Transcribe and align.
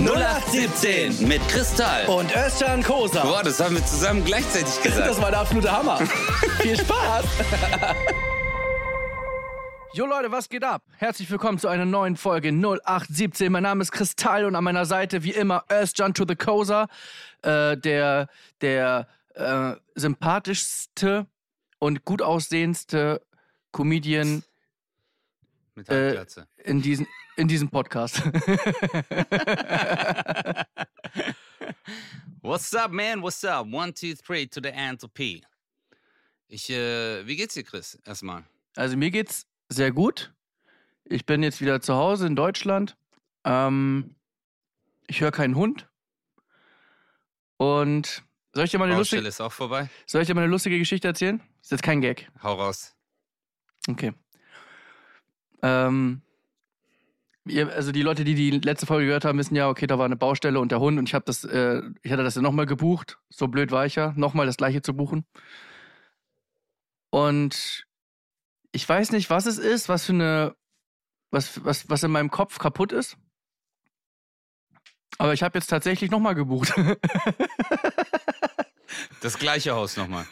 0817 0.00 1.28
mit 1.28 1.40
Kristall. 1.48 2.06
und 2.06 2.34
Özcan 2.34 2.82
Kosa. 2.82 3.22
Boah, 3.22 3.42
das 3.42 3.60
haben 3.60 3.76
wir 3.76 3.86
zusammen 3.86 4.24
gleichzeitig 4.24 4.82
gesagt. 4.82 5.06
Das 5.06 5.22
war 5.22 5.30
der 5.30 5.40
absolute 5.40 5.70
Hammer. 5.70 5.98
Viel 6.60 6.76
Spaß. 6.76 7.24
Jo 9.94 10.06
Leute, 10.06 10.32
was 10.32 10.48
geht 10.48 10.64
ab? 10.64 10.82
Herzlich 10.98 11.30
willkommen 11.30 11.58
zu 11.58 11.68
einer 11.68 11.84
neuen 11.84 12.16
Folge 12.16 12.48
0817. 12.48 13.52
Mein 13.52 13.62
Name 13.62 13.82
ist 13.82 13.92
Kristall 13.92 14.44
und 14.44 14.56
an 14.56 14.64
meiner 14.64 14.84
Seite 14.84 15.22
wie 15.22 15.30
immer 15.30 15.64
Özcan 15.70 16.12
to 16.12 16.24
the 16.26 16.34
Kosa, 16.34 16.88
äh, 17.42 17.76
der, 17.76 18.28
der 18.60 19.06
äh, 19.34 19.74
sympathischste 19.94 21.26
und 21.78 22.04
gut 22.04 22.20
aussehendste 22.20 23.22
Comedian 23.70 24.42
Mit 25.76 25.88
äh, 25.88 26.24
in, 26.64 26.82
diesen, 26.82 27.06
in 27.36 27.48
diesem 27.48 27.68
Podcast. 27.68 28.22
What's 32.42 32.74
up, 32.74 32.90
man? 32.90 33.22
What's 33.22 33.44
up? 33.44 33.66
One, 33.72 33.92
two, 33.92 34.14
three 34.14 34.46
to 34.46 34.60
the 34.62 34.70
P. 35.12 35.42
Ich, 36.48 36.70
äh, 36.70 37.26
wie 37.26 37.36
geht's 37.36 37.54
dir, 37.54 37.64
Chris? 37.64 37.98
Erstmal. 38.04 38.44
Also 38.76 38.96
mir 38.96 39.10
geht's 39.10 39.46
sehr 39.68 39.92
gut. 39.92 40.32
Ich 41.04 41.26
bin 41.26 41.42
jetzt 41.42 41.60
wieder 41.60 41.80
zu 41.80 41.94
Hause 41.94 42.26
in 42.26 42.36
Deutschland. 42.36 42.96
Ähm, 43.44 44.14
ich 45.06 45.20
höre 45.20 45.32
keinen 45.32 45.54
Hund. 45.54 45.88
Und 47.56 48.22
soll 48.52 48.64
ich 48.64 48.70
dir 48.70 48.78
mal 48.78 48.84
eine 48.84 48.96
Baustelle 48.96 49.22
lustige, 49.22 49.28
ist 49.28 49.40
auch 49.40 49.52
vorbei. 49.52 49.88
soll 50.06 50.22
ich 50.22 50.28
dir 50.28 50.34
mal 50.34 50.42
eine 50.42 50.50
lustige 50.50 50.78
Geschichte 50.78 51.08
erzählen? 51.08 51.42
Ist 51.62 51.70
jetzt 51.70 51.82
kein 51.82 52.00
Gag. 52.00 52.30
Hau 52.42 52.54
raus. 52.54 52.94
Okay. 53.88 54.12
Ähm, 55.62 56.22
ihr, 57.46 57.72
also 57.72 57.92
die 57.92 58.02
Leute, 58.02 58.24
die 58.24 58.34
die 58.34 58.50
letzte 58.50 58.86
Folge 58.86 59.06
gehört 59.06 59.24
haben, 59.24 59.38
wissen 59.38 59.56
ja, 59.56 59.68
okay, 59.68 59.86
da 59.86 59.98
war 59.98 60.04
eine 60.04 60.16
Baustelle 60.16 60.60
und 60.60 60.72
der 60.72 60.80
Hund 60.80 60.98
und 60.98 61.08
ich 61.08 61.14
habe 61.14 61.24
das, 61.24 61.44
äh, 61.44 61.82
ich 62.02 62.12
hatte 62.12 62.24
das 62.24 62.34
ja 62.34 62.42
nochmal 62.42 62.66
gebucht. 62.66 63.18
So 63.30 63.48
blöd 63.48 63.70
war 63.70 63.86
ich 63.86 63.94
ja, 63.96 64.12
nochmal 64.16 64.46
das 64.46 64.56
gleiche 64.56 64.82
zu 64.82 64.94
buchen. 64.94 65.26
Und 67.10 67.86
ich 68.72 68.88
weiß 68.88 69.12
nicht, 69.12 69.30
was 69.30 69.46
es 69.46 69.58
ist, 69.58 69.88
was 69.88 70.04
für 70.04 70.12
eine, 70.12 70.56
was, 71.30 71.64
was, 71.64 71.88
was 71.88 72.02
in 72.02 72.10
meinem 72.10 72.30
Kopf 72.30 72.58
kaputt 72.58 72.92
ist. 72.92 73.16
Aber 75.18 75.32
ich 75.32 75.42
habe 75.42 75.56
jetzt 75.56 75.68
tatsächlich 75.68 76.10
nochmal 76.10 76.34
gebucht. 76.34 76.74
Das 79.24 79.38
gleiche 79.38 79.74
Haus 79.74 79.96
nochmal. 79.96 80.26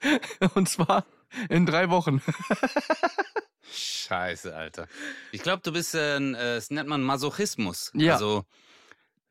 und 0.54 0.68
zwar 0.68 1.04
in 1.48 1.66
drei 1.66 1.90
Wochen. 1.90 2.22
Scheiße, 3.72 4.54
Alter. 4.54 4.88
Ich 5.32 5.42
glaube, 5.42 5.62
du 5.62 5.72
bist, 5.72 5.94
äh, 5.94 6.16
ein, 6.16 6.34
äh, 6.34 6.56
das 6.56 6.70
nennt 6.70 6.88
man 6.88 7.02
Masochismus. 7.02 7.90
Ja. 7.94 8.14
Also, 8.14 8.44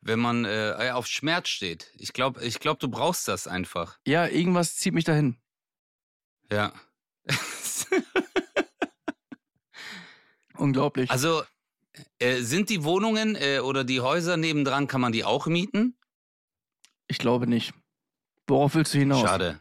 wenn 0.01 0.19
man 0.19 0.45
äh, 0.45 0.91
auf 0.93 1.07
Schmerz 1.07 1.49
steht. 1.49 1.91
Ich 1.97 2.13
glaube, 2.13 2.43
ich 2.43 2.59
glaub, 2.59 2.79
du 2.79 2.87
brauchst 2.89 3.27
das 3.27 3.47
einfach. 3.47 3.97
Ja, 4.05 4.27
irgendwas 4.27 4.75
zieht 4.75 4.93
mich 4.93 5.05
dahin. 5.05 5.37
Ja. 6.51 6.73
Unglaublich. 10.57 11.09
also, 11.09 11.43
äh, 12.19 12.41
sind 12.41 12.69
die 12.69 12.83
Wohnungen 12.83 13.35
äh, 13.35 13.59
oder 13.59 13.83
die 13.83 13.99
Häuser 14.01 14.37
nebendran, 14.37 14.87
kann 14.87 15.01
man 15.01 15.11
die 15.11 15.23
auch 15.23 15.47
mieten? 15.47 15.97
Ich 17.07 17.17
glaube 17.17 17.47
nicht. 17.47 17.73
Worauf 18.47 18.75
willst 18.75 18.93
du 18.93 18.99
hinaus? 18.99 19.21
Schade. 19.21 19.59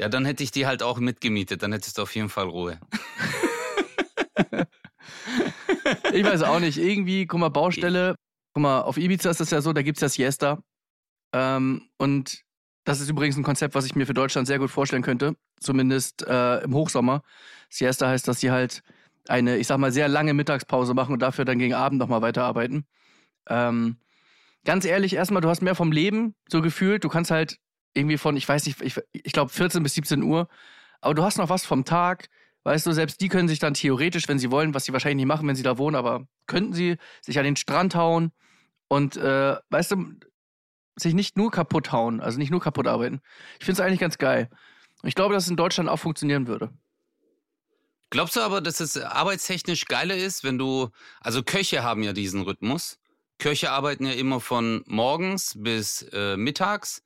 Ja, 0.00 0.08
dann 0.08 0.24
hätte 0.24 0.42
ich 0.42 0.50
die 0.50 0.66
halt 0.66 0.82
auch 0.82 0.98
mitgemietet. 0.98 1.62
Dann 1.62 1.72
hättest 1.72 1.98
du 1.98 2.02
auf 2.02 2.14
jeden 2.14 2.28
Fall 2.28 2.48
Ruhe. 2.48 2.80
Ich 6.12 6.24
weiß 6.24 6.42
auch 6.42 6.60
nicht. 6.60 6.78
Irgendwie, 6.78 7.26
guck 7.26 7.40
mal, 7.40 7.48
Baustelle. 7.48 8.16
Guck 8.52 8.62
mal, 8.62 8.80
auf 8.82 8.96
Ibiza 8.96 9.30
ist 9.30 9.40
das 9.40 9.50
ja 9.50 9.60
so, 9.60 9.72
da 9.72 9.82
gibt's 9.82 10.00
ja 10.00 10.08
Siesta. 10.08 10.62
Ähm, 11.32 11.88
und 11.98 12.42
das 12.84 13.00
ist 13.00 13.10
übrigens 13.10 13.36
ein 13.36 13.42
Konzept, 13.42 13.74
was 13.74 13.84
ich 13.86 13.94
mir 13.94 14.06
für 14.06 14.14
Deutschland 14.14 14.46
sehr 14.46 14.58
gut 14.58 14.70
vorstellen 14.70 15.02
könnte. 15.02 15.36
Zumindest 15.60 16.26
äh, 16.26 16.60
im 16.60 16.74
Hochsommer. 16.74 17.22
Siesta 17.68 18.08
heißt, 18.08 18.26
dass 18.26 18.40
sie 18.40 18.50
halt 18.50 18.82
eine, 19.28 19.58
ich 19.58 19.66
sag 19.66 19.78
mal, 19.78 19.92
sehr 19.92 20.08
lange 20.08 20.34
Mittagspause 20.34 20.94
machen 20.94 21.12
und 21.12 21.20
dafür 21.20 21.44
dann 21.44 21.58
gegen 21.58 21.74
Abend 21.74 21.98
nochmal 21.98 22.22
weiterarbeiten. 22.22 22.86
Ähm, 23.48 23.96
ganz 24.64 24.84
ehrlich, 24.84 25.14
erstmal, 25.14 25.42
du 25.42 25.48
hast 25.48 25.62
mehr 25.62 25.74
vom 25.74 25.92
Leben 25.92 26.34
so 26.48 26.62
gefühlt. 26.62 27.04
Du 27.04 27.08
kannst 27.08 27.30
halt 27.30 27.58
irgendwie 27.94 28.18
von, 28.18 28.36
ich 28.36 28.48
weiß 28.48 28.66
nicht, 28.66 28.80
ich, 28.80 28.98
ich 29.12 29.32
glaube 29.32 29.50
14 29.50 29.82
bis 29.82 29.94
17 29.94 30.22
Uhr, 30.22 30.48
aber 31.00 31.14
du 31.14 31.22
hast 31.22 31.38
noch 31.38 31.48
was 31.50 31.66
vom 31.66 31.84
Tag. 31.84 32.28
Weißt 32.68 32.84
du, 32.84 32.92
selbst 32.92 33.22
die 33.22 33.30
können 33.30 33.48
sich 33.48 33.60
dann 33.60 33.72
theoretisch, 33.72 34.28
wenn 34.28 34.38
sie 34.38 34.50
wollen, 34.50 34.74
was 34.74 34.84
sie 34.84 34.92
wahrscheinlich 34.92 35.16
nicht 35.16 35.26
machen, 35.26 35.48
wenn 35.48 35.56
sie 35.56 35.62
da 35.62 35.78
wohnen, 35.78 35.96
aber 35.96 36.26
könnten 36.46 36.74
sie 36.74 36.98
sich 37.22 37.38
an 37.38 37.46
den 37.46 37.56
Strand 37.56 37.94
hauen 37.94 38.30
und, 38.88 39.16
äh, 39.16 39.56
weißt 39.70 39.92
du, 39.92 40.04
sich 40.94 41.14
nicht 41.14 41.38
nur 41.38 41.50
kaputt 41.50 41.92
hauen, 41.92 42.20
also 42.20 42.36
nicht 42.36 42.50
nur 42.50 42.60
kaputt 42.60 42.86
arbeiten. 42.86 43.22
Ich 43.58 43.64
finde 43.64 43.80
es 43.80 43.86
eigentlich 43.86 44.00
ganz 44.00 44.18
geil. 44.18 44.50
Ich 45.02 45.14
glaube, 45.14 45.32
dass 45.32 45.44
es 45.44 45.48
in 45.50 45.56
Deutschland 45.56 45.88
auch 45.88 45.96
funktionieren 45.96 46.46
würde. 46.46 46.70
Glaubst 48.10 48.36
du 48.36 48.40
aber, 48.40 48.60
dass 48.60 48.80
es 48.80 48.98
arbeitstechnisch 48.98 49.86
geiler 49.86 50.18
ist, 50.18 50.44
wenn 50.44 50.58
du, 50.58 50.90
also 51.22 51.42
Köche 51.42 51.82
haben 51.82 52.02
ja 52.02 52.12
diesen 52.12 52.42
Rhythmus. 52.42 52.98
Köche 53.38 53.70
arbeiten 53.70 54.04
ja 54.04 54.12
immer 54.12 54.40
von 54.40 54.84
morgens 54.84 55.54
bis 55.56 56.02
äh, 56.12 56.36
mittags 56.36 57.02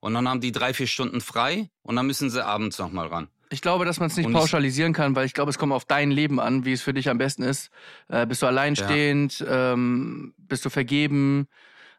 und 0.00 0.12
dann 0.12 0.28
haben 0.28 0.42
die 0.42 0.52
drei, 0.52 0.74
vier 0.74 0.86
Stunden 0.86 1.22
frei 1.22 1.70
und 1.80 1.96
dann 1.96 2.06
müssen 2.06 2.28
sie 2.28 2.44
abends 2.44 2.76
nochmal 2.76 3.06
ran. 3.06 3.30
Ich 3.50 3.60
glaube, 3.60 3.84
dass 3.84 4.00
man 4.00 4.08
es 4.08 4.16
nicht 4.16 4.26
Und 4.26 4.32
pauschalisieren 4.32 4.92
kann, 4.92 5.14
weil 5.14 5.26
ich 5.26 5.34
glaube, 5.34 5.50
es 5.50 5.58
kommt 5.58 5.72
auf 5.72 5.84
dein 5.84 6.10
Leben 6.10 6.40
an, 6.40 6.64
wie 6.64 6.72
es 6.72 6.82
für 6.82 6.92
dich 6.92 7.08
am 7.08 7.18
besten 7.18 7.42
ist. 7.42 7.70
Äh, 8.08 8.26
bist 8.26 8.42
du 8.42 8.46
alleinstehend? 8.46 9.44
Ähm, 9.48 10.34
bist 10.38 10.64
du 10.64 10.70
vergeben? 10.70 11.46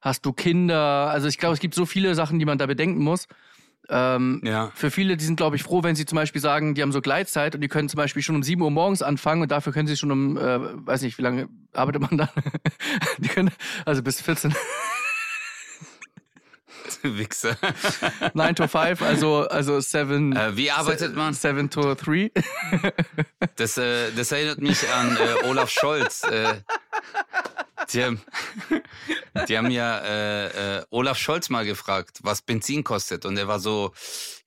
Hast 0.01 0.25
du 0.25 0.33
Kinder? 0.33 1.09
Also 1.09 1.27
ich 1.27 1.37
glaube, 1.37 1.53
es 1.53 1.59
gibt 1.59 1.73
so 1.73 1.85
viele 1.85 2.15
Sachen, 2.15 2.39
die 2.39 2.45
man 2.45 2.57
da 2.57 2.65
bedenken 2.65 3.03
muss. 3.03 3.27
Ähm, 3.89 4.41
Ja. 4.43 4.71
Für 4.75 4.91
viele, 4.91 5.15
die 5.15 5.23
sind, 5.23 5.37
glaube 5.37 5.55
ich, 5.55 5.63
froh, 5.63 5.81
wenn 5.83 5.95
sie 5.95 6.05
zum 6.05 6.17
Beispiel 6.17 6.41
sagen, 6.41 6.75
die 6.75 6.81
haben 6.81 6.91
so 6.91 6.99
Gleitzeit 7.01 7.55
und 7.55 7.61
die 7.61 7.69
können 7.69 7.87
zum 7.87 7.97
Beispiel 7.97 8.21
schon 8.21 8.35
um 8.35 8.43
7 8.43 8.61
Uhr 8.61 8.71
morgens 8.71 9.01
anfangen 9.01 9.41
und 9.41 9.49
dafür 9.51 9.71
können 9.71 9.87
sie 9.87 9.95
schon 9.95 10.11
um, 10.11 10.37
äh, 10.37 10.59
weiß 10.85 11.01
nicht, 11.03 11.17
wie 11.17 11.21
lange 11.21 11.47
arbeitet 11.73 12.01
man 12.01 12.17
da? 12.17 12.29
die 13.19 13.29
können, 13.29 13.51
also 13.85 14.03
bis 14.03 14.21
14, 14.21 14.53
Wichser. 17.17 17.57
9 18.33 18.55
to 18.55 18.67
5, 18.67 19.01
also, 19.01 19.47
also 19.47 19.79
7, 19.79 20.35
Äh, 20.35 20.55
wie 20.57 20.71
arbeitet 20.71 21.15
man? 21.15 21.33
7 21.33 21.69
to 21.69 21.95
3. 21.95 22.31
Das, 23.55 23.77
äh, 23.77 24.11
das 24.15 24.31
erinnert 24.31 24.59
mich 24.61 24.87
an 24.89 25.17
äh, 25.17 25.45
Olaf 25.47 25.69
Scholz. 25.69 26.23
Äh, 26.23 26.61
die, 27.93 28.03
haben, 28.03 28.21
die 29.47 29.57
haben 29.57 29.71
ja 29.71 29.99
äh, 29.99 30.77
äh, 30.79 30.85
Olaf 30.89 31.17
Scholz 31.17 31.49
mal 31.49 31.65
gefragt, 31.65 32.19
was 32.23 32.41
Benzin 32.41 32.83
kostet. 32.83 33.25
Und 33.25 33.37
er 33.37 33.47
war 33.47 33.59
so, 33.59 33.93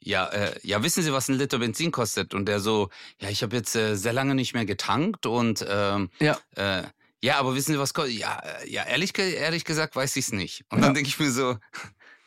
ja, 0.00 0.26
äh, 0.28 0.58
ja, 0.62 0.82
wissen 0.82 1.02
Sie, 1.02 1.12
was 1.12 1.28
ein 1.28 1.36
Liter 1.36 1.58
Benzin 1.58 1.90
kostet? 1.92 2.34
Und 2.34 2.48
er 2.48 2.60
so, 2.60 2.90
ja, 3.20 3.28
ich 3.30 3.42
habe 3.42 3.56
jetzt 3.56 3.74
äh, 3.76 3.94
sehr 3.96 4.12
lange 4.12 4.34
nicht 4.34 4.54
mehr 4.54 4.64
getankt 4.66 5.26
und 5.26 5.64
ähm, 5.68 6.10
Ja. 6.20 6.38
äh, 6.56 6.82
ja, 7.22 7.36
aber 7.38 7.54
wissen 7.54 7.72
Sie, 7.72 7.78
was 7.78 7.92
kostet? 7.92 8.14
Ja, 8.14 8.38
äh, 8.62 8.70
ja, 8.70 8.84
ehrlich, 8.84 9.16
ehrlich 9.18 9.64
gesagt 9.64 9.94
weiß 9.94 10.16
ich 10.16 10.26
es 10.26 10.32
nicht. 10.32 10.64
Und 10.70 10.80
dann 10.80 10.94
denke 10.94 11.08
ich 11.08 11.18
mir 11.18 11.30
so, 11.30 11.56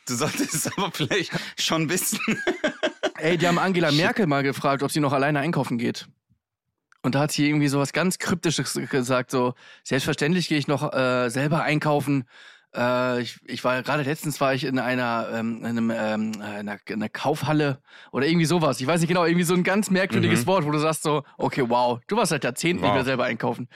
du 0.08 0.16
solltest 0.16 0.54
es 0.54 0.78
aber 0.78 0.92
vielleicht 0.92 1.32
schon 1.60 1.90
wissen. 1.90 2.20
Ey, 3.18 3.38
die 3.38 3.48
haben 3.48 3.60
Angela 3.60 3.92
Merkel 3.92 4.28
mal 4.28 4.44
gefragt, 4.44 4.84
ob 4.84 4.92
sie 4.92 5.00
noch 5.00 5.14
alleine 5.14 5.40
einkaufen 5.40 5.78
geht. 5.78 6.08
Und 7.04 7.16
da 7.16 7.20
hat 7.22 7.32
sie 7.32 7.48
irgendwie 7.48 7.68
sowas 7.68 7.92
ganz 7.94 8.18
Kryptisches 8.18 8.74
gesagt, 8.90 9.32
so, 9.32 9.54
selbstverständlich 9.84 10.48
gehe 10.48 10.58
ich 10.58 10.68
noch 10.68 10.94
äh, 10.94 11.30
selber 11.30 11.62
einkaufen. 11.64 12.24
Äh, 12.76 13.22
ich, 13.22 13.40
ich 13.46 13.64
war 13.64 13.84
gerade 13.84 14.04
letztens 14.04 14.40
war 14.42 14.54
ich 14.54 14.64
in 14.64 14.80
einer, 14.80 15.28
ähm, 15.34 15.58
in 15.60 15.66
einem, 15.66 15.92
ähm, 15.92 16.42
einer, 16.42 16.78
einer 16.90 17.10
Kaufhalle 17.10 17.82
oder 18.12 18.26
irgendwie 18.26 18.46
sowas. 18.46 18.80
Ich 18.80 18.88
weiß 18.88 19.02
nicht 19.02 19.10
genau, 19.10 19.26
irgendwie 19.26 19.44
so 19.44 19.54
ein 19.54 19.64
ganz 19.64 19.90
merkwürdiges 19.90 20.42
Mhm. 20.44 20.48
Wort, 20.48 20.66
wo 20.66 20.72
du 20.72 20.80
sagst 20.80 21.04
so, 21.04 21.24
okay, 21.38 21.66
wow, 21.68 22.00
du 22.08 22.16
warst 22.16 22.30
seit 22.30 22.44
Jahrzehnten 22.46 22.82
nicht 22.82 22.90
Wow. 22.90 22.96
mehr 22.96 23.06
selber 23.06 23.26
einkaufen. 23.26 23.68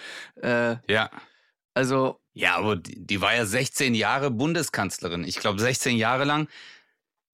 Äh, 0.42 0.78
Ja. 0.88 1.10
also, 1.74 2.20
Ja, 2.38 2.56
aber 2.56 2.76
die, 2.76 2.96
die 3.06 3.20
war 3.22 3.34
ja 3.36 3.46
16 3.46 3.96
Jahre 3.96 4.30
Bundeskanzlerin. 4.32 5.24
Ich 5.24 5.38
glaube, 5.38 5.60
16 5.60 5.98
Jahre 5.98 6.24
lang. 6.24 6.48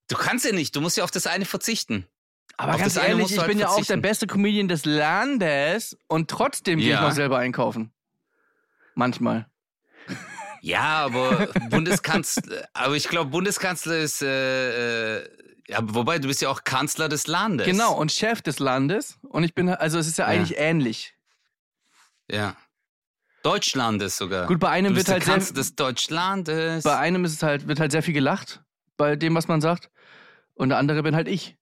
Du 0.08 0.16
kannst 0.16 0.46
ja 0.46 0.52
nicht, 0.54 0.76
du 0.76 0.82
musst 0.82 0.98
ja 0.98 1.04
auf 1.04 1.12
das 1.12 1.28
eine 1.28 1.46
verzichten. 1.46 2.08
aber 2.58 2.76
Auf 2.76 2.80
ganz 2.82 2.96
ehrlich, 2.96 3.32
ich 3.32 3.38
halt 3.38 3.48
bin 3.50 3.60
ja 3.60 3.68
auch 3.70 3.84
der 3.84 3.98
beste 3.98 4.28
Comedian 4.28 4.68
des 4.68 4.86
Landes 4.86 5.98
und 6.08 6.30
trotzdem 6.30 6.80
gehe 6.80 6.88
ich 6.88 6.94
Ja. 6.94 7.02
noch 7.02 7.12
selber 7.12 7.38
einkaufen. 7.40 7.92
Manchmal. 8.96 9.48
Ja, 10.62 11.04
aber 11.06 11.48
Bundeskanzler, 11.70 12.68
aber 12.74 12.96
ich 12.96 13.10
glaube, 13.10 13.32
Bundeskanzler 13.32 13.98
ist, 13.98 14.22
äh, 14.22 15.18
äh, 15.18 15.30
ja, 15.68 15.80
wobei 15.82 16.20
du 16.20 16.28
bist 16.28 16.42
ja 16.42 16.50
auch 16.50 16.64
Kanzler 16.64 17.10
des 17.10 17.28
Landes. 17.28 17.66
Genau, 17.66 17.98
und 17.98 18.12
Chef 18.12 18.42
des 18.42 18.60
Landes. 18.60 19.18
Und 19.24 19.44
ich 19.44 19.54
bin, 19.54 19.68
also 19.70 19.98
es 20.00 20.08
ist 20.08 20.18
ja 20.18 20.26
Ja. 20.32 20.40
eigentlich 20.40 20.58
ähnlich. 20.58 21.14
Ja. 22.30 22.56
Deutschlandes 23.44 24.18
sogar. 24.18 24.48
Gut, 24.48 24.60
bei 24.60 24.70
einem 24.70 24.96
wird 24.96 25.10
halt 25.10 25.24
sehr, 25.24 25.38
des 25.38 25.76
Deutschlandes. 25.76 26.84
bei 26.84 26.98
einem 26.98 27.26
ist 27.26 27.34
es 27.34 27.44
halt, 27.44 27.68
wird 27.68 27.80
halt 27.80 27.92
sehr 27.92 28.02
viel 28.02 28.14
gelacht 28.14 28.64
bei 28.98 29.16
dem, 29.16 29.36
was 29.36 29.48
man 29.48 29.62
sagt. 29.62 29.90
Und 30.56 30.70
der 30.70 30.78
andere 30.78 31.04
bin 31.04 31.16
halt 31.16 31.28
ich. 31.28 31.58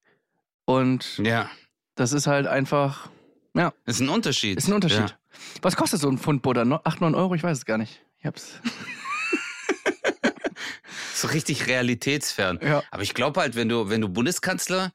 Und 0.66 1.18
ja, 1.18 1.50
das 1.96 2.14
ist 2.14 2.28
halt 2.28 2.48
einfach, 2.48 3.10
ja, 3.56 3.74
ist 3.86 4.00
ein 4.00 4.10
Unterschied. 4.10 4.58
ist 4.58 4.68
ein 4.68 4.74
Unterschied. 4.74 5.00
Ja. 5.00 5.18
Was 5.62 5.76
kostet 5.76 6.00
so 6.00 6.10
ein 6.10 6.18
Pfund 6.18 6.42
Butter? 6.42 6.66
No- 6.66 6.82
8, 6.84 7.02
9 7.02 7.16
Euro? 7.16 7.36
Ich 7.36 7.44
weiß 7.44 7.58
es 7.58 7.66
gar 7.66 7.78
nicht. 7.78 8.02
Ich 8.20 8.26
hab's. 8.26 8.60
so 11.16 11.28
richtig 11.28 11.68
realitätsfern. 11.68 12.60
Ja. 12.62 12.84
Aber 12.92 13.04
ich 13.04 13.14
glaube 13.14 13.40
halt, 13.40 13.56
wenn 13.56 13.70
du, 13.70 13.90
wenn 13.90 14.02
du 14.02 14.10
Bundeskanzler, 14.10 14.92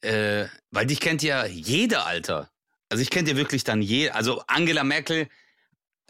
äh, 0.00 0.46
weil 0.70 0.86
dich 0.86 1.00
kennt 1.00 1.22
ja 1.22 1.44
jeder, 1.46 2.06
Alter. 2.06 2.50
Also 2.88 3.02
ich 3.02 3.10
kenne 3.10 3.28
dir 3.28 3.36
wirklich 3.36 3.64
dann 3.64 3.82
je, 3.82 4.10
also 4.10 4.42
Angela 4.46 4.84
Merkel, 4.84 5.28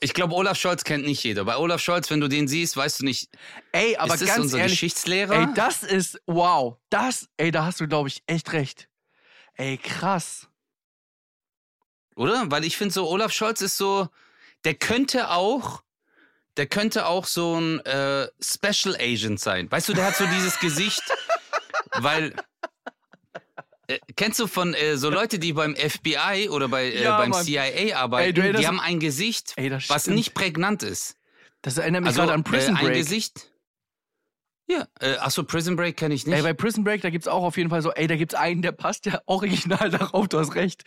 ich 0.04 0.12
glaube, 0.12 0.34
Olaf 0.34 0.58
Scholz 0.58 0.84
kennt 0.84 1.06
nicht 1.06 1.24
jeder. 1.24 1.44
Bei 1.44 1.56
Olaf 1.56 1.80
Scholz, 1.80 2.10
wenn 2.10 2.20
du 2.20 2.28
den 2.28 2.46
siehst, 2.46 2.76
weißt 2.76 3.00
du 3.00 3.04
nicht, 3.06 3.30
Ey, 3.72 3.96
aber 3.96 4.12
ist 4.12 4.20
das 4.20 4.28
ganz 4.28 4.40
unser 4.40 4.58
ehrlich, 4.58 4.72
Geschichtslehrer? 4.72 5.34
ey, 5.34 5.46
das 5.54 5.82
ist, 5.82 6.20
wow, 6.26 6.76
das, 6.90 7.28
ey, 7.38 7.50
da 7.50 7.64
hast 7.64 7.80
du, 7.80 7.88
glaube 7.88 8.08
ich, 8.08 8.22
echt 8.26 8.52
recht. 8.52 8.88
Ey, 9.54 9.78
krass. 9.78 10.46
Oder? 12.16 12.50
Weil 12.50 12.64
ich 12.64 12.76
finde 12.76 12.92
so, 12.92 13.08
Olaf 13.08 13.32
Scholz 13.32 13.62
ist 13.62 13.78
so, 13.78 14.08
der 14.64 14.74
könnte 14.74 15.30
auch, 15.30 15.82
der 16.58 16.66
könnte 16.66 17.06
auch 17.06 17.24
so 17.24 17.58
ein 17.58 17.80
äh, 17.86 18.28
Special 18.42 18.94
Agent 18.96 19.40
sein. 19.40 19.70
Weißt 19.70 19.88
du, 19.88 19.94
der 19.94 20.04
hat 20.04 20.16
so 20.16 20.26
dieses 20.26 20.60
Gesicht, 20.60 21.02
weil. 21.96 22.34
Äh, 23.86 23.98
kennst 24.16 24.40
du 24.40 24.46
von 24.46 24.75
äh, 24.75 24.96
so 24.96 25.10
Leute, 25.10 25.38
die 25.38 25.52
beim 25.52 25.75
FBI 25.76 26.48
oder 26.50 26.69
bei, 26.69 26.86
äh, 26.86 27.02
Ja, 27.02 27.19
beim 27.19 27.31
Mann. 27.31 27.44
CIA 27.44 27.96
arbeiten, 27.96 28.26
Ey, 28.26 28.32
du 28.32 28.40
erinnerst- 28.42 28.60
die 28.62 28.66
haben 28.66 28.81
ein 28.81 29.00
Gesicht, 29.00 29.52
Ey, 29.56 29.70
was 29.88 30.02
stimmt. 30.02 30.16
nicht 30.16 30.34
prägnant 30.34 30.82
ist. 30.82 31.16
Das 31.62 31.78
erinnert 31.78 32.02
mich 32.02 32.08
Also 32.08 32.20
gerade 32.22 32.32
an 32.34 32.44
Prison 32.44 32.76
äh, 32.76 32.78
ein 32.78 32.84
Break. 32.86 32.96
Gesicht. 32.96 33.50
Ja, 34.66 34.86
äh, 35.00 35.16
achso, 35.16 35.42
Prison 35.44 35.76
Break 35.76 35.96
kenne 35.98 36.14
ich 36.14 36.26
nicht. 36.26 36.34
Ey, 36.34 36.42
bei 36.42 36.54
Prison 36.54 36.84
Break, 36.84 37.02
da 37.02 37.10
gibt's 37.10 37.28
auch 37.28 37.42
auf 37.42 37.56
jeden 37.58 37.69
Fall 37.69 37.82
so, 37.82 37.92
ey, 37.92 38.06
da 38.06 38.16
gibt's 38.16 38.34
einen, 38.34 38.62
der 38.62 38.72
passt 38.72 39.04
ja 39.04 39.20
original 39.26 39.90
darauf, 39.90 40.28
du 40.28 40.38
hast 40.38 40.54
recht. 40.54 40.84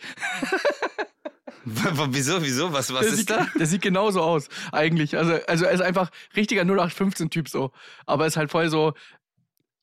wieso, 1.64 2.42
wieso? 2.42 2.72
Was, 2.72 2.92
was 2.92 3.00
der 3.02 3.08
ist 3.10 3.16
sieht, 3.18 3.30
da? 3.30 3.46
Der 3.58 3.66
sieht 3.66 3.82
genauso 3.82 4.20
aus, 4.22 4.48
eigentlich. 4.72 5.16
Also, 5.16 5.38
also 5.46 5.64
er 5.64 5.70
ist 5.72 5.80
einfach 5.80 6.10
richtiger 6.34 6.62
0815-Typ 6.62 7.48
so. 7.48 7.72
Aber 8.06 8.26
ist 8.26 8.36
halt 8.36 8.50
voll 8.50 8.68
so, 8.70 8.94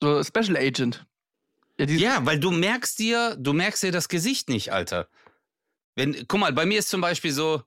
so 0.01 0.23
Special 0.23 0.57
Agent. 0.57 1.05
Ja, 1.77 1.85
Ja, 1.85 2.25
weil 2.25 2.39
du 2.39 2.51
merkst 2.51 2.99
dir, 2.99 3.35
du 3.37 3.53
merkst 3.53 3.83
dir 3.83 3.91
das 3.91 4.07
Gesicht 4.09 4.49
nicht, 4.49 4.71
Alter. 4.71 5.07
Wenn, 5.95 6.27
guck 6.27 6.39
mal, 6.39 6.53
bei 6.53 6.65
mir 6.65 6.79
ist 6.79 6.89
zum 6.89 7.01
Beispiel 7.01 7.31
so, 7.31 7.63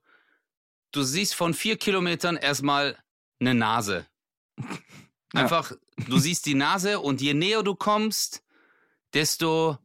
du 0.93 1.03
siehst 1.03 1.35
von 1.35 1.55
vier 1.55 1.77
Kilometern 1.77 2.37
erstmal 2.37 2.97
eine 3.41 3.55
Nase. 3.55 4.07
Ja. 5.35 5.43
Einfach, 5.43 5.73
du 6.07 6.19
siehst 6.19 6.47
die 6.47 6.55
Nase 6.55 7.01
und 7.01 7.21
je 7.21 7.35
näher 7.35 7.63
du 7.63 7.75
kommst, 7.75 8.43
desto 9.13 9.77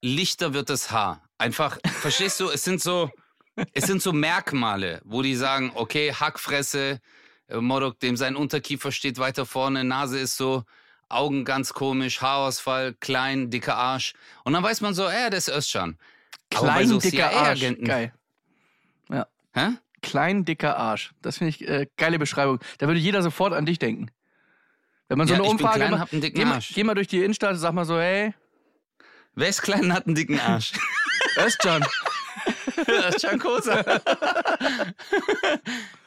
lichter 0.00 0.54
wird 0.54 0.70
das 0.70 0.92
Haar. 0.92 1.28
Einfach, 1.38 1.78
verstehst 1.84 2.38
du, 2.38 2.50
es 2.50 2.62
sind 2.62 2.80
so, 2.80 3.10
es 3.72 3.86
sind 3.86 4.00
so 4.00 4.12
Merkmale, 4.12 5.02
wo 5.04 5.22
die 5.22 5.34
sagen, 5.34 5.72
okay, 5.74 6.12
Hackfresse, 6.14 7.00
äh, 7.48 7.56
Modok, 7.56 7.98
dem 7.98 8.16
sein 8.16 8.36
Unterkiefer 8.36 8.92
steht 8.92 9.18
weiter 9.18 9.44
vorne, 9.44 9.82
Nase 9.82 10.20
ist 10.20 10.36
so, 10.36 10.62
Augen 11.08 11.44
ganz 11.44 11.72
komisch, 11.72 12.20
Haarausfall, 12.20 12.94
klein, 13.00 13.50
dicker 13.50 13.76
Arsch. 13.76 14.14
Und 14.44 14.52
dann 14.52 14.62
weiß 14.62 14.80
man 14.80 14.94
so, 14.94 15.06
äh, 15.06 15.30
das 15.30 15.48
ist 15.48 15.56
Özcan. 15.56 15.98
Klein, 16.50 16.88
so 16.88 16.98
dicker 16.98 17.30
Arsch. 17.30 17.64
Geil. 17.82 18.12
Hä? 19.56 19.68
Klein, 20.02 20.44
dicker 20.44 20.76
Arsch. 20.76 21.12
Das 21.22 21.38
finde 21.38 21.50
ich 21.50 21.66
äh, 21.66 21.86
geile 21.96 22.18
Beschreibung. 22.18 22.58
Da 22.78 22.88
würde 22.88 22.98
jeder 23.00 23.22
sofort 23.22 23.52
an 23.52 23.64
dich 23.66 23.78
denken. 23.78 24.10
Wenn 25.08 25.18
man 25.18 25.28
so 25.28 25.34
ja, 25.34 25.40
eine 25.40 25.48
Umfrage 25.48 25.76
klein, 25.76 25.90
macht, 25.92 26.08
geh, 26.10 26.44
mal, 26.44 26.54
Arsch. 26.54 26.72
geh 26.74 26.82
mal 26.82 26.94
durch 26.94 27.08
die 27.08 27.22
Innenstadt, 27.22 27.56
sag 27.56 27.72
mal 27.72 27.84
so, 27.84 27.98
hey, 27.98 28.34
Wer 29.36 29.48
ist 29.48 29.62
klein 29.62 29.84
und 29.84 29.92
hat 29.92 30.06
einen 30.06 30.14
dicken 30.14 30.38
Arsch? 30.38 30.72
Özcan. 31.36 31.84
Özcan 32.86 33.38
Kosa. 33.38 33.82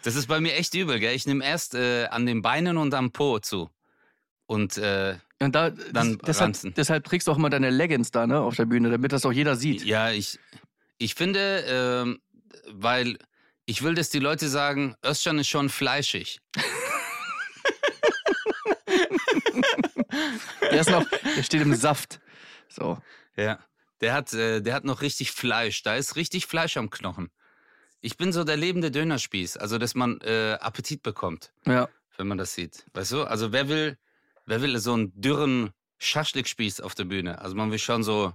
Das 0.04 0.16
ist 0.16 0.28
bei 0.28 0.40
mir 0.40 0.54
echt 0.56 0.74
übel, 0.74 1.00
gell? 1.00 1.14
Ich 1.14 1.26
nehme 1.26 1.44
erst 1.44 1.76
äh, 1.76 2.06
an 2.08 2.26
den 2.26 2.42
Beinen 2.42 2.78
und 2.78 2.94
am 2.94 3.12
Po 3.12 3.40
zu. 3.40 3.70
Und 4.48 4.78
äh, 4.78 5.18
Und 5.40 5.54
da, 5.56 5.70
Dann 5.70 6.18
das, 6.24 6.42
ranzen. 6.42 6.70
deshalb, 6.72 6.76
deshalb 6.76 7.04
trägst 7.06 7.28
du 7.28 7.32
auch 7.34 7.38
immer 7.38 7.50
deine 7.50 7.70
Leggings 7.70 8.10
da, 8.12 8.26
ne, 8.26 8.40
auf 8.40 8.56
der 8.56 8.66
Bühne, 8.66 8.90
damit 8.90 9.12
das 9.12 9.26
auch 9.26 9.32
jeder 9.34 9.56
sieht. 9.56 9.84
ja, 9.84 10.10
ich, 10.12 10.40
ich 10.98 11.14
finde, 11.16 11.64
ähm, 11.68 12.20
weil 12.72 13.18
ich 13.66 13.84
will, 13.84 13.94
dass 13.94 14.10
die 14.10 14.20
Leute 14.20 14.48
sagen, 14.50 14.96
Özcan 15.06 15.38
ist 15.40 15.50
schon 15.50 15.70
fleischig. 15.70 16.40
Der 20.72 20.82
ist 20.82 20.90
noch, 20.90 21.06
der 21.36 21.44
steht 21.44 21.62
im 21.62 21.76
Saft. 21.76 22.20
So. 22.70 22.98
Ja. 23.36 23.60
Der 24.02 24.14
hat, 24.14 24.34
äh, 24.34 24.62
der 24.62 24.74
hat 24.74 24.84
noch 24.84 25.02
richtig 25.02 25.32
Fleisch. 25.32 25.82
Da 25.84 25.96
ist 25.96 26.16
richtig 26.16 26.46
Fleisch 26.46 26.78
am 26.78 26.90
Knochen. 26.90 27.30
Ich 28.02 28.18
bin 28.18 28.32
so 28.32 28.44
der 28.44 28.58
lebende 28.58 28.92
Dönerspieß, 28.92 29.58
also 29.58 29.78
dass 29.78 29.96
man 29.96 30.20
äh, 30.22 30.58
Appetit 30.60 31.02
bekommt, 31.02 31.52
Ja. 31.66 31.90
wenn 32.18 32.28
man 32.28 32.38
das 32.38 32.54
sieht. 32.54 32.86
Weißt 32.94 33.12
du? 33.12 33.24
Also 33.24 33.52
wer 33.52 33.68
will, 33.70 33.98
wer 34.48 34.62
will 34.62 34.78
so 34.80 34.94
einen 34.94 35.12
dürren 35.20 35.70
Schaschlikspieß 36.00 36.82
auf 36.82 36.96
der 36.96 37.06
Bühne? 37.06 37.40
Also 37.40 37.56
man 37.56 37.70
will 37.72 37.78
schon 37.80 38.04
so 38.04 38.34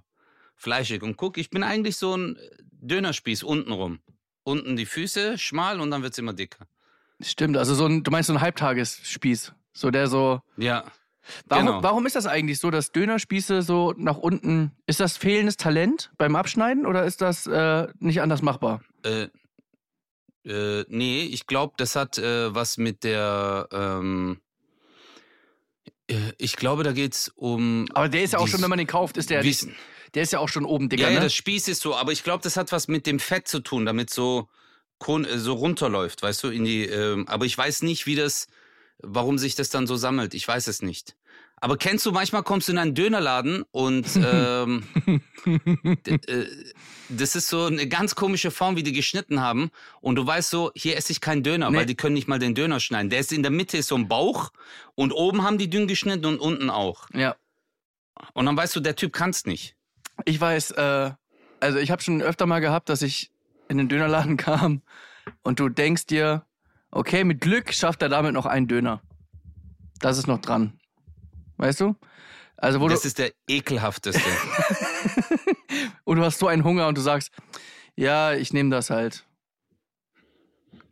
fleischig. 0.55 1.03
Und 1.03 1.17
guck, 1.17 1.39
ich 1.39 1.51
bin 1.51 1.65
eigentlich 1.65 1.97
so 1.97 2.17
ein 2.17 2.39
Dönerspieß 2.71 3.43
untenrum. 3.43 3.99
Unten 4.45 4.77
die 4.77 4.87
Füße 4.87 5.39
schmal 5.39 5.81
und 5.81 5.91
dann 5.91 6.03
wird's 6.03 6.19
immer 6.19 6.33
dicker. 6.33 6.67
Stimmt, 7.21 7.57
also 7.57 7.75
so 7.75 7.87
ein, 7.87 8.03
du 8.03 8.11
meinst 8.11 8.29
so 8.29 8.33
ein 8.33 8.41
Halbtagesspieß. 8.41 9.53
So 9.73 9.91
der 9.91 10.07
so. 10.07 10.41
Ja. 10.57 10.85
Warum, 11.47 11.67
Genau. 11.67 11.83
warum 11.83 12.07
ist 12.07 12.17
das 12.17 12.27
eigentlich 12.27 12.59
so, 12.59 12.71
dass 12.71 12.91
Dönerspieße 12.91 13.63
so 13.63 13.95
nach 13.97 14.17
unten. 14.17 14.73
Ist 14.87 14.99
das 14.99 15.17
fehlendes 15.17 15.57
Talent 15.57 16.11
beim 16.19 16.35
Abschneiden 16.35 16.85
oder 16.85 17.05
ist 17.05 17.21
das 17.21 17.47
äh, 17.47 17.87
nicht 18.01 18.21
anders 18.21 18.43
machbar? 18.43 18.83
Äh, 19.05 19.29
äh, 20.45 20.85
nee, 20.89 21.23
ich 21.23 21.47
glaube, 21.47 21.75
das 21.77 21.95
hat 21.95 22.19
äh, 22.19 22.53
was 22.53 22.77
mit 22.77 23.05
der. 23.05 23.69
Ähm, 23.71 24.41
äh, 24.41 24.52
ich 26.39 26.57
glaube, 26.57 26.83
da 26.83 26.93
geht's 26.93 27.31
um. 27.37 27.87
Aber 27.95 28.09
der 28.09 28.23
ist 28.23 28.33
ja 28.33 28.39
auch 28.39 28.49
schon, 28.49 28.63
wenn 28.63 28.71
man 28.71 28.79
den 28.79 28.87
kauft, 28.87 29.17
ist 29.17 29.31
der, 29.31 29.45
Wissen. 29.45 29.75
der 30.15 30.23
ist 30.23 30.33
ja 30.33 30.39
auch 30.39 30.49
schon 30.49 30.65
oben 30.65 30.89
dicker, 30.89 31.05
Ja, 31.05 31.09
ja, 31.11 31.19
ne? 31.19 31.25
das 31.25 31.35
Spieß 31.35 31.69
ist 31.69 31.83
so, 31.83 31.95
aber 31.95 32.13
ich 32.13 32.25
glaube, 32.25 32.43
das 32.43 32.57
hat 32.57 32.73
was 32.73 32.89
mit 32.89 33.07
dem 33.07 33.19
Fett 33.21 33.49
zu 33.49 33.61
tun, 33.61 33.87
damit 33.87 34.11
so 34.11 34.49
äh, 35.09 35.39
so 35.39 35.55
runterläuft, 35.55 36.23
weißt 36.23 36.45
du, 36.45 36.49
in 36.49 36.65
die. 36.65 36.85
Ähm, 36.87 37.27
aber 37.29 37.45
ich 37.45 37.57
weiß 37.57 37.83
nicht, 37.83 38.07
wie 38.07 38.15
das, 38.15 38.47
warum 38.99 39.39
sich 39.39 39.55
das 39.55 39.71
dann 39.71 39.87
so 39.87 39.97
sammelt. 39.97 40.35
Ich 40.35 40.47
weiß 40.47 40.67
es 40.69 40.83
nicht. 40.83 41.17
Aber 41.65 41.77
kennst 41.77 42.05
du, 42.05 42.11
manchmal 42.11 42.43
kommst 42.43 42.67
du 42.67 42.73
in 42.73 42.79
einen 42.79 42.93
Dönerladen 42.97 43.63
und 43.71 44.05
ähm, 44.17 44.83
äh, 45.47 46.47
das 47.09 47.37
ist 47.37 47.49
so 47.49 47.67
eine 47.67 47.87
ganz 47.87 48.17
komische 48.17 48.51
Form, 48.51 48.75
wie 48.75 48.83
die 48.83 48.93
geschnitten 48.93 49.41
haben. 49.41 49.71
Und 50.01 50.17
du 50.17 50.27
weißt 50.27 50.51
so, 50.51 50.73
hier 50.75 50.97
esse 50.97 51.13
ich 51.13 51.21
keinen 51.21 51.45
Döner, 51.45 51.71
Nee. 51.71 51.77
weil 51.79 51.87
die 51.87 51.95
können 51.95 52.15
nicht 52.15 52.27
mal 52.27 52.41
den 52.41 52.57
Döner 52.57 52.81
schneiden. 52.81 53.11
Der 53.11 53.21
ist 53.21 53.31
in 53.33 53.43
der 53.43 53.53
Mitte 53.53 53.77
ist 53.79 53.87
so 53.87 53.95
ein 53.95 54.09
Bauch 54.09 54.51
und 54.97 55.13
oben 55.13 55.45
haben 55.45 55.57
die 55.57 55.71
dünn 55.71 55.87
geschnitten 55.87 56.27
und 56.27 56.41
unten 56.41 56.69
auch. 56.69 57.09
ja. 57.15 57.37
Und 58.35 58.47
dann 58.47 58.57
weißt 58.57 58.75
du, 58.77 58.81
der 58.81 58.95
Typ 58.95 59.13
kann's 59.13 59.47
nicht. 59.47 59.75
Ich 60.27 60.41
weiß, 60.41 60.73
äh, 60.73 61.13
also 61.61 61.79
ich 61.79 61.91
habe 61.93 62.03
schon 62.03 62.23
öfter 62.23 62.47
mal 62.47 62.61
gehabt, 62.61 62.89
dass 62.89 63.03
ich 63.03 63.31
in 63.69 63.79
den 63.79 63.89
Dönerladen 63.89 64.37
kam 64.49 64.83
und 65.43 65.61
du 65.61 65.69
denkst 65.69 66.07
dir, 66.07 66.45
okay, 66.91 67.23
mit 67.25 67.41
Glück 67.41 67.73
schafft 67.73 68.03
er 68.03 68.09
damit 68.09 68.33
noch 68.35 68.47
einen 68.47 68.67
Döner. 68.69 69.01
Das 70.01 70.19
ist 70.19 70.27
noch 70.27 70.41
dran. 70.41 70.79
Weißt 71.63 71.81
du? 71.81 71.95
Also 72.57 72.81
wo 72.81 72.89
Das 72.89 73.03
du, 73.03 73.07
ist 73.07 73.19
der 73.19 73.31
ekelhafteste. 73.49 74.21
und 76.05 76.17
du 76.17 76.25
hast 76.25 76.41
so 76.41 76.49
einen 76.49 76.65
Hunger 76.65 76.89
und 76.89 76.99
du 76.99 77.01
sagst, 77.01 77.31
ja, 77.95 78.33
ich 78.33 78.53
nehme 78.53 78.71
das 78.71 78.91
halt. 78.91 79.25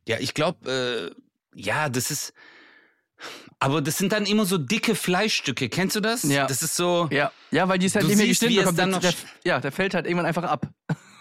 Ja, 0.06 0.18
ich 0.20 0.32
glaube, 0.32 1.12
äh, 1.56 1.60
ja, 1.60 1.88
das 1.88 2.12
ist. 2.12 2.32
Aber 3.58 3.82
das 3.82 3.98
sind 3.98 4.12
dann 4.12 4.26
immer 4.26 4.46
so 4.46 4.58
dicke 4.58 4.94
Fleischstücke. 4.94 5.68
Kennst 5.68 5.96
du 5.96 6.00
das? 6.00 6.22
Ja. 6.22 6.46
Das 6.46 6.62
ist 6.62 6.76
so. 6.76 7.08
Ja, 7.10 7.32
ja, 7.50 7.68
weil 7.68 7.80
die 7.80 7.86
ist 7.86 7.96
halt 7.96 8.06
nicht 8.06 8.16
mehr 8.16 8.28
geschnitten 8.28 8.54
bekommt. 8.54 8.78
dann 8.78 8.90
noch 8.90 9.00
der, 9.00 9.12
ja, 9.44 9.58
der 9.58 9.72
fällt 9.72 9.94
halt 9.94 10.06
irgendwann 10.06 10.26
einfach 10.26 10.44
ab. 10.44 10.68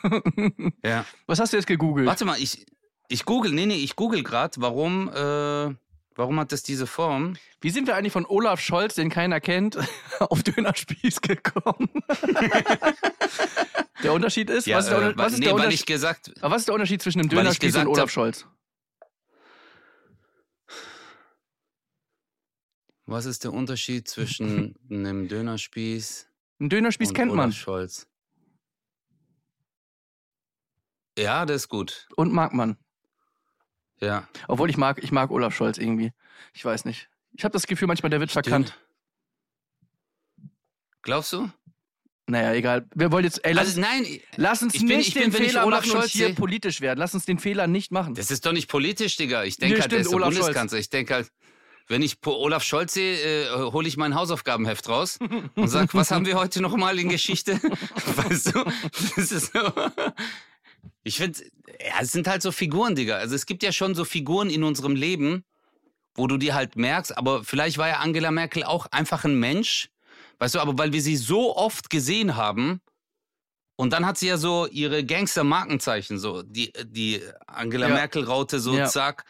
Ja. 0.85 1.05
Was 1.25 1.39
hast 1.39 1.53
du 1.53 1.57
jetzt 1.57 1.65
gegoogelt? 1.65 2.07
Warte 2.07 2.23
mal, 2.23 2.39
ich, 2.39 2.67
ich 3.07 3.25
google, 3.25 3.51
nee, 3.51 3.65
nee, 3.65 3.75
ich 3.75 3.95
google 3.97 4.23
gerade, 4.23 4.61
warum, 4.61 5.09
äh, 5.09 5.75
warum 6.19 6.39
hat 6.39 6.51
das 6.51 6.61
diese 6.61 6.85
Form? 6.85 7.35
Wie 7.61 7.71
sind 7.71 7.87
wir 7.87 7.95
eigentlich 7.95 8.13
von 8.13 8.25
Olaf 8.25 8.59
Scholz, 8.59 8.93
den 8.95 9.09
keiner 9.09 9.39
kennt, 9.41 9.77
auf 10.19 10.43
Dönerspieß 10.43 11.21
gekommen? 11.21 11.89
der 14.03 14.13
Unterschied 14.13 14.49
ist, 14.51 14.67
was 14.67 14.85
ist 14.85 14.91
der, 14.91 15.01
äh, 15.01 15.17
was 15.17 15.33
ist 15.33 15.39
nee, 15.39 15.45
der 15.45 15.55
Unterschied? 15.55 15.87
gesagt, 15.87 16.31
Aber 16.41 16.53
was 16.53 16.61
ist 16.61 16.67
der 16.67 16.75
Unterschied 16.75 17.01
zwischen 17.01 17.21
einem 17.21 17.29
Dönerspieß 17.29 17.75
und 17.77 17.87
Olaf 17.87 18.03
hab- 18.03 18.11
Scholz? 18.11 18.45
was 23.05 23.25
ist 23.25 23.43
der 23.43 23.53
Unterschied 23.53 24.07
zwischen 24.07 24.75
einem 24.89 25.27
Dönerspieß 25.27 26.27
Ein 26.59 26.69
Dönerspieß 26.69 27.09
und 27.09 27.15
kennt 27.15 27.31
Olaf 27.31 27.45
man 27.45 27.53
Scholz? 27.53 28.07
Ja, 31.17 31.45
das 31.45 31.63
ist 31.63 31.69
gut. 31.69 32.07
und 32.15 32.31
mag 32.31 32.53
man. 32.53 32.77
Ja. 34.01 34.27
Obwohl 34.47 34.69
ich 34.69 34.77
mag, 34.77 35.03
ich 35.03 35.11
mag 35.11 35.29
Olaf 35.31 35.55
Scholz 35.55 35.77
irgendwie. 35.77 36.11
Ich 36.53 36.63
weiß 36.63 36.85
nicht. 36.85 37.09
Ich 37.33 37.43
habe 37.43 37.53
das 37.53 37.67
Gefühl, 37.67 37.87
manchmal 37.87 38.09
der 38.09 38.19
wird 38.19 38.31
verkannt. 38.31 38.77
Glaubst 41.01 41.33
du? 41.33 41.49
Naja, 42.27 42.53
egal. 42.53 42.85
Wir 42.93 43.11
wollen 43.11 43.23
jetzt, 43.23 43.43
ey, 43.43 43.53
lass, 43.53 43.69
Also, 43.69 43.81
nein, 43.81 44.05
lass 44.35 44.61
uns 44.61 44.75
ich 44.75 44.81
bin- 44.85 44.97
nicht 44.97 45.07
ich 45.09 45.13
bin, 45.15 45.23
den 45.23 45.33
Fehler 45.33 45.65
Olaf 45.65 45.85
machen 45.85 45.91
Scholz 46.01 46.11
hier 46.11 46.35
politisch 46.35 46.79
werden. 46.81 46.99
Lass 46.99 47.13
uns 47.15 47.25
den 47.25 47.39
Fehler 47.39 47.65
nicht 47.65 47.91
machen. 47.91 48.13
das 48.13 48.29
ist 48.29 48.45
doch 48.45 48.51
nicht 48.51 48.69
politisch, 48.69 49.15
Digga. 49.17 49.43
Ich 49.45 49.57
denke 49.57 49.75
Nee, 49.75 49.81
halt, 49.81 49.91
der 49.91 49.97
stimmt, 49.97 50.05
ist 50.05 50.11
der 50.11 50.15
Olaf 50.17 50.33
Scholz. 50.33 50.45
Bundeskanzler. 50.45 50.77
Ich 50.79 50.89
denke 50.89 51.13
halt, 51.15 51.31
wenn 51.87 52.03
ich 52.03 52.17
Olaf 52.23 52.61
Scholz 52.63 52.93
sehe, 52.93 53.17
äh, 53.47 53.71
hole 53.71 53.87
ich 53.87 53.97
mein 53.97 54.13
Hausaufgabenheft 54.13 54.87
raus 54.89 55.17
und 55.55 55.67
sage, 55.69 55.89
was 55.93 56.11
haben 56.11 56.27
wir 56.27 56.35
heute 56.37 56.61
noch 56.61 56.77
mal 56.77 56.99
in 56.99 57.09
Geschichte? 57.09 57.53
weißt 58.15 58.53
du, 58.53 58.63
das 59.15 59.31
ist 59.31 59.51
so. 59.53 59.71
Ich 61.03 61.17
finde, 61.17 61.39
ja, 61.79 61.95
es 62.01 62.11
sind 62.11 62.27
halt 62.27 62.41
so 62.41 62.51
Figuren, 62.51 62.95
Digga. 62.95 63.17
Also 63.17 63.35
es 63.35 63.45
gibt 63.45 63.63
ja 63.63 63.71
schon 63.71 63.95
so 63.95 64.05
Figuren 64.05 64.49
in 64.49 64.63
unserem 64.63 64.95
Leben, 64.95 65.43
wo 66.15 66.27
du 66.27 66.37
die 66.37 66.53
halt 66.53 66.75
merkst, 66.75 67.17
aber 67.17 67.43
vielleicht 67.43 67.77
war 67.77 67.87
ja 67.87 67.97
Angela 67.97 68.31
Merkel 68.31 68.63
auch 68.63 68.87
einfach 68.87 69.23
ein 69.25 69.39
Mensch, 69.39 69.89
weißt 70.39 70.55
du, 70.55 70.59
aber 70.59 70.77
weil 70.77 70.91
wir 70.91 71.01
sie 71.01 71.15
so 71.15 71.55
oft 71.55 71.89
gesehen 71.89 72.35
haben, 72.35 72.81
und 73.79 73.93
dann 73.93 74.05
hat 74.05 74.17
sie 74.17 74.27
ja 74.27 74.35
so 74.35 74.67
ihre 74.67 75.05
Gangster-Markenzeichen, 75.05 76.19
so 76.19 76.43
die, 76.43 76.73
die 76.83 77.21
Angela 77.47 77.87
Ja. 77.87 77.93
Merkel-Raute, 77.93 78.59
so 78.59 78.75
Ja. 78.75 78.87
zack. 78.87 79.23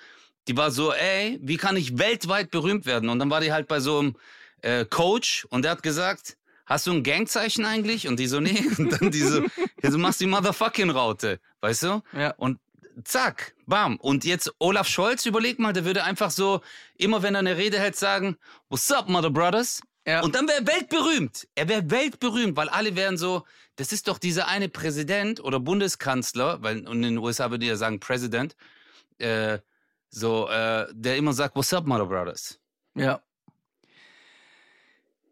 Die 0.47 0.57
war 0.57 0.71
so, 0.71 0.91
ey, 0.91 1.37
wie 1.43 1.57
kann 1.57 1.77
ich 1.77 1.99
weltweit 1.99 2.49
berühmt 2.49 2.87
werden? 2.87 3.09
Und 3.09 3.19
dann 3.19 3.29
war 3.29 3.41
die 3.41 3.53
halt 3.53 3.67
bei 3.67 3.79
so 3.79 3.99
einem 3.99 4.15
äh, 4.63 4.85
Coach 4.85 5.45
und 5.51 5.61
der 5.65 5.71
hat 5.73 5.83
gesagt, 5.83 6.35
hast 6.65 6.87
du 6.87 6.91
ein 6.93 7.03
Gangzeichen 7.03 7.63
eigentlich? 7.63 8.07
Und 8.07 8.19
die 8.19 8.25
so, 8.25 8.39
nee. 8.39 8.65
Und 8.79 8.91
dann 8.99 9.11
die 9.11 9.21
so, 9.21 9.43
ja, 9.83 9.89
du 9.89 9.97
machst 9.97 10.21
die 10.21 10.25
motherfucking 10.25 10.89
Raute, 10.89 11.39
weißt 11.61 11.83
du? 11.83 12.01
Ja. 12.13 12.33
Und 12.37 12.59
zack, 13.03 13.55
bam. 13.65 13.97
Und 13.97 14.25
jetzt 14.25 14.53
Olaf 14.59 14.87
Scholz, 14.87 15.25
überleg 15.25 15.59
mal, 15.59 15.73
der 15.73 15.85
würde 15.85 16.03
einfach 16.03 16.31
so, 16.31 16.61
immer 16.97 17.23
wenn 17.23 17.35
er 17.35 17.39
eine 17.39 17.57
Rede 17.57 17.79
hält, 17.79 17.95
sagen, 17.95 18.37
what's 18.69 18.91
up, 18.91 19.07
mother 19.09 19.29
brothers? 19.29 19.81
Ja. 20.05 20.21
Und 20.21 20.35
dann 20.35 20.47
wäre 20.47 20.61
er 20.61 20.67
weltberühmt. 20.67 21.47
Er 21.55 21.67
wäre 21.69 21.89
weltberühmt, 21.89 22.57
weil 22.57 22.69
alle 22.69 22.95
wären 22.95 23.17
so, 23.17 23.45
das 23.75 23.91
ist 23.91 24.07
doch 24.07 24.17
dieser 24.17 24.47
eine 24.47 24.69
Präsident 24.69 25.39
oder 25.39 25.59
Bundeskanzler, 25.59 26.61
weil 26.61 26.87
und 26.87 26.97
in 26.97 27.15
den 27.15 27.17
USA 27.17 27.51
würde 27.51 27.65
ja 27.65 27.75
sagen 27.75 27.99
President, 27.99 28.55
äh, 29.19 29.59
so, 30.09 30.49
äh, 30.49 30.87
der 30.91 31.17
immer 31.17 31.33
sagt, 31.33 31.55
what's 31.55 31.73
up, 31.73 31.85
mother 31.85 32.05
brothers? 32.05 32.59
ja. 32.95 33.21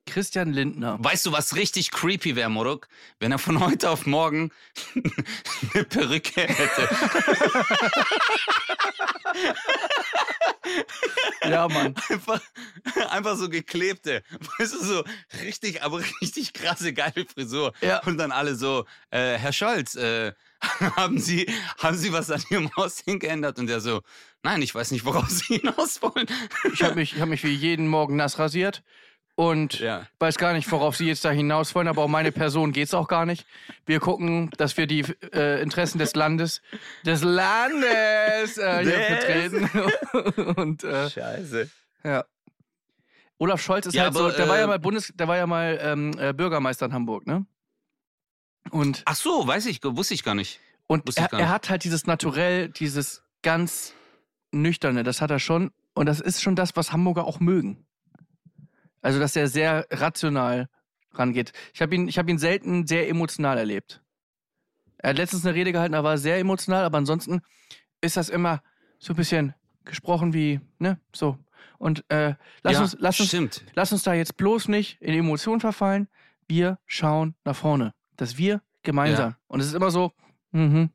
Christian 0.07 0.51
Lindner. 0.51 0.97
Weißt 0.99 1.25
du, 1.25 1.31
was 1.31 1.55
richtig 1.55 1.91
creepy 1.91 2.35
wäre, 2.35 2.49
Moruk? 2.49 2.87
Wenn 3.19 3.31
er 3.31 3.39
von 3.39 3.59
heute 3.59 3.89
auf 3.89 4.05
morgen 4.05 4.51
eine 5.73 5.83
Perücke 5.83 6.41
hätte. 6.41 6.89
Ja, 11.43 11.67
Mann. 11.67 11.95
Einfach, 12.09 12.41
einfach 13.09 13.37
so 13.37 13.49
geklebte. 13.49 14.23
Weißt 14.57 14.73
du, 14.73 14.83
so 14.83 15.03
richtig, 15.41 15.83
aber 15.83 16.01
richtig 16.21 16.53
krasse, 16.53 16.93
geile 16.93 17.25
Frisur. 17.25 17.73
Ja. 17.81 18.01
Und 18.03 18.17
dann 18.17 18.31
alle 18.31 18.55
so, 18.55 18.85
äh, 19.09 19.37
Herr 19.37 19.53
Scholz, 19.53 19.95
äh, 19.95 20.33
haben 20.95 21.19
Sie, 21.19 21.47
haben 21.77 21.97
Sie 21.97 22.11
was 22.11 22.31
an 22.31 22.43
Ihrem 22.49 22.69
Aussehen 22.75 23.19
geändert? 23.19 23.59
Und 23.59 23.67
der 23.67 23.79
so, 23.79 24.01
nein, 24.43 24.61
ich 24.61 24.73
weiß 24.73 24.91
nicht, 24.91 25.05
worauf 25.05 25.29
Sie 25.29 25.59
hinaus 25.59 26.01
wollen. 26.01 26.27
Ich 26.73 26.83
habe 26.83 26.95
mich, 26.95 27.15
ich 27.15 27.21
hab 27.21 27.29
mich 27.29 27.43
wie 27.43 27.53
jeden 27.53 27.87
Morgen 27.87 28.15
nass 28.15 28.39
rasiert 28.39 28.83
und 29.37 29.79
Ja. 29.79 30.07
weiß 30.19 30.37
gar 30.39 30.53
nicht, 30.53 30.69
worauf 30.71 30.97
Sie 30.97 31.05
jetzt 31.05 31.23
da 31.23 31.29
hinaus 31.29 31.75
wollen, 31.75 31.87
aber 31.87 32.03
um 32.05 32.11
meine 32.11 32.31
Person 32.31 32.71
geht's 32.73 32.95
auch 32.95 33.07
gar 33.07 33.27
nicht. 33.27 33.45
Wir 33.85 33.99
gucken, 33.99 34.49
dass 34.57 34.77
wir 34.77 34.87
die 34.87 35.01
äh, 35.31 35.61
Interessen 35.61 35.99
des 35.99 36.15
Landes, 36.15 36.61
des 37.05 37.21
Landes 37.21 38.57
äh, 38.57 38.83
hier 38.83 38.99
vertreten. 38.99 39.69
und 40.59 40.83
äh, 40.83 41.09
Scheiße. 41.11 41.69
ja. 42.03 42.25
Olaf 43.37 43.61
Scholz 43.61 43.85
ist 43.85 43.93
Ja, 43.93 44.05
halt 44.05 44.15
aber, 44.15 44.31
so, 44.31 44.35
der 44.37 44.49
war 44.49 44.57
ja 44.57 44.63
äh, 44.63 44.67
mal 44.67 44.79
Bundes, 44.79 45.13
der 45.15 45.27
war 45.27 45.37
ja 45.37 45.45
mal 45.45 45.77
ähm, 45.83 46.13
äh, 46.17 46.33
Bürgermeister 46.33 46.87
in 46.87 46.93
Hamburg, 46.93 47.27
ne? 47.27 47.45
Und 48.71 49.03
Ach 49.05 49.15
so, 49.15 49.47
weiß 49.47 49.67
ich, 49.67 49.79
wusste 49.83 50.15
ich 50.15 50.23
gar 50.23 50.33
nicht. 50.33 50.59
Und 50.87 51.15
er, 51.15 51.31
er 51.31 51.49
hat 51.49 51.69
halt 51.69 51.83
dieses 51.83 52.07
Naturell, 52.07 52.69
dieses 52.69 53.21
ganz 53.43 53.93
Nüchterne, 54.51 55.03
das 55.03 55.21
hat 55.21 55.29
er 55.29 55.37
schon. 55.37 55.71
Und 55.93 56.07
das 56.07 56.19
ist 56.19 56.41
schon 56.41 56.55
das, 56.55 56.75
was 56.75 56.91
Hamburger 56.91 57.25
auch 57.25 57.39
mögen. 57.39 57.85
Also, 59.01 59.19
dass 59.19 59.35
er 59.35 59.47
sehr 59.47 59.87
rational 59.91 60.69
rangeht. 61.13 61.53
Ich 61.73 61.81
habe 61.81 61.95
ihn, 61.95 62.07
ich 62.07 62.17
hab 62.17 62.27
ihn 62.29 62.37
selten 62.37 62.87
sehr 62.87 63.09
emotional 63.09 63.57
erlebt. 63.57 64.01
Er 64.97 65.11
hat 65.11 65.17
letztens 65.17 65.45
eine 65.45 65.55
Rede 65.55 65.71
gehalten, 65.71 65.93
da 65.93 66.03
war 66.03 66.13
er 66.13 66.17
sehr 66.17 66.37
emotional, 66.39 66.83
aber 66.83 66.97
ansonsten 66.97 67.41
ist 68.01 68.17
das 68.17 68.29
immer 68.29 68.61
so 68.99 69.13
ein 69.13 69.15
bisschen 69.15 69.53
gesprochen 69.85 70.33
wie, 70.33 70.59
ne, 70.79 70.99
so. 71.15 71.37
Und 71.77 72.03
äh, 72.09 72.33
lass, 72.63 72.73
ja, 72.73 72.81
uns, 72.81 72.97
lass, 72.99 73.19
uns, 73.19 73.29
stimmt. 73.29 73.63
lass 73.73 73.91
uns 73.91 74.03
da 74.03 74.13
jetzt 74.13 74.37
bloß 74.37 74.67
nicht 74.67 74.99
in 75.01 75.13
Emotionen 75.13 75.61
verfallen. 75.61 76.07
Wir 76.47 76.79
schauen 76.85 77.35
nach 77.43 77.55
vorne. 77.55 77.93
Das 78.15 78.37
wir 78.37 78.61
gemeinsam. 78.81 79.35
Und 79.47 79.59
es 79.59 79.67
ist 79.67 79.73
immer 79.73 79.91
so, 79.91 80.11
mhm. 80.51 80.89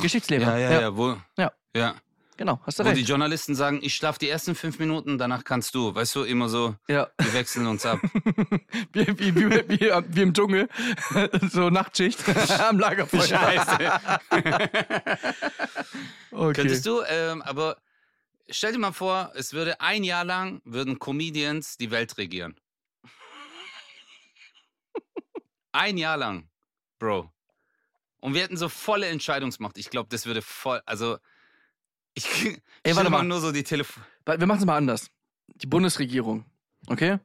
Geschichtslehrer. 0.00 0.58
Ja, 0.58 0.70
ja, 0.70 0.80
ja, 0.80 0.96
wo, 0.96 1.16
Ja. 1.38 1.52
ja. 1.76 1.94
Genau, 2.40 2.58
hast 2.64 2.78
du 2.78 2.84
Wo 2.84 2.88
die 2.88 3.00
recht. 3.00 3.08
Journalisten 3.10 3.54
sagen, 3.54 3.80
ich 3.82 3.94
schlafe 3.94 4.18
die 4.18 4.30
ersten 4.30 4.54
fünf 4.54 4.78
Minuten, 4.78 5.18
danach 5.18 5.44
kannst 5.44 5.74
du. 5.74 5.94
Weißt 5.94 6.14
du, 6.16 6.22
immer 6.22 6.48
so, 6.48 6.74
Ja. 6.88 7.10
wir 7.18 7.34
wechseln 7.34 7.66
uns 7.66 7.84
ab. 7.84 8.00
wie, 8.94 9.06
wie, 9.18 9.34
wie, 9.36 9.50
wie, 9.68 9.90
wie 10.08 10.22
im 10.22 10.32
Dschungel. 10.32 10.66
so 11.50 11.68
Nachtschicht 11.68 12.18
am 12.60 12.78
Lagerfeuer. 12.78 13.24
Scheiße. 13.24 14.00
Okay. 16.30 16.52
Könntest 16.54 16.86
du, 16.86 17.02
ähm, 17.02 17.42
aber 17.42 17.76
stell 18.48 18.72
dir 18.72 18.78
mal 18.78 18.92
vor, 18.92 19.32
es 19.34 19.52
würde 19.52 19.78
ein 19.82 20.02
Jahr 20.02 20.24
lang, 20.24 20.62
würden 20.64 20.98
Comedians 20.98 21.76
die 21.76 21.90
Welt 21.90 22.16
regieren. 22.16 22.58
Ein 25.72 25.98
Jahr 25.98 26.16
lang, 26.16 26.48
Bro. 26.98 27.30
Und 28.20 28.32
wir 28.32 28.40
hätten 28.40 28.56
so 28.56 28.70
volle 28.70 29.08
Entscheidungsmacht. 29.08 29.76
Ich 29.76 29.90
glaube, 29.90 30.08
das 30.08 30.24
würde 30.24 30.40
voll, 30.40 30.80
also 30.86 31.18
ich 32.14 32.26
Ey, 32.46 32.56
stell 32.82 32.96
warte 32.96 33.10
mal. 33.10 33.22
nur 33.24 33.40
so 33.40 33.52
die 33.52 33.62
Telefon. 33.62 34.02
Wir 34.26 34.46
machen 34.46 34.60
es 34.60 34.64
mal 34.66 34.76
anders. 34.76 35.10
Die 35.56 35.66
Bundesregierung, 35.66 36.44
okay? 36.86 37.18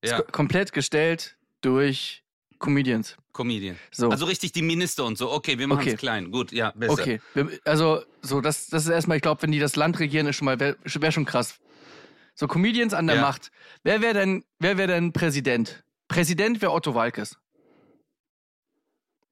Ist 0.00 0.10
Ja, 0.10 0.20
ko- 0.20 0.32
komplett 0.32 0.72
gestellt 0.72 1.36
durch 1.60 2.24
Comedians. 2.58 3.16
Comedian. 3.32 3.76
So. 3.92 4.10
Also 4.10 4.24
richtig 4.26 4.50
die 4.52 4.62
Minister 4.62 5.04
und 5.04 5.16
so. 5.16 5.30
Okay, 5.30 5.58
wir 5.58 5.68
machen 5.68 5.80
es 5.80 5.86
Okay. 5.88 5.96
klein. 5.96 6.30
Gut, 6.32 6.50
ja, 6.50 6.72
besser. 6.72 6.92
Okay, 6.94 7.20
also 7.64 8.02
so, 8.20 8.40
das, 8.40 8.66
das 8.68 8.84
ist 8.84 8.90
erstmal, 8.90 9.16
ich 9.18 9.22
glaube, 9.22 9.42
wenn 9.42 9.52
die 9.52 9.60
das 9.60 9.76
Land 9.76 10.00
regieren, 10.00 10.26
ist 10.26 10.36
schon 10.36 10.46
mal, 10.46 10.58
wäre 10.58 10.76
wär 10.82 11.12
schon 11.12 11.24
krass. 11.24 11.60
So, 12.34 12.48
Comedians 12.48 12.94
an 12.94 13.06
der 13.06 13.16
Ja. 13.16 13.22
Macht. 13.22 13.50
Wer 13.84 14.00
wäre 14.00 14.14
denn, 14.14 14.44
wer 14.58 14.76
wäre 14.78 14.88
denn 14.88 15.12
Präsident? 15.12 15.84
Präsident 16.08 16.60
wäre 16.62 16.72
Otto 16.72 16.94
Walkes. 16.94 17.36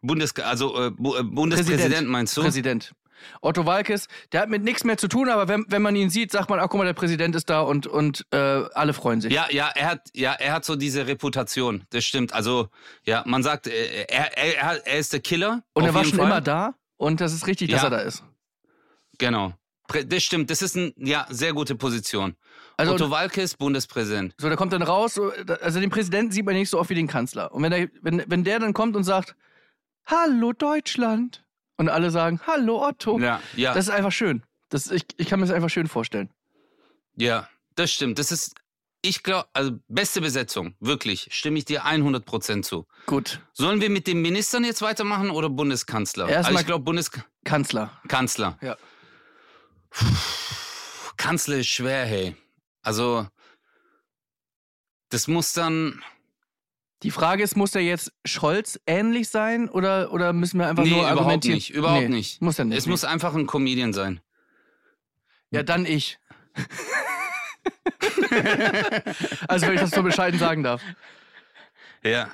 Bundes 0.02 0.34
also 0.36 0.76
äh, 0.76 0.86
äh, 0.88 0.92
Bundespräsident 1.22 2.08
meinst 2.08 2.36
du? 2.36 2.42
Präsident. 2.42 2.92
Otto 3.40 3.66
Walkes, 3.66 4.08
der 4.32 4.42
hat 4.42 4.48
mit 4.48 4.62
nichts 4.62 4.84
mehr 4.84 4.96
zu 4.96 5.08
tun, 5.08 5.28
aber 5.28 5.48
wenn, 5.48 5.64
wenn 5.68 5.82
man 5.82 5.96
ihn 5.96 6.10
sieht, 6.10 6.32
sagt 6.32 6.50
man, 6.50 6.58
ach 6.58 6.68
guck 6.68 6.78
mal, 6.78 6.84
der 6.84 6.92
Präsident 6.92 7.34
ist 7.34 7.50
da 7.50 7.60
und, 7.60 7.86
und 7.86 8.26
äh, 8.30 8.36
alle 8.36 8.92
freuen 8.92 9.20
sich. 9.20 9.32
Ja, 9.32 9.46
ja, 9.50 9.70
er 9.74 9.90
hat, 9.90 10.08
ja, 10.14 10.32
er 10.32 10.52
hat 10.52 10.64
so 10.64 10.76
diese 10.76 11.06
Reputation. 11.06 11.84
Das 11.90 12.04
stimmt. 12.04 12.32
Also, 12.32 12.68
ja, 13.04 13.22
man 13.26 13.42
sagt, 13.42 13.66
äh, 13.66 14.04
er, 14.08 14.36
er, 14.36 14.86
er, 14.86 14.98
ist 14.98 15.12
der 15.12 15.20
Killer. 15.20 15.62
und 15.74 15.84
er 15.84 15.94
war 15.94 16.04
schon 16.04 16.18
Fall. 16.18 16.26
immer 16.26 16.40
da 16.40 16.74
und 16.96 17.20
das 17.20 17.32
ist 17.32 17.46
richtig, 17.46 17.70
dass 17.70 17.82
Ja. 17.82 17.88
er 17.88 17.90
da 17.90 17.98
ist. 17.98 18.22
Genau. 19.18 19.54
Das 20.08 20.22
stimmt. 20.24 20.50
Das 20.50 20.62
ist 20.62 20.76
eine 20.76 20.92
ja, 20.96 21.26
sehr 21.30 21.52
gute 21.52 21.76
Position. 21.76 22.34
Also 22.76 22.94
Otto 22.94 23.10
Walkes, 23.10 23.54
Bundespräsident. 23.54 24.34
So, 24.36 24.48
der 24.48 24.56
kommt 24.56 24.72
dann 24.72 24.82
raus, 24.82 25.18
also 25.62 25.80
den 25.80 25.90
Präsidenten 25.90 26.32
sieht 26.32 26.44
man 26.44 26.54
nicht 26.54 26.68
so 26.68 26.78
oft 26.78 26.90
wie 26.90 26.94
den 26.94 27.06
Kanzler. 27.06 27.52
Und 27.54 27.62
wenn 27.62 27.70
der, 27.70 27.88
wenn, 28.02 28.24
wenn 28.26 28.44
der 28.44 28.58
dann 28.58 28.72
kommt 28.74 28.96
und 28.96 29.04
sagt, 29.04 29.36
Hallo 30.06 30.52
Deutschland. 30.52 31.42
Und 31.76 31.88
alle 31.88 32.10
sagen, 32.10 32.40
Hallo 32.46 32.86
Otto. 32.86 33.18
Ja, 33.18 33.40
ja, 33.54 33.74
Das 33.74 33.86
ist 33.88 33.90
einfach 33.94 34.12
schön. 34.12 34.42
Das, 34.70 34.90
ich, 34.90 35.04
ich 35.16 35.28
kann 35.28 35.40
mir 35.40 35.46
das 35.46 35.54
einfach 35.54 35.70
schön 35.70 35.86
vorstellen. 35.88 36.30
ja, 37.16 37.48
das 37.74 37.92
stimmt. 37.92 38.18
Das 38.18 38.32
ist, 38.32 38.54
ich 39.02 39.22
glaube, 39.22 39.48
also 39.52 39.72
beste 39.86 40.20
Besetzung. 40.22 40.74
Wirklich. 40.80 41.28
Stimme 41.30 41.58
ich 41.58 41.66
dir 41.66 41.84
100% 41.84 42.62
zu. 42.62 42.86
Gut. 43.04 43.40
Sollen 43.52 43.80
wir 43.82 43.90
mit 43.90 44.06
den 44.06 44.22
Ministern 44.22 44.64
jetzt 44.64 44.80
weitermachen 44.80 45.30
oder 45.30 45.50
Bundeskanzler? 45.50 46.26
Erstmal- 46.28 46.46
also 46.52 46.60
ich 46.60 46.66
glaube, 46.66 46.84
Bundeskanzler. 46.84 48.00
Kanzler. 48.08 48.58
Ja. 48.62 48.76
Kanzler 51.16 51.56
ist 51.58 51.68
schwer, 51.68 52.04
hey. 52.06 52.36
Also, 52.82 53.26
das 55.10 55.28
muss 55.28 55.52
dann. 55.52 56.02
Die 57.02 57.10
Frage 57.10 57.42
ist, 57.42 57.56
muss 57.56 57.72
der 57.72 57.82
jetzt 57.82 58.12
Scholz 58.24 58.80
ähnlich 58.86 59.28
sein 59.28 59.68
oder, 59.68 60.12
oder 60.12 60.32
müssen 60.32 60.58
wir 60.58 60.66
einfach 60.68 60.82
nee, 60.84 60.90
nur 60.90 61.00
überhaupt 61.00 61.18
argumentieren? 61.20 61.56
nicht. 61.56 61.70
Überhaupt 61.70 62.02
Nee, 62.02 62.08
nicht. 62.08 62.40
Muss 62.40 62.58
er 62.58 62.64
nicht. 62.64 62.78
Es 62.78 62.86
muss 62.86 63.04
einfach 63.04 63.34
ein 63.34 63.46
Comedian 63.46 63.92
sein. 63.92 64.20
ja, 65.50 65.62
dann 65.62 65.84
ich. 65.84 66.18
also, 69.48 69.66
wenn 69.66 69.74
ich 69.74 69.80
das 69.80 69.90
so 69.90 70.02
bescheiden 70.02 70.38
sagen 70.38 70.62
darf. 70.62 70.82
Ja. 72.02 72.30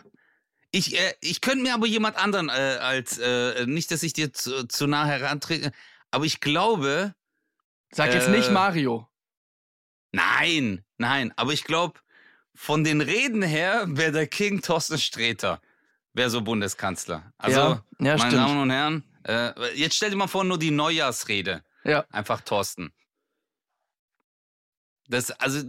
Ich, 0.70 0.98
äh, 0.98 1.14
ich 1.20 1.40
könnte 1.40 1.62
mir 1.62 1.74
aber 1.74 1.86
jemand 1.86 2.16
anderen 2.16 2.48
äh, 2.48 2.52
als, 2.52 3.18
äh, 3.18 3.66
nicht, 3.66 3.90
dass 3.90 4.02
ich 4.02 4.12
dir 4.14 4.32
zu, 4.32 4.66
zu 4.68 4.86
nah 4.86 5.04
herantrete, 5.06 5.72
aber 6.10 6.24
ich 6.24 6.40
glaube, 6.40 7.14
Sag 7.94 8.14
jetzt 8.14 8.28
Äh, 8.28 8.30
nicht 8.30 8.50
Mario. 8.50 9.06
nein, 10.12 10.82
nein, 10.96 11.32
aber 11.36 11.52
ich 11.52 11.64
glaube, 11.64 12.00
von 12.62 12.84
den 12.84 13.00
Reden 13.00 13.42
her 13.42 13.86
wäre 13.88 14.12
der 14.12 14.28
King 14.28 14.62
Thorsten 14.62 14.96
Sträter, 14.96 15.60
wäre 16.12 16.30
so 16.30 16.42
Bundeskanzler. 16.42 17.32
Also, 17.36 17.58
ja, 17.58 17.66
ja 17.66 17.82
meine 17.98 18.18
stimmt. 18.20 18.34
Damen 18.34 18.60
und 18.62 18.70
Herren, 18.70 19.02
äh, 19.26 19.74
jetzt 19.74 19.96
stell 19.96 20.10
dir 20.10 20.16
mal 20.16 20.28
vor, 20.28 20.44
nur 20.44 20.60
die 20.60 20.70
Neujahrsrede. 20.70 21.64
Ja. 21.82 22.04
Einfach 22.12 22.40
Thorsten. 22.42 22.92
Das, 25.08 25.32
also, 25.32 25.62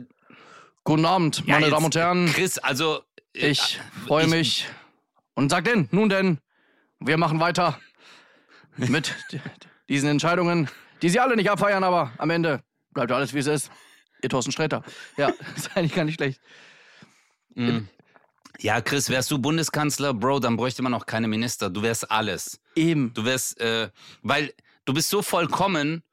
Guten 0.83 1.05
Abend, 1.05 1.39
Ja, 1.47 1.53
meine 1.55 1.65
jetzt, 1.67 1.73
Damen 1.73 1.85
und 1.85 1.95
Herren. 1.95 2.25
Chris, 2.31 2.57
also. 2.59 3.03
äh, 3.33 3.47
Ich 3.49 3.79
freue 4.05 4.25
ich- 4.25 4.29
mich. 4.31 4.67
Und 5.33 5.49
sag 5.49 5.63
denn, 5.65 5.87
nun 5.91 6.09
denn, 6.09 6.39
wir 6.99 7.17
machen 7.17 7.39
weiter 7.39 7.79
mit 8.77 9.15
diesen 9.89 10.09
Entscheidungen, 10.09 10.69
die 11.01 11.09
Sie 11.09 11.19
alle 11.19 11.35
nicht 11.35 11.49
abfeiern, 11.49 11.83
aber 11.83 12.11
am 12.19 12.29
Ende 12.29 12.61
bleibt 12.91 13.11
alles, 13.11 13.33
wie 13.33 13.39
es 13.39 13.47
ist. 13.47 13.71
Ihr 14.21 14.29
Thorsten 14.29 14.51
Sträter. 14.51 14.83
Ja, 15.17 15.29
ist 15.55 15.75
eigentlich 15.75 15.95
gar 15.95 16.03
nicht 16.05 16.15
schlecht. 16.15 16.39
Mm. 17.55 17.87
Ja, 18.59 18.81
Chris, 18.81 19.09
wärst 19.09 19.31
du 19.31 19.39
Bundeskanzler, 19.39 20.13
Bro, 20.13 20.39
dann 20.39 20.55
bräuchte 20.57 20.81
man 20.83 20.93
auch 20.93 21.05
keine 21.05 21.27
Minister. 21.27 21.69
Du 21.69 21.81
wärst 21.81 22.09
alles. 22.11 22.59
Eben. 22.75 23.13
Du 23.13 23.25
wärst, 23.25 23.59
äh, 23.59 23.89
weil 24.21 24.53
du 24.85 24.93
bist 24.93 25.09
so 25.09 25.21
vollkommen, 25.21 26.03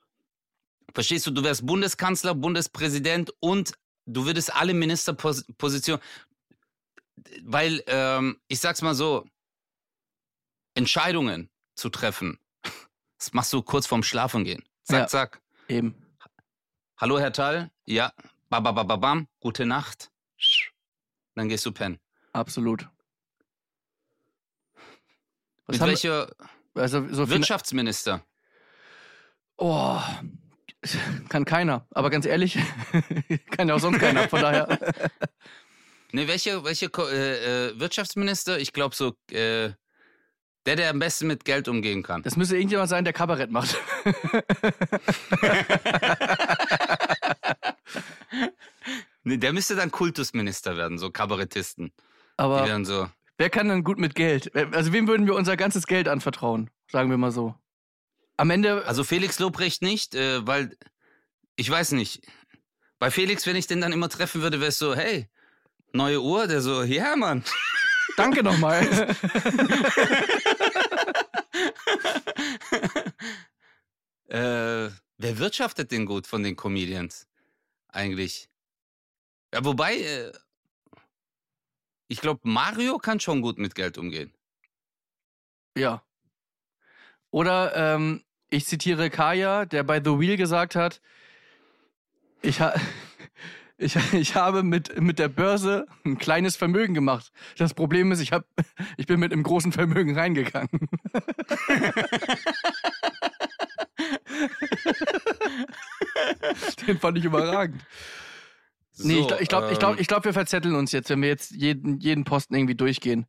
verstehst 0.94 1.26
du, 1.26 1.30
du 1.30 1.44
wärst 1.44 1.66
Bundeskanzler, 1.66 2.34
Bundespräsident 2.34 3.32
und 3.40 3.74
du 4.06 4.24
würdest 4.24 4.54
alle 4.54 4.74
Ministerpositionen, 4.74 6.00
weil, 7.44 7.82
ähm, 7.86 8.40
ich 8.48 8.60
sag's 8.60 8.82
mal 8.82 8.94
so, 8.94 9.26
Entscheidungen 10.74 11.50
zu 11.74 11.90
treffen, 11.90 12.38
das 13.18 13.32
machst 13.32 13.52
du 13.52 13.62
kurz 13.62 13.86
vorm 13.86 14.02
Schlafen 14.02 14.44
gehen. 14.44 14.64
Zack, 14.84 14.98
Ja. 15.00 15.06
zack. 15.06 15.42
Eben. 15.68 15.94
Hallo, 16.96 17.18
Herr 17.18 17.32
Thal. 17.32 17.70
Ja, 17.86 18.12
babababam, 18.48 19.28
gute 19.40 19.66
Nacht. 19.66 20.09
Dann 21.40 21.48
gehst 21.48 21.64
du 21.64 21.72
pennen. 21.72 21.98
Absolut. 22.34 22.86
Was 25.66 25.78
Mit 25.78 25.88
welcher 25.88 26.30
also 26.74 27.06
so 27.10 27.30
Wirtschaftsminister? 27.30 28.22
Oh, 29.56 29.98
kann 31.30 31.46
keiner. 31.46 31.86
Aber 31.92 32.10
ganz 32.10 32.26
ehrlich, 32.26 32.58
kann 33.52 33.68
ja 33.68 33.74
auch 33.74 33.80
sonst 33.80 34.00
keiner. 34.00 34.28
Von 34.28 34.42
daher. 34.42 34.78
Ne, 36.12 36.26
welche, 36.26 36.64
welche 36.64 36.86
äh, 36.86 37.68
äh, 37.68 37.78
Wirtschaftsminister? 37.78 38.58
Ich 38.58 38.72
glaube 38.72 38.96
so, 38.96 39.14
äh, 39.30 39.70
der, 40.66 40.76
der 40.76 40.90
am 40.90 40.98
besten 40.98 41.28
mit 41.28 41.44
Geld 41.44 41.68
umgehen 41.68 42.02
kann. 42.02 42.24
Das 42.24 42.36
müsste 42.36 42.56
irgendjemand 42.56 42.90
sein, 42.90 43.04
der 43.04 43.12
Kabarett 43.12 43.52
macht. 43.52 43.76
Nee, 49.22 49.36
der 49.36 49.52
müsste 49.52 49.76
dann 49.76 49.90
Kultusminister 49.90 50.76
werden, 50.76 50.98
so 50.98 51.10
Kabarettisten. 51.10 51.86
Die 51.88 51.92
Aber 52.36 52.66
werden 52.66 52.84
so. 52.84 53.08
wer 53.36 53.50
kann 53.50 53.68
denn 53.68 53.84
gut 53.84 53.98
mit 53.98 54.14
Geld? 54.14 54.54
Also 54.74 54.92
wem 54.92 55.06
würden 55.08 55.26
wir 55.26 55.34
unser 55.34 55.56
ganzes 55.56 55.86
Geld 55.86 56.08
anvertrauen? 56.08 56.70
Sagen 56.90 57.10
wir 57.10 57.18
mal 57.18 57.30
so. 57.30 57.54
Am 58.36 58.50
Ende. 58.50 58.86
Also 58.86 59.04
Felix 59.04 59.38
Lobrecht 59.38 59.82
nicht, 59.82 60.14
äh, 60.14 60.46
weil 60.46 60.76
ich 61.56 61.70
weiß 61.70 61.92
nicht. 61.92 62.26
Bei 62.98 63.10
Felix, 63.10 63.46
wenn 63.46 63.56
ich 63.56 63.66
den 63.66 63.80
dann 63.80 63.92
immer 63.92 64.08
treffen 64.08 64.42
würde, 64.42 64.60
wäre 64.60 64.68
es 64.70 64.78
so, 64.78 64.94
hey, 64.94 65.28
neue 65.92 66.20
Uhr, 66.22 66.46
der 66.46 66.60
so, 66.60 66.82
ja, 66.82 67.16
Mann. 67.16 67.44
Danke 68.16 68.42
nochmal. 68.42 68.86
Äh, 74.30 74.90
wer 75.18 75.38
wirtschaftet 75.38 75.90
denn 75.90 76.06
gut 76.06 76.26
von 76.28 76.44
den 76.44 76.54
Comedians? 76.54 77.26
Eigentlich. 77.88 78.49
Ja, 79.52 79.64
wobei, 79.64 79.96
äh, 79.96 80.32
ich 82.08 82.20
glaube, 82.20 82.40
Mario 82.44 82.98
kann 82.98 83.20
schon 83.20 83.40
gut 83.42 83.58
mit 83.58 83.74
Geld 83.74 83.98
umgehen. 83.98 84.32
ja. 85.76 86.02
Oder 87.32 87.76
ähm, 87.76 88.24
ich 88.48 88.66
zitiere 88.66 89.08
Kaya, 89.08 89.64
der 89.64 89.84
bei 89.84 90.02
The 90.02 90.18
Wheel 90.18 90.36
gesagt 90.36 90.74
hat, 90.74 91.00
ich, 92.42 92.60
ha 92.60 92.74
ich, 93.78 93.96
ich 94.12 94.34
habe 94.34 94.62
mit, 94.64 95.00
mit 95.00 95.18
der 95.20 95.28
Börse 95.28 95.86
ein 96.04 96.18
kleines 96.18 96.56
Vermögen 96.56 96.94
gemacht. 96.94 97.32
Das 97.56 97.72
Problem 97.74 98.10
ist, 98.12 98.20
ich, 98.20 98.32
hab, 98.32 98.44
ich 98.96 99.06
bin 99.06 99.20
mit 99.20 99.32
einem 99.32 99.44
großen 99.44 99.72
Vermögen 99.72 100.18
reingegangen. 100.18 100.68
Den 106.86 106.98
fand 106.98 107.18
ich 107.18 107.24
überragend. 107.24 107.80
Nee, 109.04 109.20
ich 109.20 109.26
glaube, 109.26 109.42
ich 109.42 109.48
glaub, 109.48 109.70
ich 109.70 109.78
glaub, 109.78 109.92
ähm, 109.94 110.00
ich 110.00 110.06
glaub, 110.08 110.24
wir 110.24 110.32
verzetteln 110.32 110.74
uns 110.74 110.92
jetzt, 110.92 111.10
wenn 111.10 111.22
wir 111.22 111.28
jetzt 111.28 111.50
jeden, 111.52 111.98
jeden 112.00 112.24
Posten 112.24 112.54
irgendwie 112.54 112.74
durchgehen. 112.74 113.26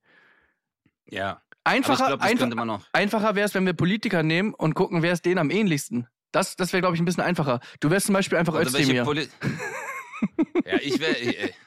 ja. 1.10 1.41
Einfacher, 1.63 2.07
glaube, 2.07 2.23
das 2.23 2.31
einfach, 2.31 2.81
einfacher 2.91 3.36
wäre 3.36 3.45
es, 3.45 3.53
wenn 3.53 3.67
wir 3.67 3.73
Politiker 3.73 4.23
nehmen 4.23 4.55
und 4.55 4.73
gucken, 4.73 5.03
wer 5.03 5.13
ist 5.13 5.25
denen 5.25 5.38
am 5.38 5.51
ähnlichsten. 5.51 6.07
Das, 6.31 6.55
das 6.55 6.73
wäre, 6.73 6.81
glaube 6.81 6.95
ich, 6.95 7.01
ein 7.01 7.05
bisschen 7.05 7.23
einfacher. 7.23 7.60
Du 7.79 7.91
wärst 7.91 8.07
zum 8.07 8.13
Beispiel 8.13 8.39
einfach 8.39 8.55
welche 8.55 8.77
Özdemir. 8.77 9.27
Ja, 10.65 10.77
ich 10.79 10.99
wäre 10.99 11.15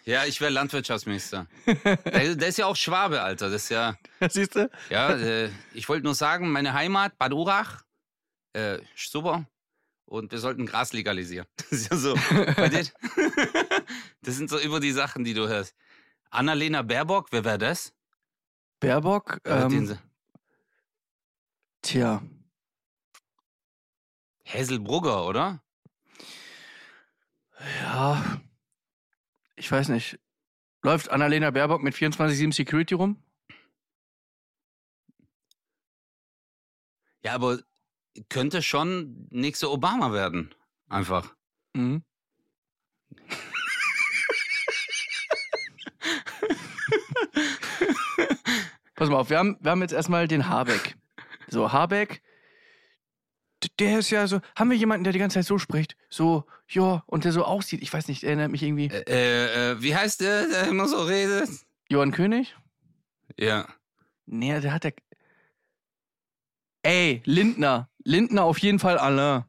ja, 0.05 0.25
ich 0.27 0.41
wär 0.41 0.49
Landwirtschaftsminister. 0.49 1.49
Der, 1.67 2.37
der 2.37 2.49
ist 2.49 2.57
ja 2.57 2.67
auch 2.67 2.77
Schwabe, 2.77 3.21
Alter. 3.21 3.51
Das 3.51 3.65
ist 3.65 3.71
ja, 3.71 3.97
Siehst 4.29 4.55
du? 4.55 4.71
ja, 4.91 5.11
äh, 5.11 5.51
ich 5.73 5.89
wollte 5.89 6.05
nur 6.05 6.15
sagen, 6.15 6.53
meine 6.53 6.73
Heimat, 6.73 7.19
Bad 7.19 7.33
Urach, 7.33 7.83
äh, 8.53 8.79
super. 8.95 9.45
Und 10.15 10.31
wir 10.31 10.39
sollten 10.39 10.65
Gras 10.65 10.93
legalisieren. 10.93 11.49
Das 11.57 11.73
ist 11.73 11.91
ja 11.91 11.97
so. 11.97 12.15
Das 14.23 14.37
sind 14.37 14.49
so 14.49 14.59
immer 14.59 14.79
die 14.79 14.93
Sachen, 14.93 15.25
die 15.25 15.35
du 15.35 15.49
hörst. 15.49 15.75
Annalena 16.31 16.83
Baerbock, 16.83 17.33
wer 17.33 17.45
wäre 17.45 17.59
das? 17.59 17.93
Baerbock, 18.79 19.41
Äh, 19.43 19.69
den 19.69 19.91
ähm, 19.91 19.99
tja, 21.83 22.23
Hazelbrugger, 24.47 25.27
oder? 25.27 25.65
ja, 27.83 28.41
ich 29.57 29.71
weiß 29.71 29.89
nicht. 29.89 30.21
Läuft 30.83 31.11
Annalena 31.11 31.51
Baerbock 31.51 31.83
mit 31.83 31.95
24-7 31.95 32.55
Security 32.55 32.95
rum? 32.95 33.21
Ja, 37.25 37.35
aber 37.35 37.59
könnte 38.29 38.63
schon 38.63 39.27
nächste 39.31 39.71
Obama 39.71 40.13
werden. 40.13 40.55
Einfach. 40.89 41.35
Mhm. 41.75 42.05
Pass 48.95 49.09
mal 49.09 49.17
auf, 49.17 49.31
wir 49.31 49.39
haben, 49.39 49.57
wir 49.61 49.71
haben 49.71 49.83
jetzt 49.83 49.93
erstmal 49.93 50.29
den 50.29 50.49
Habeck. 50.49 50.97
So, 51.49 51.73
Habeck, 51.73 52.23
der 53.79 53.99
ist 53.99 54.11
ja 54.11 54.27
so, 54.27 54.41
haben 54.57 54.71
wir 54.71 54.77
jemanden, 54.77 55.05
der 55.05 55.13
die 55.13 55.19
ganze 55.19 55.35
Zeit 55.35 55.47
so 55.47 55.59
spricht? 55.59 55.97
So, 56.09 56.45
ja, 56.69 57.03
und 57.07 57.25
der 57.25 57.33
so 57.33 57.45
aussieht, 57.45 57.83
ich 57.83 57.93
weiß 57.93 58.09
nicht, 58.09 58.25
erinnert 58.25 58.51
mich 58.51 58.63
irgendwie. 58.63 58.87
Äh, 58.87 59.73
äh, 59.73 59.83
wie 59.83 59.97
heißt 59.97 60.21
der, 60.21 60.49
der 60.49 60.69
immer 60.69 60.89
so 60.89 61.03
redet? 61.03 61.49
Johann 61.89 62.13
König? 62.13 62.57
Ja. 63.39 63.67
Nee, 64.27 64.61
der 64.61 64.73
hat 64.73 64.85
der. 64.85 64.95
Ey, 66.85 67.23
Lindner. 67.25 67.89
Lindner 68.05 68.45
auf 68.45 68.59
jeden 68.59 68.79
Fall 68.79 68.99
Alain. 68.99 69.45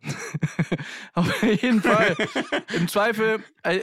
auf 1.13 1.43
jeden 1.43 1.81
Fall. 1.81 2.15
Im 2.73 2.87
Zweifel, 2.87 3.43
äh, 3.63 3.79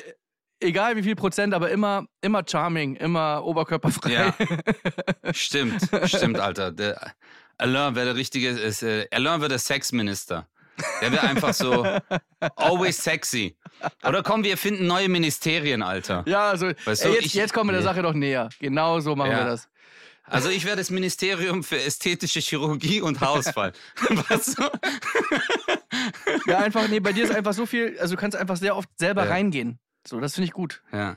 egal 0.60 0.96
wie 0.96 1.02
viel 1.02 1.14
Prozent, 1.14 1.52
aber 1.52 1.70
immer, 1.70 2.06
immer 2.22 2.42
charming, 2.48 2.96
immer 2.96 3.44
oberkörperfrei. 3.44 4.10
Ja. 4.12 4.34
Stimmt, 5.34 5.82
stimmt, 6.04 6.38
Alter. 6.40 6.72
Der 6.72 7.12
Alain 7.58 7.94
wäre 7.94 8.06
der 8.06 8.16
richtige, 8.16 8.48
ist, 8.48 8.82
äh, 8.82 9.06
Alain 9.12 9.40
wäre 9.40 9.50
der 9.50 9.58
Sexminister. 9.58 10.48
Der 11.02 11.12
wäre 11.12 11.22
einfach 11.28 11.52
so 11.52 11.86
always 12.56 12.96
sexy. 12.96 13.56
Oder 14.08 14.22
komm, 14.22 14.42
wir 14.42 14.56
finden 14.56 14.86
neue 14.86 15.08
Ministerien, 15.10 15.82
Alter. 15.82 16.24
Ja, 16.26 16.48
also 16.48 16.70
Weißt 16.86 17.04
ey, 17.04 17.10
du, 17.10 17.14
jetzt, 17.16 17.26
ich- 17.26 17.34
jetzt 17.34 17.52
kommen 17.52 17.68
wir 17.68 17.74
der. 17.74 17.82
Sache 17.82 18.00
doch 18.00 18.14
näher. 18.14 18.48
Genau 18.58 18.98
so 19.00 19.14
machen 19.14 19.32
Ja. 19.32 19.38
wir 19.40 19.44
das. 19.44 19.68
Also 20.24 20.48
ich 20.50 20.64
wäre 20.64 20.76
das 20.76 20.90
Ministerium 20.90 21.62
für 21.64 21.80
ästhetische 21.80 22.40
Chirurgie 22.40 23.00
und 23.00 23.20
Haarausfall. 23.20 23.72
Was? 24.28 24.56
Ja, 26.46 26.58
einfach, 26.58 26.88
nee, 26.88 27.00
bei 27.00 27.12
dir 27.12 27.24
ist 27.24 27.34
einfach 27.34 27.52
so 27.52 27.66
viel, 27.66 27.98
also 27.98 28.14
du 28.14 28.20
kannst 28.20 28.36
einfach 28.36 28.56
sehr 28.56 28.76
oft 28.76 28.88
selber 28.98 29.24
Ja. 29.24 29.30
reingehen. 29.30 29.78
So, 30.06 30.20
das 30.20 30.34
finde 30.34 30.46
ich 30.46 30.52
gut. 30.52 30.82
Ja. 30.92 31.16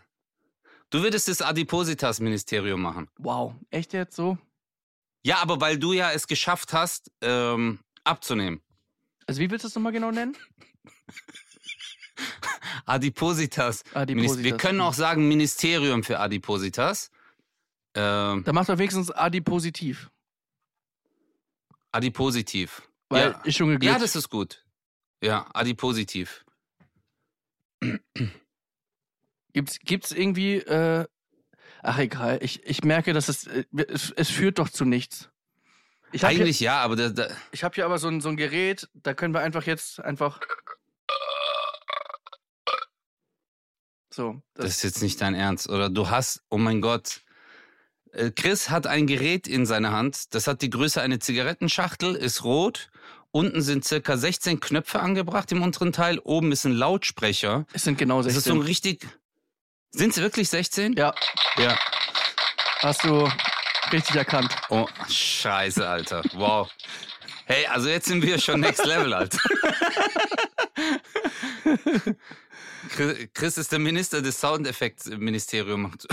Du 0.89 1.01
würdest 1.01 1.27
das 1.27 1.41
Adipositas-Ministerium 1.41 2.81
machen. 2.81 3.09
Wow. 3.17 3.55
Echt 3.69 3.93
jetzt 3.93 4.15
so? 4.15 4.37
Ja, 5.23 5.37
aber 5.37 5.59
weil 5.61 5.77
du 5.79 5.93
ja 5.93 6.11
es 6.11 6.27
geschafft 6.27 6.73
hast, 6.73 7.11
ähm, 7.21 7.79
abzunehmen. 8.03 8.61
Also 9.27 9.41
wie 9.41 9.49
willst 9.49 9.63
du 9.63 9.67
das 9.67 9.75
nochmal 9.75 9.91
genau 9.91 10.11
nennen? 10.11 10.35
Adipositas. 12.85 13.83
Adipositas. 13.93 14.43
Wir 14.43 14.57
können 14.57 14.81
auch 14.81 14.93
sagen 14.93 15.27
Ministerium 15.27 16.03
für 16.03 16.19
Adipositas. 16.19 17.09
Ähm, 17.95 18.43
Da 18.43 18.53
macht 18.53 18.69
doch 18.69 18.77
wenigstens 18.77 19.11
Adipositiv. 19.11 20.09
Adipositiv. 21.91 22.81
Weil 23.09 23.31
ja. 23.31 23.41
ist 23.43 23.55
schon 23.57 23.69
geglückt. 23.69 23.93
ja, 23.93 23.99
das 23.99 24.15
ist 24.15 24.29
gut. 24.29 24.65
Ja, 25.21 25.47
Adipositiv. 25.53 26.45
Gibt's, 29.53 29.79
gibt's 29.79 30.11
irgendwie, 30.11 30.55
äh, 30.57 31.05
ach 31.81 31.97
egal, 31.99 32.39
ich, 32.41 32.65
ich 32.65 32.83
merke, 32.83 33.13
dass 33.13 33.29
es, 33.29 33.47
äh, 33.47 33.63
es, 33.87 34.11
es 34.11 34.29
führt 34.29 34.59
doch 34.59 34.69
zu 34.69 34.83
nichts. 34.83 35.29
Ich 36.11 36.23
habe 36.23 36.33
hier, 36.33 36.43
Eigentlich 36.43 36.59
ja, 36.59 36.81
aber 36.81 36.95
da, 36.95 37.09
da, 37.09 37.27
ich 37.51 37.63
hab 37.63 37.75
hier 37.75 37.85
aber 37.85 37.97
so 37.97 38.07
ein, 38.07 38.21
so 38.21 38.29
ein 38.29 38.37
Gerät, 38.37 38.89
da 38.93 39.13
können 39.13 39.33
wir 39.33 39.41
einfach 39.41 39.63
jetzt 39.63 39.99
einfach, 40.01 40.39
So, 44.15 44.41
Das 44.53 44.67
ist 44.67 44.83
jetzt 44.83 45.01
nicht 45.01 45.19
dein 45.19 45.35
Ernst. 45.35 45.69
Oder 45.69 45.89
du 45.89 46.09
hast, 46.09 46.41
oh 46.49 46.57
mein 46.57 46.79
Gott. 46.79 47.21
Äh, 48.15 48.31
Chris 48.31 48.69
hat 48.69 48.87
ein 48.87 49.07
Gerät 49.07 49.47
in 49.47 49.65
seiner 49.65 49.91
Hand, 49.91 50.33
das 50.33 50.47
hat 50.47 50.61
die 50.61 50.69
Größe 50.69 51.01
einer 51.01 51.19
Zigarettenschachtel, 51.19 52.15
ist 52.15 52.43
rot. 52.43 52.89
Unten 53.31 53.61
sind 53.61 53.83
circa 53.83 54.15
16 54.17 54.61
Knöpfe 54.61 55.01
angebracht 55.01 55.51
im 55.51 55.61
unteren 55.61 55.91
Teil. 55.91 56.19
Oben 56.19 56.53
ist 56.53 56.65
ein 56.65 56.71
Lautsprecher. 56.73 57.65
es 57.73 57.83
sind 57.83 57.97
genau 57.97 58.21
Das 58.23 58.33
16. 58.33 58.37
ist 58.39 58.45
so 58.45 58.53
ein 58.53 58.61
richtig. 58.65 59.07
Sind 59.91 60.11
es 60.11 60.17
wirklich 60.17 60.47
16? 60.49 60.93
ja, 60.93 61.13
Ja. 61.57 61.77
hast 62.79 63.03
du 63.03 63.29
richtig 63.91 64.15
erkannt. 64.15 64.55
Oh, 64.69 64.87
scheiße, 65.09 65.87
Alter. 65.87 66.23
Wow. 66.33 66.69
Hey, 67.45 67.65
also 67.67 67.89
jetzt 67.89 68.07
sind 68.07 68.23
wir 68.23 68.39
schon 68.39 68.61
next 68.61 68.85
level, 68.85 69.13
Alter. 69.13 69.37
Chris- 72.89 73.27
Chris 73.33 73.57
ist 73.57 73.71
der 73.71 73.79
Minister 73.79 74.21
des 74.21 74.39
Soundeffektministeriums. 74.39 76.07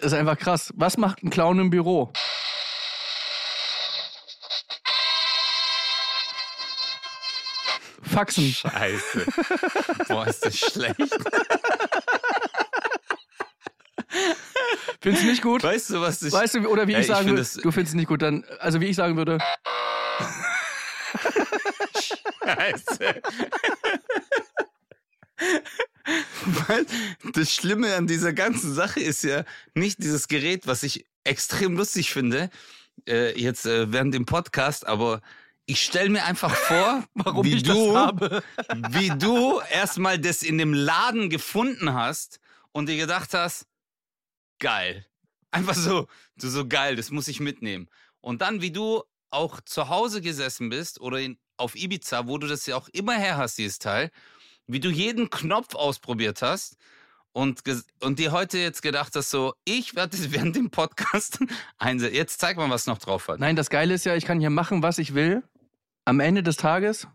Das 0.00 0.12
ist 0.12 0.18
einfach 0.18 0.38
krass. 0.38 0.72
Was 0.76 0.96
macht 0.96 1.22
ein 1.22 1.30
Clown 1.30 1.58
im 1.58 1.70
Büro? 1.70 2.12
Faxen. 8.02 8.52
Scheiße. 8.52 9.26
Boah, 10.08 10.26
ist 10.26 10.44
das 10.44 10.56
schlecht. 10.56 10.96
Findest 15.00 15.24
du 15.24 15.28
nicht 15.28 15.42
gut? 15.42 15.62
Weißt 15.62 15.90
du, 15.90 16.00
was 16.00 16.22
ich. 16.22 16.32
Weißt 16.32 16.54
du, 16.54 16.68
oder 16.68 16.86
wie 16.88 16.94
Ey, 16.94 17.02
ich 17.02 17.06
sagen 17.06 17.28
würde, 17.28 17.42
du 17.42 17.70
findest 17.70 17.90
es 17.90 17.94
nicht 17.94 18.08
gut, 18.08 18.22
dann, 18.22 18.44
also 18.60 18.80
wie 18.80 18.86
ich 18.86 18.96
sagen 18.96 19.16
würde, 19.16 19.38
Scheiße. 22.44 23.22
Weil 26.68 26.86
das 27.32 27.52
Schlimme 27.52 27.94
an 27.96 28.06
dieser 28.06 28.32
ganzen 28.32 28.72
Sache 28.72 29.00
ist 29.00 29.24
ja 29.24 29.44
nicht 29.74 30.02
dieses 30.02 30.28
Gerät, 30.28 30.66
was 30.66 30.82
ich 30.82 31.04
extrem 31.24 31.76
lustig 31.76 32.12
finde, 32.12 32.50
äh, 33.08 33.38
jetzt 33.38 33.66
äh, 33.66 33.92
während 33.92 34.14
dem 34.14 34.26
Podcast, 34.26 34.86
aber 34.86 35.20
ich 35.66 35.82
stelle 35.82 36.08
mir 36.08 36.24
einfach 36.24 36.54
vor, 36.68 37.04
warum 37.14 37.44
wie 37.44 37.56
ich 37.56 37.62
du, 37.62 37.92
das 37.92 37.96
habe. 37.96 38.42
wie 38.90 39.10
du 39.10 39.60
erstmal 39.70 40.18
das 40.18 40.42
in 40.42 40.58
dem 40.58 40.72
Laden 40.72 41.30
gefunden 41.30 41.94
hast 41.94 42.38
und 42.72 42.88
dir 42.88 42.96
gedacht 42.96 43.34
hast, 43.34 43.66
geil. 44.58 45.06
Einfach 45.50 45.74
so, 45.74 46.06
du 46.36 46.48
so 46.48 46.66
geil, 46.68 46.96
das 46.96 47.10
muss 47.10 47.28
ich 47.28 47.40
mitnehmen. 47.40 47.88
Und 48.20 48.42
dann, 48.42 48.60
wie 48.60 48.70
du 48.70 49.02
auch 49.30 49.60
zu 49.60 49.88
Hause 49.88 50.20
gesessen 50.20 50.68
bist 50.68 51.00
oder 51.00 51.20
in, 51.20 51.38
auf 51.56 51.74
Ibiza, 51.74 52.26
wo 52.26 52.38
du 52.38 52.46
das 52.46 52.66
ja 52.66 52.76
auch 52.76 52.88
immer 52.90 53.14
her 53.14 53.36
hast, 53.36 53.56
dieses 53.58 53.78
Teil, 53.78 54.10
wie 54.68 54.80
du 54.80 54.90
jeden 54.90 55.30
Knopf 55.30 55.74
ausprobiert 55.74 56.42
hast 56.42 56.76
und, 57.32 57.62
und 58.00 58.18
dir 58.18 58.32
heute 58.32 58.58
jetzt 58.58 58.82
gedacht 58.82 59.14
hast, 59.16 59.30
so, 59.30 59.54
ich 59.64 59.96
werde 59.96 60.16
das 60.16 60.30
während 60.32 60.54
dem 60.54 60.70
Podcast 60.70 61.40
einsetzen. 61.78 62.14
Jetzt 62.14 62.38
zeig 62.40 62.56
mal, 62.56 62.70
was 62.70 62.86
noch 62.86 62.98
drauf 62.98 63.28
hat. 63.28 63.40
Nein, 63.40 63.56
das 63.56 63.70
Geile 63.70 63.94
ist 63.94 64.04
ja, 64.04 64.14
ich 64.14 64.24
kann 64.24 64.38
hier 64.38 64.50
machen, 64.50 64.82
was 64.82 64.98
ich 64.98 65.14
will. 65.14 65.42
Am 66.04 66.20
Ende 66.20 66.42
des 66.42 66.56
Tages. 66.56 67.06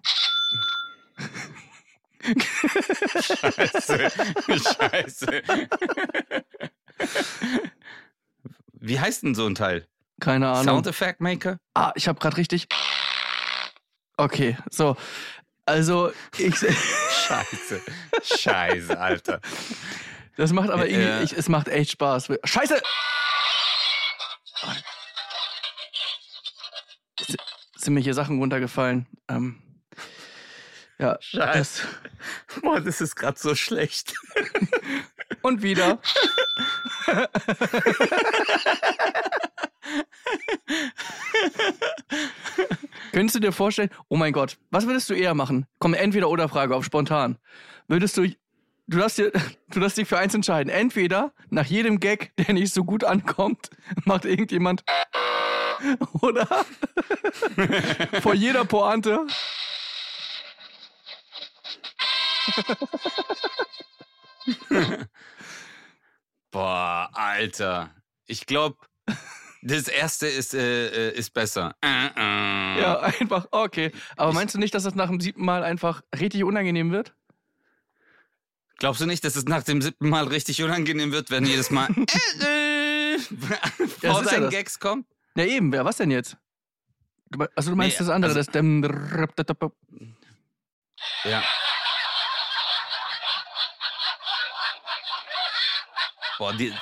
Scheiße. 3.21 4.11
Scheiße. 4.47 5.43
Wie 8.73 8.99
heißt 8.99 9.23
denn 9.23 9.35
so 9.35 9.45
ein 9.45 9.55
Teil? 9.55 9.87
Keine 10.19 10.49
Ahnung. 10.49 10.63
Sound 10.63 10.87
Effect 10.87 11.21
Maker? 11.21 11.57
Ah, 11.73 11.91
ich 11.95 12.07
habe 12.07 12.19
gerade 12.19 12.37
richtig. 12.37 12.67
Okay, 14.17 14.57
so. 14.69 14.95
Also, 15.65 16.11
ich, 16.37 16.55
Scheiße. 16.57 17.81
Scheiße, 18.21 18.99
Alter. 18.99 19.39
das 20.35 20.51
macht 20.51 20.69
aber 20.69 20.87
Äh, 20.87 20.91
irgendwie, 20.91 21.21
äh. 21.21 21.23
ich, 21.23 21.33
es 21.33 21.47
macht 21.47 21.67
echt 21.69 21.91
Spaß. 21.91 22.29
Scheiße! 22.43 22.81
Sind 27.77 27.93
mir 27.93 28.01
hier 28.01 28.13
Sachen 28.13 28.39
runtergefallen. 28.39 29.07
Ähm, 29.29 29.61
ja, 30.99 31.17
das, 31.31 31.81
Boah, 32.61 32.79
das 32.79 33.01
ist 33.01 33.15
gerade 33.15 33.37
so 33.39 33.55
schlecht. 33.55 34.13
und 35.41 35.61
wieder. 35.61 35.99
Könntest 43.23 43.35
du 43.37 43.39
dir 43.39 43.53
vorstellen, 43.53 43.89
oh 44.09 44.17
mein 44.17 44.33
Gott, 44.33 44.57
was 44.69 44.85
würdest 44.85 45.09
du 45.09 45.13
eher 45.13 45.33
machen? 45.33 45.65
Komm, 45.79 45.93
entweder 45.93 46.29
oder 46.29 46.49
Frage 46.49 46.75
auf 46.75 46.83
spontan. 46.83 47.37
Würdest 47.87 48.17
du, 48.17 48.27
du 48.87 48.97
darfst, 48.97 49.17
dir, 49.17 49.31
du 49.69 49.79
darfst 49.79 49.97
dich 49.97 50.09
für 50.09 50.17
eins 50.17 50.33
entscheiden. 50.33 50.69
Entweder 50.69 51.31
nach 51.49 51.65
jedem 51.65 52.01
Gag, 52.01 52.35
der 52.35 52.53
nicht 52.53 52.73
so 52.73 52.83
gut 52.83 53.05
ankommt, 53.05 53.69
macht 54.03 54.25
irgendjemand 54.25 54.83
oder 56.21 56.65
vor 58.21 58.33
jeder 58.33 58.65
Pointe. 58.65 59.25
Boah, 66.51 67.09
Alter. 67.13 67.95
Ich 68.25 68.45
glaube, 68.45 68.75
das 69.65 69.87
erste 69.87 70.27
ist, 70.27 70.53
äh, 70.53 71.09
äh, 71.09 71.17
ist 71.17 71.33
besser. 71.33 71.75
Äh, 71.81 71.87
äh. 71.87 72.81
Ja, 72.81 72.99
einfach, 73.19 73.47
okay. 73.51 73.91
Aber 74.17 74.33
meinst 74.33 74.55
du 74.55 74.59
nicht, 74.59 74.73
dass 74.73 74.83
das 74.83 74.95
nach 74.95 75.07
dem 75.09 75.19
siebten 75.19 75.45
Mal 75.45 75.63
einfach 75.63 76.01
richtig 76.19 76.43
unangenehm 76.43 76.91
wird? 76.91 77.13
Glaubst 78.79 79.01
du 79.01 79.05
nicht, 79.05 79.23
dass 79.23 79.35
es 79.35 79.45
nach 79.45 79.63
dem 79.63 79.81
siebten 79.81 80.09
Mal 80.09 80.25
richtig 80.27 80.61
unangenehm 80.61 81.11
wird, 81.11 81.31
wenn 81.31 81.45
jedes 81.45 81.69
Mal 81.71 81.87
äh, 82.41 83.15
äh, 83.15 83.17
Ja, 84.01 84.11
vor 84.13 84.23
ja 84.23 84.29
deinen 84.31 84.41
das. 84.43 84.53
Gags 84.53 84.79
kommt? 84.79 85.05
Ja, 85.35 85.45
eben, 85.45 85.71
wer, 85.71 85.85
was 85.85 85.97
denn 85.97 86.11
jetzt? 86.11 86.37
Also 87.55 87.71
du 87.71 87.75
meinst 87.75 87.99
Nee, 87.99 88.05
das 88.05 88.13
andere, 88.13 88.29
also- 88.31 88.39
das 88.39 88.47
dem 88.51 88.81
Ja. 91.23 91.41
Boah, 96.37 96.53
die, 96.53 96.73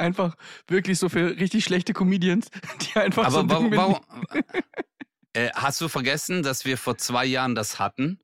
einfach 0.00 0.36
wirklich 0.66 0.98
so 0.98 1.08
für 1.08 1.36
richtig 1.36 1.64
schlechte 1.64 1.92
Comedians, 1.92 2.48
die 2.80 2.98
einfach 2.98 3.30
so 3.30 3.38
aber 3.40 3.50
warum, 3.50 3.70
mit- 3.70 3.78
warum 3.78 4.00
äh, 5.32 5.50
hast 5.54 5.80
du 5.80 5.88
vergessen, 5.88 6.42
dass 6.42 6.64
wir 6.64 6.78
vor 6.78 6.96
zwei 6.98 7.24
Jahren 7.24 7.54
das 7.54 7.78
hatten? 7.78 8.20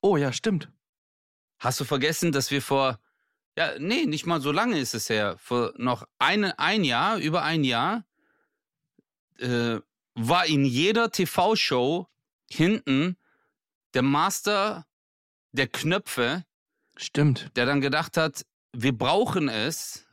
Oh 0.00 0.16
ja, 0.16 0.32
stimmt. 0.32 0.70
Hast 1.58 1.80
du 1.80 1.84
vergessen, 1.84 2.32
dass 2.32 2.50
wir 2.50 2.60
vor, 2.62 2.98
ja, 3.56 3.78
nee, 3.78 4.04
nicht 4.06 4.26
mal 4.26 4.40
so 4.40 4.52
lange 4.52 4.78
ist 4.78 4.94
es 4.94 5.08
her, 5.08 5.36
vor 5.38 5.72
noch 5.76 6.06
eine, 6.18 6.58
ein 6.58 6.84
Jahr, 6.84 7.16
über 7.18 7.42
ein 7.42 7.64
Jahr, 7.64 8.04
äh, 9.38 9.78
war 10.14 10.46
in 10.46 10.64
jeder 10.64 11.10
TV-Show 11.10 12.06
hinten 12.50 13.16
der 13.94 14.02
Master 14.02 14.86
der 15.52 15.66
Knöpfe, 15.68 16.44
Stimmt. 16.96 17.50
der 17.56 17.66
dann 17.66 17.80
gedacht 17.80 18.16
hat, 18.16 18.44
wir 18.72 18.96
brauchen 18.96 19.48
es, 19.48 20.05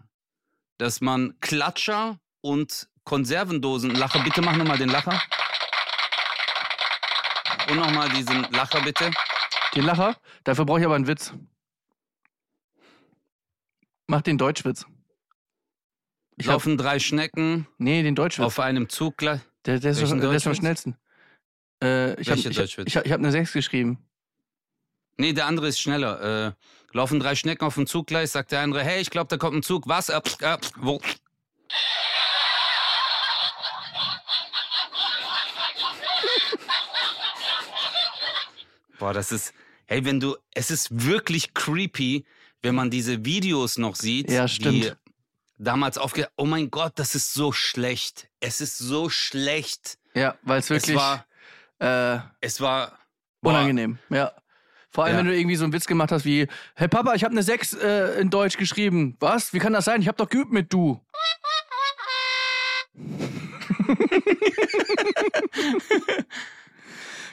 dass 0.83 0.99
man 0.99 1.39
Klatscher 1.39 2.19
und 2.41 2.89
Konservendosen, 3.05 3.91
Lacher, 3.95 4.19
bitte 4.21 4.41
mach 4.41 4.57
nochmal 4.57 4.77
den 4.77 4.89
Lacher. 4.89 5.17
Und 7.69 7.77
nochmal 7.77 8.09
diesen 8.09 8.43
Lacher, 8.51 8.81
bitte. 8.81 9.09
Den 9.75 9.85
Lacher, 9.85 10.17
dafür 10.43 10.65
brauche 10.65 10.81
ich 10.81 10.85
aber 10.85 10.95
einen 10.95 11.07
Witz. 11.07 11.33
Mach 14.07 14.21
den 14.23 14.37
Deutschwitz. 14.37 14.85
Ich 16.35 16.47
Laufen 16.47 16.77
drei 16.77 16.99
Schnecken 16.99 17.65
nee, 17.77 18.03
den 18.03 18.15
Deutschwitz. 18.15 18.45
auf 18.45 18.59
einem 18.59 18.89
Zug. 18.89 19.15
gleich- 19.15 19.39
der, 19.65 19.79
der, 19.79 19.91
ist 19.91 20.01
schon, 20.01 20.19
der 20.19 20.31
ist 20.33 20.45
am 20.45 20.53
schnellsten. 20.55 20.97
Äh, 21.81 22.19
ich 22.19 22.29
habe 22.29 22.41
hab- 22.41 22.45
ich, 22.87 22.97
hab- 22.97 23.05
ich 23.05 23.11
hab 23.13 23.19
eine 23.19 23.31
6 23.31 23.53
geschrieben. 23.53 24.05
Nee, 25.15 25.31
der 25.31 25.45
andere 25.45 25.69
ist 25.69 25.79
schneller. 25.79 26.47
Äh, 26.47 26.51
laufen 26.93 27.19
drei 27.19 27.35
Schnecken 27.35 27.65
auf 27.65 27.75
dem 27.75 27.87
Zuggleis, 27.87 28.31
sagt 28.31 28.51
der 28.51 28.61
andere, 28.61 28.83
hey, 28.83 29.01
ich 29.01 29.09
glaube, 29.09 29.27
da 29.27 29.37
kommt 29.37 29.57
ein 29.57 29.63
Zug. 29.63 29.87
Was? 29.87 30.09
Äh, 30.09 30.21
äh, 30.41 30.57
wo? 30.77 31.01
Boah, 38.99 39.13
das 39.13 39.31
ist, 39.31 39.53
hey, 39.85 40.05
wenn 40.05 40.19
du, 40.19 40.37
es 40.53 40.71
ist 40.71 40.87
wirklich 41.05 41.53
creepy, 41.53 42.25
wenn 42.61 42.75
man 42.75 42.89
diese 42.89 43.25
Videos 43.25 43.77
noch 43.77 43.95
sieht, 43.95 44.29
Ja, 44.31 44.45
die 44.45 44.53
stimmt. 44.53 44.97
damals 45.57 45.97
aufge, 45.97 46.29
oh 46.37 46.45
mein 46.45 46.71
Gott, 46.71 46.93
das 46.95 47.15
ist 47.15 47.33
so 47.33 47.51
schlecht. 47.51 48.29
Es 48.39 48.61
ist 48.61 48.77
so 48.77 49.09
schlecht. 49.09 49.97
Ja, 50.13 50.37
weil 50.43 50.59
es 50.59 50.69
wirklich 50.69 50.95
es 50.95 51.01
war, 51.01 51.25
äh, 51.79 52.19
es 52.39 52.61
war 52.61 52.99
boah, 53.41 53.49
unangenehm. 53.51 53.97
Ja. 54.09 54.31
Vor 54.93 55.05
allem, 55.05 55.13
Ja. 55.13 55.19
wenn 55.19 55.25
du 55.27 55.35
irgendwie 55.35 55.55
so 55.55 55.63
einen 55.63 55.73
Witz 55.73 55.87
gemacht 55.87 56.11
hast 56.11 56.23
wie, 56.23 56.47
hey 56.75 56.87
Papa, 56.87 57.15
ich 57.15 57.23
habe 57.23 57.31
eine 57.31 57.41
6 57.43 57.73
äh, 57.73 58.21
in 58.21 58.29
Deutsch 58.29 58.57
geschrieben. 58.57 59.15
Was? 59.19 59.51
Wie 59.53 59.59
kann 59.59 59.73
das 59.73 59.85
sein? 59.85 60.01
Ich 60.01 60.07
habe 60.07 60.17
doch 60.17 60.29
geübt 60.29 60.51
mit 60.51 60.71
du. 60.71 61.01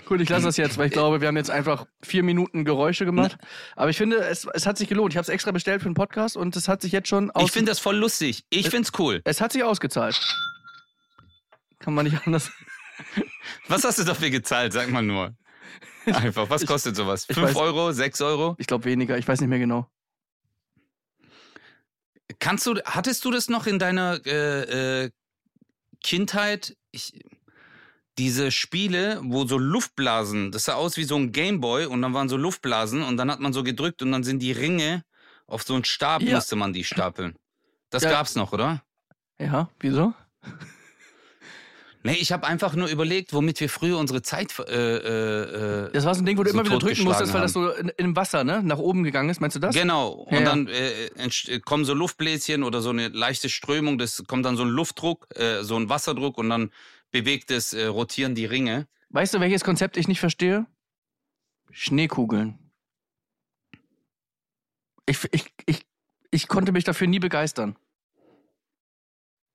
Gut, 0.07 0.20
ich 0.20 0.29
lasse 0.29 0.46
das 0.46 0.57
jetzt, 0.57 0.77
weil 0.77 0.87
ich 0.88 0.92
glaube, 0.92 1.20
wir 1.20 1.29
haben 1.29 1.37
jetzt 1.37 1.51
einfach 1.53 1.87
vier 2.03 2.25
Minuten 2.25 2.64
Geräusche 2.64 3.05
gemacht. 3.05 3.37
Aber 3.77 3.90
ich 3.90 3.96
finde, 3.96 4.16
es, 4.16 4.44
es 4.55 4.66
hat 4.66 4.77
sich 4.77 4.88
gelohnt. 4.88 5.12
Ich 5.12 5.16
habe 5.16 5.23
es 5.23 5.29
extra 5.29 5.53
bestellt 5.53 5.83
für 5.83 5.88
den 5.88 5.94
Podcast 5.94 6.37
und 6.37 6.57
es 6.57 6.66
hat 6.66 6.83
sich 6.83 6.90
jetzt 6.90 7.09
schon 7.09 7.31
aus. 7.31 7.44
Ich 7.44 7.53
finde 7.53 7.70
das 7.70 7.79
voll 7.79 7.96
lustig. 7.96 8.44
Ich 8.51 8.70
finde 8.70 8.88
es 8.92 8.99
cool. 8.99 9.20
Es 9.25 9.40
hat 9.40 9.53
sich 9.53 9.62
ausgezahlt. 9.62 10.20
Kann 11.79 11.94
man 11.94 12.07
nicht 12.07 12.27
anders. 12.27 12.51
Was 13.68 13.85
hast 13.85 14.01
du 14.01 14.05
dafür 14.05 14.31
gezahlt? 14.31 14.73
Sag 14.73 14.90
mal 14.90 15.03
nur. 15.03 15.33
Einfach. 16.07 16.49
Was 16.51 16.67
kostet 16.67 16.97
sowas? 16.97 17.27
Fünf 17.27 17.57
Euro? 17.57 17.93
Sechs 17.93 18.21
Euro? 18.21 18.57
Ich 18.59 18.67
glaube 18.67 18.85
weniger. 18.85 19.19
Ich 19.19 19.27
weiß 19.27 19.41
nicht 19.41 19.51
mehr 19.51 19.59
genau. 19.59 19.89
Kannst 22.39 22.67
du, 22.67 22.77
hattest 22.85 23.25
du 23.25 23.31
das 23.31 23.49
noch 23.49 23.67
in 23.67 23.79
deiner 23.79 24.21
äh, 24.25 25.05
äh, 25.05 25.11
Kindheit? 26.03 26.77
Ich, 26.91 27.21
diese 28.19 28.51
Spiele, 28.51 29.21
wo 29.25 29.47
so 29.47 29.57
Luftblasen, 29.57 30.53
das 30.53 30.65
sah 30.65 30.75
aus 30.75 30.97
wie 30.97 31.05
so 31.05 31.17
ein 31.17 31.33
Gameboy 31.33 31.87
und 31.87 32.03
dann 32.03 32.13
waren 32.13 32.29
so 32.29 32.37
Luftblasen 32.37 33.03
und 33.03 33.17
dann 33.17 33.31
hat 33.31 33.41
man 33.41 33.53
so 33.53 33.63
gedrückt 33.63 34.03
und 34.03 34.13
dann 34.13 34.25
sind 34.25 34.41
die 34.41 34.53
Ringe 34.53 35.05
auf 35.47 35.63
so 35.63 35.75
einen 35.75 35.85
Stab 35.85 36.23
ja. 36.23 36.35
musste 36.35 36.57
man 36.57 36.73
die 36.73 36.85
stapeln. 36.85 37.37
Das 37.91 38.03
ja. 38.03 38.11
gab's 38.11 38.37
noch, 38.37 38.53
oder? 38.53 38.83
Ja, 39.39 39.69
wieso? 39.81 40.15
Nee, 42.03 42.15
ich 42.15 42.33
habe 42.33 42.47
einfach 42.47 42.75
nur 42.75 42.89
überlegt, 42.89 43.35
womit 43.35 43.61
wir 43.61 43.69
früher 43.69 43.99
unsere 43.99 44.23
Zeit. 44.23 44.59
Äh, 44.59 44.73
äh, 44.73 45.87
äh 45.87 45.93
das 45.93 46.07
war 46.07 46.15
so 46.15 46.23
ein 46.23 46.27
Ding, 46.27 46.39
wo 46.39 46.43
du 46.43 46.51
so 46.51 46.59
immer 46.59 46.67
wieder 46.67 46.79
drücken 46.79 47.05
musstest, 47.05 47.35
weil 47.35 47.43
das 47.43 47.53
so 47.53 47.69
in, 47.71 47.91
im 47.99 48.17
Wasser, 48.17 48.43
ne? 48.43 48.63
Nach 48.63 48.79
oben 48.79 49.05
gegangen 49.05 49.29
ist, 49.29 49.41
meinst 49.41 49.57
du 49.57 49.61
das? 49.61 49.75
Genau. 49.75 50.11
Und 50.11 50.33
ja, 50.33 50.45
dann 50.45 50.67
äh, 50.69 51.07
äh, 51.07 51.61
kommen 51.61 51.85
so 51.85 51.93
Luftbläschen 51.93 52.63
oder 52.63 52.81
so 52.81 52.89
eine 52.91 53.09
leichte 53.09 53.51
Strömung, 53.51 53.99
das 53.99 54.25
kommt 54.27 54.47
dann 54.47 54.57
so 54.57 54.63
ein 54.63 54.71
Luftdruck, 54.71 55.27
äh, 55.37 55.63
so 55.63 55.77
ein 55.77 55.91
Wasserdruck 55.91 56.39
und 56.39 56.49
dann 56.49 56.71
bewegt 57.11 57.51
es, 57.51 57.75
äh, 57.75 57.87
rotieren 57.87 58.35
die 58.35 58.47
Ringe. 58.47 58.87
Weißt 59.11 59.35
du, 59.35 59.41
welches 59.41 59.63
Konzept 59.63 59.99
ich 59.99 60.09
nicht 60.09 60.21
verstehe? 60.21 60.67
Schneekugeln. 61.71 62.59
Ich, 65.05 65.19
ich, 65.33 65.53
ich, 65.67 65.87
ich 66.31 66.49
konnte 66.49 66.73
mich 66.73 66.85
dafür 66.85 67.09
nie 67.09 67.19
begeistern. 67.19 67.77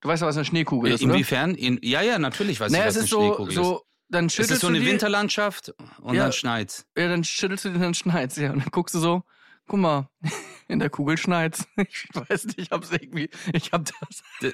Du 0.01 0.09
weißt 0.09 0.21
ja, 0.21 0.27
was 0.27 0.35
eine 0.35 0.45
Schneekugel 0.45 0.91
ist, 0.91 1.01
Inwiefern? 1.01 1.55
In, 1.55 1.79
ja, 1.81 2.01
ja, 2.01 2.19
natürlich 2.19 2.59
weiß 2.59 2.71
naja, 2.71 2.85
ich, 2.85 2.89
was 2.89 2.97
eine 2.97 3.07
so, 3.07 3.19
Schneekugel 3.19 3.53
so, 3.53 3.75
ist. 3.75 3.83
Dann 4.07 4.29
schüttelst 4.29 4.51
es 4.51 4.55
ist 4.57 4.61
so 4.61 4.67
eine 4.67 4.79
die, 4.79 4.85
Winterlandschaft 4.85 5.73
und 6.01 6.15
ja, 6.15 6.23
dann 6.23 6.33
schneit's. 6.33 6.85
Ja, 6.95 7.07
dann 7.07 7.23
schüttelst 7.23 7.65
du 7.65 7.69
den, 7.69 7.81
dann 7.81 7.95
schneit's, 7.95 8.35
ja. 8.35 8.51
Und 8.51 8.59
dann 8.59 8.69
guckst 8.71 8.93
du 8.93 8.99
so, 8.99 9.23
guck 9.67 9.79
mal, 9.79 10.09
in 10.67 10.79
der 10.79 10.89
Kugel 10.89 11.17
schneit's. 11.17 11.65
Ich 11.77 12.07
weiß 12.13 12.45
nicht, 12.45 12.59
ich 12.59 12.71
hab's 12.71 12.91
irgendwie, 12.91 13.29
ich 13.53 13.71
hab 13.71 13.85
das. 13.85 14.53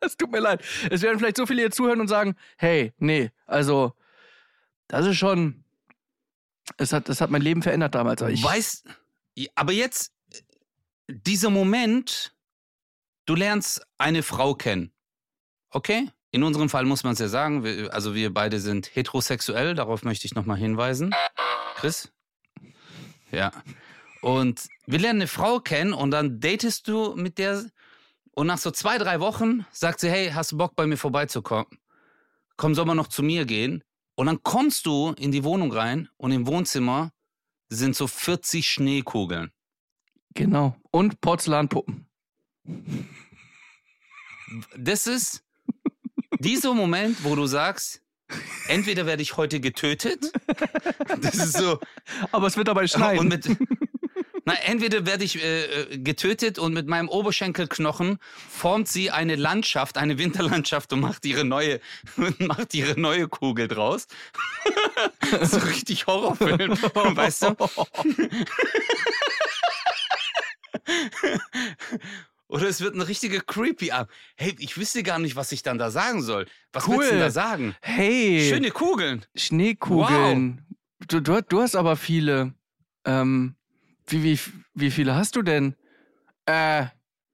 Es 0.00 0.16
tut 0.16 0.30
mir 0.30 0.40
leid. 0.40 0.64
Es 0.90 1.02
werden 1.02 1.18
vielleicht 1.18 1.36
so 1.36 1.46
viele 1.46 1.62
hier 1.62 1.70
zuhören 1.70 2.00
und 2.00 2.08
sagen, 2.08 2.34
hey, 2.56 2.92
nee, 2.98 3.30
also, 3.46 3.92
das 4.88 5.06
ist 5.06 5.16
schon, 5.16 5.64
es 6.76 6.92
hat, 6.92 7.08
das 7.08 7.20
hat 7.20 7.30
mein 7.30 7.42
Leben 7.42 7.62
verändert 7.62 7.94
damals. 7.94 8.22
Ich 8.22 8.42
weißt, 8.42 8.86
aber 9.54 9.72
jetzt, 9.72 10.12
dieser 11.08 11.50
Moment, 11.50 12.34
Du 13.30 13.36
lernst 13.36 13.86
eine 13.96 14.24
Frau 14.24 14.56
kennen. 14.56 14.90
Okay? 15.70 16.10
In 16.32 16.42
unserem 16.42 16.68
Fall 16.68 16.84
muss 16.84 17.04
man 17.04 17.12
es 17.12 17.20
ja 17.20 17.28
sagen, 17.28 17.62
wir, 17.62 17.94
also 17.94 18.12
wir 18.16 18.34
beide 18.34 18.58
sind 18.58 18.90
heterosexuell, 18.96 19.76
darauf 19.76 20.02
möchte 20.02 20.26
ich 20.26 20.34
nochmal 20.34 20.56
hinweisen. 20.56 21.14
Chris? 21.76 22.10
Ja. 23.30 23.52
Und 24.20 24.66
wir 24.86 24.98
lernen 24.98 25.20
eine 25.20 25.28
Frau 25.28 25.60
kennen 25.60 25.92
und 25.92 26.10
dann 26.10 26.40
datest 26.40 26.88
du 26.88 27.14
mit 27.14 27.38
der 27.38 27.66
und 28.32 28.48
nach 28.48 28.58
so 28.58 28.72
zwei, 28.72 28.98
drei 28.98 29.20
Wochen 29.20 29.64
sagt 29.70 30.00
sie, 30.00 30.10
hey, 30.10 30.32
hast 30.32 30.50
du 30.50 30.56
Bock 30.56 30.74
bei 30.74 30.88
mir 30.88 30.96
vorbeizukommen? 30.96 31.68
Komm, 32.56 32.74
soll 32.74 32.86
man 32.86 32.96
noch 32.96 33.06
zu 33.06 33.22
mir 33.22 33.44
gehen? 33.44 33.84
Und 34.16 34.26
dann 34.26 34.42
kommst 34.42 34.86
du 34.86 35.12
in 35.12 35.30
die 35.30 35.44
Wohnung 35.44 35.72
rein 35.72 36.08
und 36.16 36.32
im 36.32 36.48
Wohnzimmer 36.48 37.12
sind 37.68 37.94
so 37.94 38.08
40 38.08 38.68
Schneekugeln. 38.68 39.52
Genau. 40.34 40.74
Und 40.90 41.20
Porzellanpuppen 41.20 42.10
das 44.76 45.06
ist 45.06 45.42
dieser 46.38 46.74
Moment, 46.74 47.24
wo 47.24 47.34
du 47.34 47.46
sagst, 47.46 48.02
entweder 48.68 49.06
werde 49.06 49.22
ich 49.22 49.36
heute 49.36 49.60
getötet. 49.60 50.32
Das 51.20 51.34
ist 51.34 51.56
so. 51.56 51.78
Aber 52.32 52.46
es 52.46 52.56
wird 52.56 52.68
dabei 52.68 52.86
schneiden. 52.86 53.28
Mit, 53.28 53.48
na, 54.44 54.54
entweder 54.64 55.06
werde 55.06 55.24
ich 55.24 55.42
äh, 55.42 55.64
äh, 55.64 55.98
getötet 55.98 56.58
und 56.58 56.72
mit 56.72 56.86
meinem 56.86 57.08
Oberschenkelknochen 57.08 58.18
formt 58.48 58.88
sie 58.88 59.10
eine 59.10 59.36
Landschaft, 59.36 59.98
eine 59.98 60.18
Winterlandschaft 60.18 60.92
und 60.92 61.00
macht 61.00 61.26
ihre 61.26 61.44
neue, 61.44 61.80
macht 62.38 62.74
ihre 62.74 62.98
neue 62.98 63.28
Kugel 63.28 63.68
draus. 63.68 64.06
so 65.42 65.58
richtig 65.58 66.06
Horrorfilm, 66.06 66.72
weißt 66.72 67.42
du? 67.42 67.54
Oder 72.50 72.68
es 72.68 72.80
wird 72.80 72.96
ein 72.96 73.00
richtiger 73.00 73.40
creepy 73.40 73.92
ab. 73.92 74.10
Hey, 74.36 74.56
ich 74.58 74.76
wüsste 74.76 75.04
gar 75.04 75.20
nicht, 75.20 75.36
was 75.36 75.52
ich 75.52 75.62
dann 75.62 75.78
da 75.78 75.90
sagen 75.90 76.20
soll. 76.20 76.46
Was 76.72 76.86
cool. 76.86 76.96
willst 76.96 77.10
du 77.10 77.14
denn 77.14 77.22
da 77.22 77.30
sagen? 77.30 77.76
Hey. 77.80 78.48
Schöne 78.48 78.72
Kugeln. 78.72 79.24
Schneekugeln. 79.36 80.66
Wow. 80.68 81.06
Du, 81.06 81.20
du, 81.20 81.42
du 81.42 81.60
hast 81.60 81.76
aber 81.76 81.96
viele. 81.96 82.52
Ähm, 83.04 83.54
wie, 84.06 84.24
wie, 84.24 84.40
wie 84.74 84.90
viele 84.90 85.14
hast 85.14 85.36
du 85.36 85.42
denn? 85.42 85.76
Äh, 86.46 86.86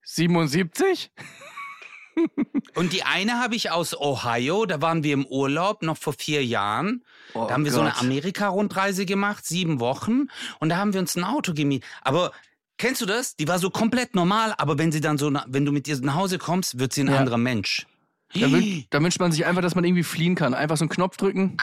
77? 0.03 1.11
Und 2.75 2.93
die 2.93 3.03
eine 3.03 3.41
habe 3.41 3.57
ich 3.57 3.71
aus 3.71 3.99
Ohio, 3.99 4.67
da 4.67 4.81
waren 4.81 5.03
wir 5.03 5.15
im 5.15 5.27
Urlaub 5.27 5.83
noch 5.83 5.97
vor 5.97 6.13
vier 6.13 6.45
Jahren. 6.45 7.05
Oh 7.35 7.47
da 7.47 7.55
haben 7.55 7.65
wir 7.65 7.73
Gott. 7.73 7.81
so 7.81 7.81
eine 7.81 7.97
Amerika-Rundreise 7.97 9.07
gemacht, 9.07 9.47
sieben 9.47 9.81
Wochen. 9.81 10.29
Und 10.61 10.69
da 10.69 10.77
haben 10.77 10.93
wir 10.93 11.01
uns 11.01 11.17
ein 11.17 11.25
Auto 11.25 11.55
gemietet. 11.55 11.89
Aber 12.03 12.33
Kennst 12.79 13.01
du 13.01 13.07
das? 13.07 13.37
Die 13.37 13.49
war 13.49 13.59
so 13.59 13.71
komplett 13.71 14.15
normal, 14.15 14.55
aber 14.59 14.79
wenn 14.79 14.93
sie 14.93 15.01
dann 15.01 15.17
so, 15.17 15.33
wenn 15.47 15.65
du 15.65 15.73
mit 15.73 15.89
ihr 15.89 15.99
nach 16.01 16.15
Hause 16.15 16.39
kommst, 16.39 16.79
wird 16.79 16.93
sie 16.93 17.03
ein 17.03 17.09
ja. 17.09 17.19
anderer 17.19 17.39
Mensch. 17.39 17.87
Da, 18.35 18.53
wün 18.53 18.85
da, 18.91 19.03
wünscht 19.03 19.19
man 19.19 19.33
sich 19.33 19.47
einfach, 19.47 19.63
dass 19.63 19.75
man 19.75 19.85
irgendwie 19.85 20.03
fliehen 20.03 20.35
kann. 20.35 20.53
Einfach 20.53 20.77
so 20.77 20.83
einen 20.83 20.91
Knopf 20.91 21.17
drücken 21.17 21.57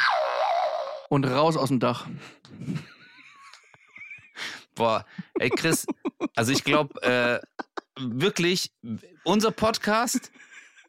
und 1.10 1.26
raus 1.26 1.56
aus 1.56 1.70
dem 1.70 1.80
Dach. 1.80 2.08
Boah, 4.76 5.06
ey 5.36 5.52
Chris, 5.52 5.86
also 6.36 6.52
ich 6.52 6.64
glaube 6.64 7.00
äh, 7.04 7.40
wirklich, 8.00 8.72
unser 9.24 9.52
Podcast 9.52 10.32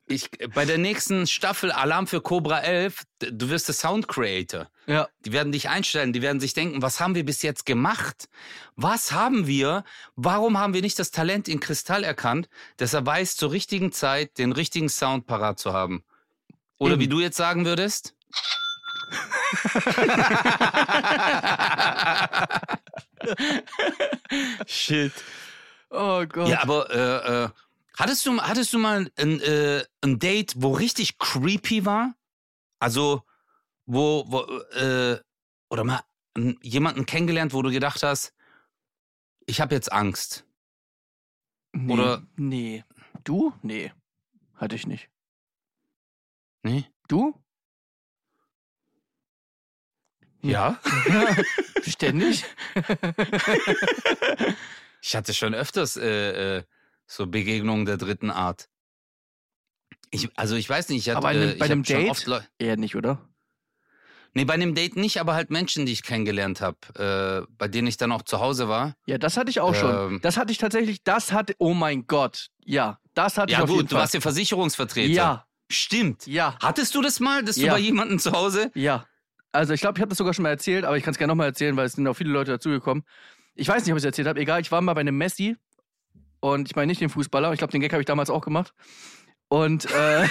ich, 0.06 0.30
bei 0.54 0.64
der 0.64 0.78
nächsten 0.78 1.26
Staffel 1.26 1.72
Alarm 1.72 2.06
für 2.06 2.20
Cobra 2.20 2.60
11, 2.60 3.02
du 3.20 3.48
wirst 3.48 3.66
der 3.68 3.74
Sound 3.74 4.06
Creator. 4.08 4.68
Ja. 4.86 5.08
Die 5.24 5.32
werden 5.32 5.52
dich 5.52 5.70
einstellen, 5.70 6.12
die 6.12 6.20
werden 6.20 6.40
sich 6.40 6.52
denken, 6.52 6.82
was 6.82 7.00
haben 7.00 7.14
wir 7.14 7.24
bis 7.24 7.40
jetzt 7.42 7.64
gemacht? 7.64 8.28
Was 8.76 9.12
haben 9.12 9.46
wir? 9.46 9.84
Warum 10.14 10.58
haben 10.58 10.74
wir 10.74 10.82
nicht 10.82 10.98
das 10.98 11.10
Talent 11.10 11.48
in 11.48 11.60
Kristall 11.60 12.04
erkannt, 12.04 12.50
dass 12.76 12.92
er 12.92 13.06
weiß, 13.06 13.36
zur 13.36 13.52
richtigen 13.52 13.92
Zeit 13.92 14.36
den 14.38 14.52
richtigen 14.52 14.90
Sound 14.90 15.26
parat 15.26 15.58
zu 15.58 15.72
haben? 15.72 16.04
Oder 16.78 16.94
Eben. 16.94 17.02
wie 17.02 17.08
du 17.08 17.20
jetzt 17.20 17.36
sagen 17.36 17.64
würdest? 17.64 18.14
Shit. 24.66 25.12
Oh 25.90 26.24
Gott. 26.26 26.48
Ja, 26.48 26.62
aber 26.62 26.90
äh, 26.90 27.44
äh, 27.44 27.48
Hattest 27.96 28.26
du, 28.26 28.40
hattest 28.40 28.72
du 28.72 28.78
mal 28.78 29.10
ein, 29.16 29.40
äh, 29.40 29.84
ein 30.00 30.18
Date, 30.18 30.54
wo 30.56 30.72
richtig 30.72 31.18
creepy 31.18 31.84
war? 31.84 32.14
Also, 32.80 33.22
wo, 33.86 34.24
wo 34.26 34.40
äh, 34.76 35.20
oder 35.70 35.84
mal 35.84 36.02
jemanden 36.62 37.06
kennengelernt, 37.06 37.52
wo 37.52 37.62
du 37.62 37.70
gedacht 37.70 38.02
hast, 38.02 38.34
ich 39.46 39.60
habe 39.60 39.74
jetzt 39.74 39.92
Angst? 39.92 40.44
Nee, 41.72 41.92
oder? 41.92 42.26
Nee. 42.36 42.84
Du? 43.22 43.52
Nee. 43.62 43.92
Hatte 44.56 44.74
ich 44.74 44.86
nicht. 44.86 45.08
Nee? 46.62 46.86
Du? 47.08 47.38
Ja. 50.42 50.80
Ständig? 51.82 52.44
ich 55.00 55.16
hatte 55.16 55.32
schon 55.32 55.54
öfters 55.54 55.96
äh, 55.96 56.58
äh, 56.58 56.64
so 57.06 57.26
Begegnungen 57.26 57.86
der 57.86 57.96
dritten 57.96 58.30
Art. 58.30 58.68
Ich, 60.10 60.28
also 60.36 60.54
ich 60.54 60.68
weiß 60.68 60.88
nicht, 60.90 61.06
ich 61.06 61.14
hatte, 61.14 61.18
aber 61.18 61.34
äh, 61.34 61.56
bei 61.58 61.66
einem 61.66 61.82
Date 61.82 62.48
eher 62.58 62.76
nicht, 62.76 62.94
oder? 62.94 63.28
Nee, 64.36 64.44
bei 64.44 64.54
einem 64.54 64.74
Date 64.74 64.96
nicht, 64.96 65.20
aber 65.20 65.34
halt 65.34 65.50
Menschen, 65.50 65.86
die 65.86 65.92
ich 65.92 66.02
kennengelernt 66.02 66.60
habe, 66.60 67.46
äh, 67.46 67.52
bei 67.56 67.68
denen 67.68 67.86
ich 67.86 67.96
dann 67.96 68.10
auch 68.10 68.22
zu 68.22 68.40
Hause 68.40 68.68
war. 68.68 68.96
Ja, 69.06 69.16
das 69.16 69.36
hatte 69.36 69.50
ich 69.50 69.60
auch 69.60 69.74
ähm, 69.74 69.80
schon. 69.80 70.20
Das 70.22 70.36
hatte 70.36 70.50
ich 70.50 70.58
tatsächlich, 70.58 71.04
das 71.04 71.32
hatte, 71.32 71.54
oh 71.58 71.72
mein 71.72 72.06
Gott, 72.06 72.48
ja, 72.64 72.98
das 73.14 73.38
hatte 73.38 73.52
ja, 73.52 73.58
ich 73.58 73.60
jeden 73.60 73.68
Fall. 73.68 73.76
Ja 73.76 73.82
gut, 73.82 73.92
du 73.92 73.96
warst 73.96 74.14
ja 74.14 74.20
Versicherungsvertreter. 74.20 75.12
Ja. 75.12 75.46
Stimmt. 75.70 76.26
Ja. 76.26 76.56
Hattest 76.60 76.94
du 76.94 77.00
das 77.00 77.20
mal, 77.20 77.42
dass 77.42 77.56
ja. 77.56 77.66
du 77.66 77.70
bei 77.70 77.78
jemandem 77.78 78.18
zu 78.18 78.32
Hause? 78.32 78.70
Ja. 78.74 79.06
Also 79.52 79.72
ich 79.72 79.80
glaube, 79.80 79.98
ich 79.98 80.02
habe 80.02 80.08
das 80.10 80.18
sogar 80.18 80.34
schon 80.34 80.42
mal 80.42 80.50
erzählt, 80.50 80.84
aber 80.84 80.96
ich 80.96 81.04
kann 81.04 81.12
es 81.12 81.18
gerne 81.18 81.30
nochmal 81.30 81.46
erzählen, 81.46 81.76
weil 81.76 81.86
es 81.86 81.92
sind 81.92 82.06
auch 82.06 82.14
viele 82.14 82.30
Leute 82.30 82.50
dazugekommen. 82.50 83.04
Ich 83.54 83.68
weiß 83.68 83.84
nicht, 83.84 83.92
ob 83.92 83.96
ich 83.96 84.02
es 84.02 84.06
erzählt 84.06 84.26
habe. 84.26 84.40
Egal, 84.40 84.60
ich 84.60 84.72
war 84.72 84.80
mal 84.80 84.94
bei 84.94 85.00
einem 85.00 85.16
Messi 85.16 85.56
und 86.44 86.68
ich 86.68 86.76
meine 86.76 86.88
nicht 86.88 87.00
den 87.00 87.08
Fußballer. 87.08 87.52
Ich 87.54 87.58
glaube, 87.58 87.70
den 87.70 87.80
Gag 87.80 87.90
habe 87.92 88.02
ich 88.02 88.06
damals 88.06 88.28
auch 88.28 88.42
gemacht. 88.42 88.74
Und 89.48 89.90
äh, 89.90 90.28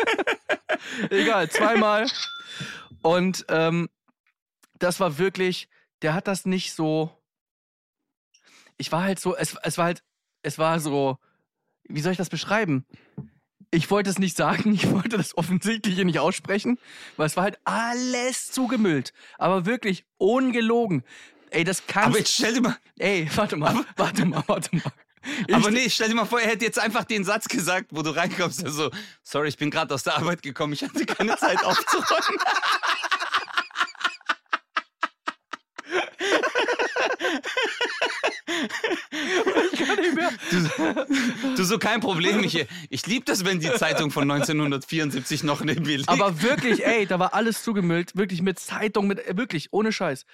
egal, 1.10 1.48
zweimal. 1.48 2.06
Und 3.00 3.46
ähm, 3.48 3.88
das 4.78 5.00
war 5.00 5.16
wirklich, 5.16 5.68
der 6.02 6.12
hat 6.12 6.28
das 6.28 6.44
nicht 6.44 6.74
so. 6.74 7.10
Ich 8.76 8.92
war 8.92 9.02
halt 9.02 9.18
so, 9.18 9.34
es, 9.34 9.56
es 9.62 9.78
war 9.78 9.86
halt, 9.86 10.02
es 10.42 10.58
war 10.58 10.80
so, 10.80 11.16
wie 11.84 12.02
soll 12.02 12.12
ich 12.12 12.18
das 12.18 12.28
beschreiben? 12.28 12.84
Ich 13.70 13.90
wollte 13.90 14.10
es 14.10 14.18
nicht 14.18 14.36
sagen, 14.36 14.70
ich 14.74 14.90
wollte 14.90 15.16
das 15.16 15.34
Offensichtliche 15.34 16.04
nicht 16.04 16.18
aussprechen, 16.18 16.78
weil 17.16 17.26
es 17.26 17.38
war 17.38 17.44
halt 17.44 17.58
alles 17.64 18.52
zugemüllt. 18.52 19.14
Aber 19.38 19.64
wirklich 19.64 20.04
ungelogen. 20.18 21.04
Ey, 21.50 21.64
das 21.64 21.86
kann. 21.86 22.04
Aber 22.04 22.18
jetzt 22.18 22.32
stell 22.32 22.54
dir 22.54 22.60
mal. 22.60 22.76
Ey, 22.98 23.28
warte 23.34 23.56
mal, 23.56 23.84
warte 23.96 24.24
mal, 24.24 24.42
warte 24.46 24.74
mal. 24.76 24.82
Ich, 25.46 25.54
aber 25.54 25.70
nee, 25.70 25.90
stell 25.90 26.08
dir 26.08 26.14
mal 26.14 26.24
vor, 26.24 26.40
er 26.40 26.48
hätte 26.48 26.64
jetzt 26.64 26.78
einfach 26.78 27.04
den 27.04 27.24
Satz 27.24 27.46
gesagt, 27.46 27.88
wo 27.90 28.00
du 28.00 28.08
reinkommst, 28.08 28.66
so, 28.66 28.90
sorry, 29.22 29.48
ich 29.48 29.58
bin 29.58 29.70
gerade 29.70 29.92
aus 29.92 30.02
der 30.02 30.16
Arbeit 30.16 30.42
gekommen, 30.42 30.72
ich 30.72 30.82
hatte 30.82 31.04
keine 31.04 31.36
Zeit 31.36 31.62
aufzuräumen. 31.62 32.40
Du, 40.50 41.56
du 41.56 41.64
so 41.64 41.78
kein 41.78 42.00
Problem, 42.00 42.42
ich, 42.42 42.66
ich 42.88 43.06
liebe 43.06 43.24
das, 43.24 43.44
wenn 43.44 43.60
die 43.60 43.72
Zeitung 43.74 44.10
von 44.10 44.30
1974 44.30 45.42
noch 45.42 45.62
neben 45.62 45.82
mir 45.82 45.98
liegt. 45.98 46.08
Aber 46.08 46.42
wirklich, 46.42 46.84
ey, 46.84 47.06
da 47.06 47.18
war 47.18 47.34
alles 47.34 47.62
zugemüllt, 47.62 48.16
wirklich 48.16 48.42
mit 48.42 48.58
Zeitung, 48.58 49.06
mit 49.06 49.20
wirklich 49.36 49.68
ohne 49.72 49.92
Scheiß. 49.92 50.24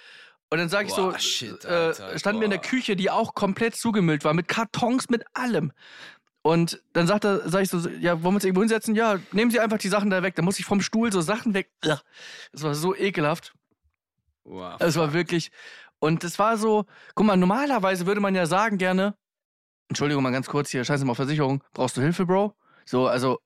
Und 0.49 0.59
dann 0.59 0.69
sage 0.69 0.87
ich 0.87 0.95
Boah, 0.95 1.13
so, 1.13 1.17
shit, 1.17 1.65
äh, 1.65 1.67
Alter, 1.67 2.19
standen 2.19 2.41
wir 2.41 2.45
in 2.45 2.51
der. 2.51 2.59
Küche, 2.59 2.95
die 2.95 3.11
auch 3.11 3.33
komplett 3.33 3.75
zugemüllt 3.75 4.23
war, 4.23 4.33
mit 4.33 4.47
Kartons, 4.47 5.09
mit 5.09 5.23
allem. 5.33 5.71
Und 6.41 6.81
dann 6.93 7.07
sagt 7.07 7.25
er, 7.25 7.49
sag 7.49 7.63
ich 7.63 7.69
so, 7.69 7.89
ja, 7.89 8.23
wollen 8.23 8.33
wir 8.33 8.37
uns 8.37 8.45
irgendwo 8.45 8.61
hinsetzen? 8.61 8.95
Ja, 8.95 9.19
nehmen 9.33 9.51
Sie 9.51 9.59
einfach 9.59 9.77
die 9.77 9.89
Sachen 9.89 10.09
da 10.09 10.23
weg. 10.23 10.35
Da 10.35 10.41
muss 10.41 10.59
ich 10.59 10.65
vom 10.65 10.79
Stuhl 10.79 11.11
so 11.11 11.19
Sachen 11.19 11.53
weg. 11.53 11.69
Das 11.81 12.01
war 12.63 12.73
so 12.73 12.95
ekelhaft. 12.95 13.53
Wow. 14.45 14.77
Es 14.79 14.95
war 14.95 15.11
wirklich. 15.11 15.51
Und 15.99 16.23
es 16.23 16.39
war 16.39 16.57
so, 16.57 16.85
guck 17.15 17.25
mal, 17.25 17.35
normalerweise 17.35 18.05
würde 18.05 18.21
man 18.21 18.33
ja 18.33 18.45
sagen 18.45 18.77
gerne, 18.77 19.15
Entschuldigung 19.89 20.23
mal 20.23 20.31
ganz 20.31 20.47
kurz 20.47 20.69
hier, 20.69 20.85
scheiße 20.85 21.05
mal 21.05 21.11
auf 21.11 21.17
Versicherung, 21.17 21.63
brauchst 21.73 21.97
du 21.97 22.01
Hilfe, 22.01 22.25
Bro? 22.25 22.55
So, 22.85 23.07
also, 23.07 23.39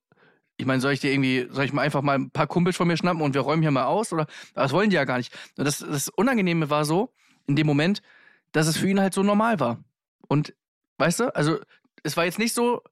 ich 0.61 0.67
meine, 0.67 0.79
soll 0.79 0.93
ich 0.93 0.99
dir 0.99 1.11
irgendwie, 1.11 1.47
soll 1.49 1.65
ich 1.65 1.73
mal 1.73 1.81
einfach 1.81 2.03
mal 2.03 2.19
ein 2.19 2.29
paar 2.29 2.45
Kumpels 2.45 2.77
von 2.77 2.87
mir 2.87 2.95
schnappen 2.95 3.23
und 3.23 3.33
wir 3.33 3.41
räumen 3.41 3.63
hier 3.63 3.71
mal 3.71 3.85
aus? 3.85 4.13
Oder 4.13 4.27
das 4.53 4.71
wollen 4.71 4.91
die 4.91 4.95
ja 4.95 5.05
gar 5.05 5.17
nicht. 5.17 5.33
Und 5.57 5.65
das, 5.65 5.79
das 5.79 6.09
Unangenehme 6.09 6.69
war 6.69 6.85
so, 6.85 7.11
in 7.47 7.55
dem 7.55 7.65
Moment, 7.65 8.03
dass 8.51 8.67
es 8.67 8.77
für 8.77 8.87
ihn 8.87 8.99
halt 8.99 9.15
so 9.15 9.23
normal 9.23 9.59
war. 9.59 9.83
Und 10.27 10.53
weißt 10.99 11.21
du, 11.21 11.35
also 11.35 11.57
es 12.03 12.15
war 12.15 12.25
jetzt 12.25 12.37
nicht 12.37 12.53
so, 12.53 12.83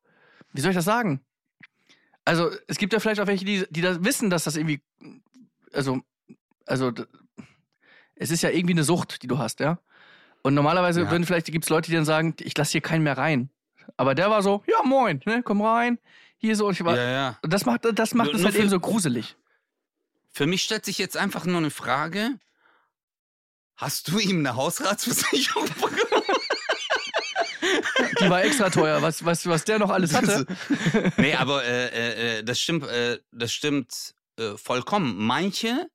wie 0.52 0.62
soll 0.62 0.72
ich 0.72 0.76
das 0.76 0.86
sagen? 0.86 1.22
Also, 2.26 2.50
es 2.66 2.80
gibt 2.80 2.92
ja 2.92 3.00
vielleicht 3.00 3.22
auch 3.22 3.28
welche, 3.28 3.46
die, 3.46 3.66
die 3.70 3.82
das 3.82 4.04
wissen, 4.04 4.32
dass 4.32 4.46
das 4.46 4.56
irgendwie, 4.56 4.82
also, 5.72 6.02
also, 6.66 6.92
es 8.16 8.32
ist 8.32 8.42
ja 8.42 8.50
irgendwie 8.50 8.74
eine 8.74 8.84
Sucht, 8.84 9.22
die 9.22 9.28
du 9.28 9.38
hast, 9.38 9.60
ja. 9.60 9.78
Und 10.42 10.56
normalerweise 10.56 11.02
Ja. 11.02 11.12
würden 11.12 11.26
vielleicht, 11.26 11.46
gibt 11.46 11.66
es 11.66 11.70
Leute, 11.70 11.92
die 11.92 11.96
dann 11.96 12.06
sagen, 12.06 12.36
ich 12.40 12.58
lasse 12.58 12.72
hier 12.72 12.82
keinen 12.82 13.04
mehr 13.04 13.18
rein. 13.18 13.52
Aber 13.96 14.16
der 14.16 14.32
war 14.32 14.42
so, 14.42 14.64
ja 14.66 14.82
moin, 14.84 15.22
ne, 15.26 15.44
komm 15.44 15.62
rein. 15.62 16.00
Hier 16.40 16.56
so, 16.56 16.68
und 16.68 16.74
ich 16.74 16.84
war, 16.84 16.96
ja, 16.98 17.10
ja. 17.12 17.40
und 17.42 17.52
das 17.54 17.66
macht, 17.66 17.82
das 17.94 18.14
macht 18.14 18.28
Nur- 18.32 18.36
es 18.40 18.44
halt 18.44 18.56
für- 18.56 18.62
eben 18.62 18.70
so 18.70 18.80
gruselig. 18.80 19.36
Für 20.32 20.46
mich 20.48 20.64
stellt 20.64 20.86
sich 20.86 20.98
jetzt 20.98 21.18
einfach 21.18 21.46
nur 21.46 21.58
eine 21.58 21.70
Frage. 21.72 22.40
Hast 23.76 24.08
du 24.10 24.20
ihm 24.20 24.40
eine 24.40 24.56
Hausratsversicherung 24.56 25.66
bekommen? 25.82 26.24
Die 28.22 28.30
war 28.30 28.44
extra 28.44 28.70
teuer, 28.70 29.02
was, 29.02 29.24
was, 29.26 29.46
was 29.48 29.64
der 29.66 29.80
noch 29.80 29.90
alles 29.90 30.14
hatte. 30.14 30.46
nee, 31.18 31.34
aber 31.36 31.64
äh, 31.64 31.88
äh, 31.88 32.40
äh, 32.40 32.44
das 32.44 32.60
stimmt, 32.60 32.84
äh, 32.88 33.20
das 33.32 33.52
stimmt 33.54 34.16
äh, 34.38 34.56
vollkommen. 34.58 35.16
Manche 35.18 35.90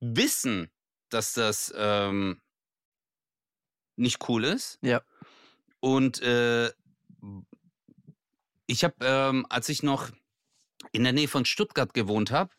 wissen, 0.00 0.70
dass 1.10 1.32
das 1.34 1.72
ähm, 1.76 2.40
nicht 3.96 4.28
cool 4.28 4.44
ist. 4.44 4.78
Ja. 4.82 5.02
Und 5.80 6.20
äh, 6.22 6.70
ich 8.72 8.84
habe, 8.84 8.96
ähm, 9.00 9.46
als 9.48 9.68
ich 9.68 9.82
noch 9.82 10.10
in 10.92 11.04
der 11.04 11.12
Nähe 11.12 11.28
von 11.28 11.44
Stuttgart 11.44 11.94
gewohnt 11.94 12.30
habe, 12.30 12.50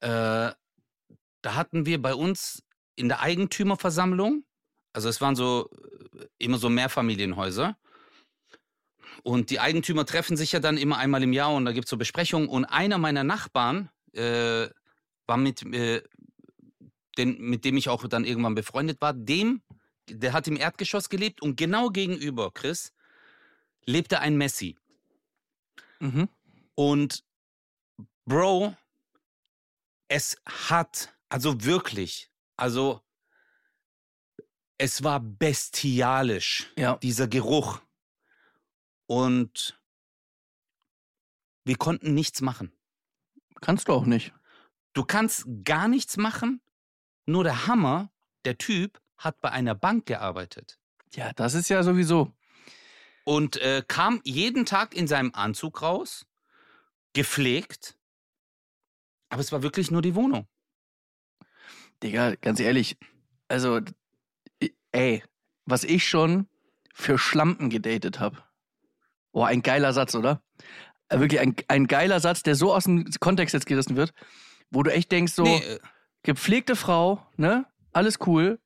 äh, 0.00 0.52
da 1.42 1.54
hatten 1.54 1.86
wir 1.86 2.00
bei 2.02 2.14
uns 2.14 2.62
in 2.96 3.08
der 3.08 3.20
Eigentümerversammlung, 3.20 4.44
also 4.92 5.08
es 5.08 5.20
waren 5.20 5.36
so 5.36 5.70
äh, 6.18 6.26
immer 6.38 6.58
so 6.58 6.68
Mehrfamilienhäuser. 6.68 7.76
Und 9.24 9.50
die 9.50 9.60
Eigentümer 9.60 10.06
treffen 10.06 10.36
sich 10.36 10.52
ja 10.52 10.60
dann 10.60 10.76
immer 10.76 10.98
einmal 10.98 11.22
im 11.22 11.32
Jahr 11.32 11.52
und 11.54 11.64
da 11.64 11.72
gibt 11.72 11.86
es 11.86 11.90
so 11.90 11.96
Besprechungen. 11.96 12.48
Und 12.48 12.64
einer 12.64 12.98
meiner 12.98 13.24
Nachbarn 13.24 13.90
äh, 14.12 14.68
war 15.26 15.36
mit, 15.36 15.62
äh, 15.74 16.02
den, 17.16 17.40
mit 17.40 17.64
dem 17.64 17.76
ich 17.76 17.88
auch 17.88 18.06
dann 18.06 18.24
irgendwann 18.24 18.54
befreundet 18.54 19.00
war, 19.00 19.12
dem, 19.12 19.62
der 20.08 20.32
hat 20.32 20.46
im 20.46 20.56
Erdgeschoss 20.56 21.08
gelebt 21.08 21.42
und 21.42 21.56
genau 21.56 21.90
gegenüber, 21.90 22.52
Chris, 22.52 22.92
lebte 23.84 24.20
ein 24.20 24.36
Messi. 24.36 24.76
Mhm. 26.00 26.28
Und 26.74 27.24
Bro, 28.24 28.74
es 30.08 30.36
hat, 30.46 31.14
also 31.28 31.64
wirklich, 31.64 32.30
also 32.56 33.02
es 34.78 35.02
war 35.02 35.20
bestialisch, 35.20 36.70
Ja. 36.76 36.96
dieser 36.98 37.26
Geruch. 37.26 37.80
Und 39.06 39.80
wir 41.64 41.76
konnten 41.76 42.14
nichts 42.14 42.40
machen. 42.40 42.72
Kannst 43.60 43.88
du 43.88 43.92
auch 43.92 44.04
nicht. 44.06 44.32
Du 44.92 45.04
kannst 45.04 45.46
gar 45.64 45.88
nichts 45.88 46.16
machen, 46.16 46.60
nur 47.26 47.44
der 47.44 47.66
Hammer, 47.66 48.10
der 48.44 48.56
Typ 48.58 49.00
hat 49.16 49.40
bei 49.40 49.50
einer 49.50 49.74
Bank 49.74 50.06
gearbeitet 50.06 50.78
Ja, 51.12 51.32
das 51.32 51.54
ist 51.54 51.68
ja 51.68 51.82
sowieso. 51.82 52.32
Und 53.28 53.58
äh, 53.58 53.82
kam 53.86 54.22
jeden 54.24 54.64
Tag 54.64 54.96
in 54.96 55.06
seinem 55.06 55.34
Anzug 55.34 55.82
raus, 55.82 56.24
gepflegt, 57.12 57.98
aber 59.28 59.42
es 59.42 59.52
war 59.52 59.62
wirklich 59.62 59.90
nur 59.90 60.00
die 60.00 60.14
Wohnung. 60.14 60.48
Digga, 62.02 62.36
ganz 62.36 62.58
ehrlich, 62.58 62.96
also, 63.48 63.80
ey, 64.92 65.22
was 65.66 65.84
ich 65.84 66.08
schon 66.08 66.48
für 66.94 67.18
Schlampen 67.18 67.68
gedatet 67.68 68.18
habe. 68.18 68.42
Oh, 69.32 69.42
ein 69.42 69.60
geiler 69.60 69.92
Satz, 69.92 70.14
oder? 70.14 70.42
Äh, 71.10 71.20
Wirklich 71.20 71.40
ein, 71.40 71.54
ein 71.68 71.86
geiler 71.86 72.20
Satz, 72.20 72.42
der 72.42 72.54
so 72.54 72.72
aus 72.72 72.84
dem 72.84 73.04
Kontext 73.20 73.52
jetzt 73.52 73.66
gerissen 73.66 73.96
wird, 73.96 74.14
wo 74.70 74.82
du 74.82 74.90
echt 74.90 75.12
denkst, 75.12 75.34
so, 75.34 75.42
Nee, 75.42 75.58
äh, 75.58 75.78
gepflegte 76.22 76.76
Frau, 76.76 77.26
ne? 77.36 77.66
Alles 77.92 78.20
cool. 78.26 78.58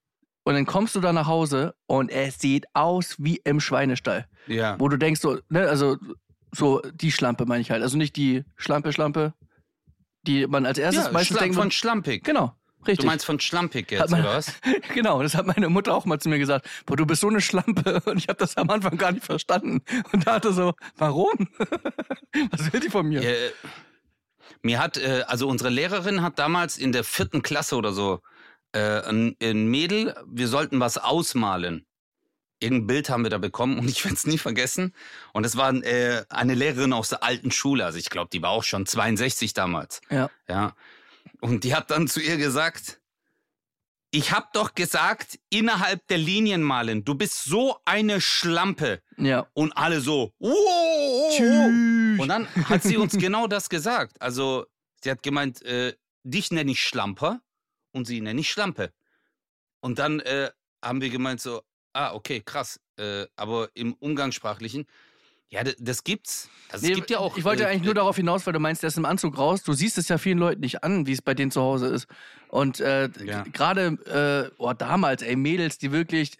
Und 0.44 0.54
dann 0.54 0.66
kommst 0.66 0.94
du 0.96 1.00
da 1.00 1.12
nach 1.12 1.26
Hause 1.26 1.74
und 1.86 2.10
es 2.10 2.38
sieht 2.40 2.66
aus 2.74 3.16
wie 3.18 3.40
im 3.44 3.60
Schweinestall. 3.60 4.26
ja. 4.48 4.74
Wo 4.80 4.88
du 4.88 4.96
denkst, 4.96 5.20
so, 5.20 5.38
ne, 5.48 5.68
also, 5.68 5.96
so 6.54 6.82
die 6.94 7.12
Schlampe 7.12 7.46
meine 7.46 7.60
ich 7.60 7.70
halt. 7.70 7.82
Also 7.82 7.96
nicht 7.96 8.16
die 8.16 8.44
Schlampe, 8.56 8.92
Schlampe, 8.92 9.34
die 10.26 10.46
man 10.46 10.66
als 10.66 10.78
erstes 10.78 11.06
ja, 11.06 11.12
meistens 11.12 11.36
Schla- 11.36 11.40
denkt. 11.40 11.56
von 11.56 11.70
Schlampig. 11.70 12.24
genau, 12.24 12.54
richtig. 12.80 12.98
Du 13.00 13.06
meinst 13.06 13.24
von 13.24 13.38
Schlampig 13.40 13.90
jetzt, 13.92 14.10
man- 14.10 14.20
oder 14.20 14.34
was? 14.34 14.52
Genau, 14.94 15.22
das 15.22 15.34
hat 15.36 15.46
meine 15.46 15.68
Mutter 15.68 15.94
auch 15.94 16.04
mal 16.06 16.18
zu 16.18 16.28
mir 16.28 16.38
gesagt. 16.38 16.68
Boah, 16.86 16.96
du 16.96 17.06
bist 17.06 17.20
so 17.22 17.28
eine 17.28 17.40
Schlampe. 17.40 18.00
Und 18.04 18.18
ich 18.18 18.28
habe 18.28 18.38
das 18.38 18.56
am 18.56 18.68
Anfang 18.70 18.98
gar 18.98 19.12
nicht 19.12 19.24
verstanden. 19.24 19.80
Und 20.12 20.26
dachte 20.26 20.52
so, 20.52 20.74
warum? 20.96 21.30
Was 22.50 22.72
will 22.72 22.80
die 22.80 22.90
von 22.90 23.06
mir? 23.06 23.22
Äh, 23.22 23.52
mir 24.62 24.80
hat, 24.80 24.96
äh, 24.98 25.24
also 25.28 25.48
unsere 25.48 25.70
Lehrerin 25.70 26.22
hat 26.22 26.38
damals 26.38 26.76
in 26.78 26.92
der 26.92 27.04
vierten 27.04 27.42
Klasse 27.42 27.76
oder 27.76 27.92
so 27.92 28.20
äh, 28.72 29.02
ein, 29.08 29.36
ein 29.42 29.66
Mädel, 29.66 30.14
wir 30.26 30.48
sollten 30.48 30.80
was 30.80 30.98
ausmalen. 30.98 31.86
Irgendein 32.60 32.86
Bild 32.86 33.10
haben 33.10 33.24
wir 33.24 33.30
da 33.30 33.38
bekommen 33.38 33.78
und 33.78 33.88
ich 33.88 34.04
werde 34.04 34.16
es 34.16 34.26
nie 34.26 34.38
vergessen. 34.38 34.94
Und 35.32 35.44
es 35.44 35.56
war 35.56 35.72
äh, 35.74 36.24
eine 36.28 36.54
Lehrerin 36.54 36.92
aus 36.92 37.08
der 37.08 37.22
alten 37.22 37.50
Schule. 37.50 37.84
Also 37.84 37.98
ich 37.98 38.10
glaube, 38.10 38.30
die 38.32 38.42
war 38.42 38.50
auch 38.50 38.64
schon 38.64 38.86
62 38.86 39.54
damals. 39.54 40.00
Ja. 40.10 40.30
Ja. 40.48 40.74
Und 41.40 41.64
die 41.64 41.74
hat 41.74 41.90
dann 41.90 42.08
zu 42.08 42.20
ihr 42.20 42.36
gesagt, 42.36 43.00
ich 44.14 44.30
hab 44.30 44.52
doch 44.52 44.74
gesagt, 44.74 45.38
innerhalb 45.48 46.06
der 46.08 46.18
Linien 46.18 46.62
malen. 46.62 47.02
Du 47.04 47.14
bist 47.14 47.44
so 47.44 47.78
eine 47.86 48.20
Schlampe. 48.20 49.00
Ja. 49.16 49.46
Und 49.54 49.72
alle 49.76 50.00
so, 50.00 50.32
wow. 50.38 52.20
Und 52.20 52.28
dann 52.28 52.46
hat 52.68 52.82
sie 52.82 52.98
uns 52.98 53.12
genau 53.18 53.46
das 53.46 53.70
gesagt. 53.70 54.20
Also, 54.20 54.66
sie 55.02 55.10
hat 55.10 55.22
gemeint, 55.22 55.62
äh, 55.62 55.94
dich 56.24 56.50
nenne 56.50 56.72
ich 56.72 56.82
Schlamper 56.82 57.40
und 57.92 58.06
sie 58.06 58.20
nenne 58.20 58.40
ich 58.40 58.50
Schlampe. 58.50 58.92
Und 59.80 59.98
dann 59.98 60.20
äh, 60.20 60.50
haben 60.82 61.00
wir 61.00 61.10
gemeint 61.10 61.40
so, 61.40 61.62
ah, 61.92 62.12
okay, 62.14 62.40
krass. 62.44 62.80
Äh, 62.96 63.26
aber 63.36 63.68
im 63.74 63.94
Umgangssprachlichen, 63.94 64.86
ja, 65.48 65.62
das 65.64 66.04
gibt's. 66.04 66.48
Also 66.70 66.86
Nee, 66.86 66.92
es 66.92 66.96
gibt 66.96 67.10
ja 67.10 67.18
auch. 67.18 67.36
ich 67.36 67.44
wollte 67.44 67.64
äh, 67.64 67.66
eigentlich 67.66 67.82
nur 67.82 67.94
darauf 67.94 68.16
hinaus, 68.16 68.46
weil 68.46 68.54
du 68.54 68.58
meinst, 68.58 68.82
der 68.82 68.88
ist 68.88 68.96
im 68.96 69.04
Anzug 69.04 69.36
raus. 69.36 69.62
Du 69.62 69.74
siehst 69.74 69.98
es 69.98 70.08
ja 70.08 70.16
vielen 70.16 70.38
Leuten 70.38 70.60
nicht 70.60 70.82
an, 70.82 71.06
wie 71.06 71.12
es 71.12 71.20
bei 71.20 71.34
denen 71.34 71.50
zu 71.50 71.60
Hause 71.60 71.88
ist. 71.88 72.06
Und 72.48 72.80
äh, 72.80 73.10
Ja. 73.24 73.42
gerade 73.52 74.50
äh, 74.50 74.54
oh, 74.56 74.72
damals, 74.72 75.22
ey, 75.22 75.36
Mädels, 75.36 75.76
die 75.78 75.92
wirklich, 75.92 76.32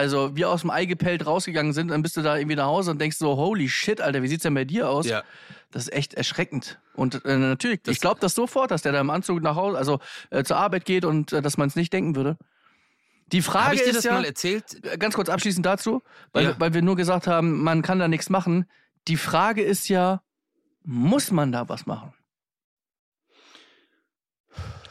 also 0.00 0.34
wie 0.36 0.44
aus 0.44 0.62
dem 0.62 0.70
Ei 0.70 0.84
gepellt 0.86 1.26
rausgegangen 1.26 1.72
sind, 1.72 1.88
dann 1.88 2.02
bist 2.02 2.16
du 2.16 2.22
da 2.22 2.36
irgendwie 2.36 2.56
nach 2.56 2.66
Hause 2.66 2.90
und 2.90 3.00
denkst 3.00 3.16
so, 3.18 3.36
holy 3.36 3.68
shit, 3.68 4.00
Alter, 4.00 4.22
wie 4.22 4.28
sieht's 4.28 4.42
denn 4.42 4.54
bei 4.54 4.64
dir 4.64 4.88
aus? 4.88 5.06
Ja, 5.06 5.22
Das 5.70 5.84
ist 5.84 5.92
echt 5.92 6.14
erschreckend. 6.14 6.80
Und 6.94 7.24
äh, 7.24 7.36
natürlich, 7.36 7.82
Das- 7.82 7.94
ich 7.94 8.00
glaube 8.00 8.20
das 8.20 8.34
sofort, 8.34 8.70
dass 8.70 8.82
der 8.82 8.92
da 8.92 9.00
im 9.00 9.10
Anzug 9.10 9.40
nach 9.42 9.56
Hause, 9.56 9.78
also 9.78 10.00
äh, 10.30 10.42
zur 10.44 10.56
Arbeit 10.56 10.84
geht 10.84 11.04
und 11.04 11.32
äh, 11.32 11.42
dass 11.42 11.56
man 11.56 11.68
es 11.68 11.76
nicht 11.76 11.92
denken 11.92 12.16
würde. 12.16 12.36
Die 13.32 13.42
Frage 13.42 13.64
Habe 13.66 13.74
ich 13.76 13.82
dir 13.82 13.88
ist 13.90 13.96
das 13.96 14.04
ja, 14.04 14.14
mal 14.14 14.24
erzählt? 14.24 14.84
äh, 14.84 14.98
ganz 14.98 15.14
kurz 15.14 15.28
abschließend 15.28 15.64
dazu, 15.64 16.02
weil, 16.32 16.42
Ja. 16.44 16.48
wir, 16.50 16.60
weil 16.60 16.74
wir 16.74 16.82
nur 16.82 16.96
gesagt 16.96 17.26
haben, 17.28 17.62
man 17.62 17.82
kann 17.82 17.98
da 18.00 18.08
nichts 18.08 18.28
machen. 18.28 18.68
Die 19.06 19.16
Frage 19.16 19.62
ist 19.62 19.88
ja, 19.88 20.22
muss 20.82 21.30
man 21.30 21.52
da 21.52 21.68
was 21.68 21.86
machen? 21.86 22.12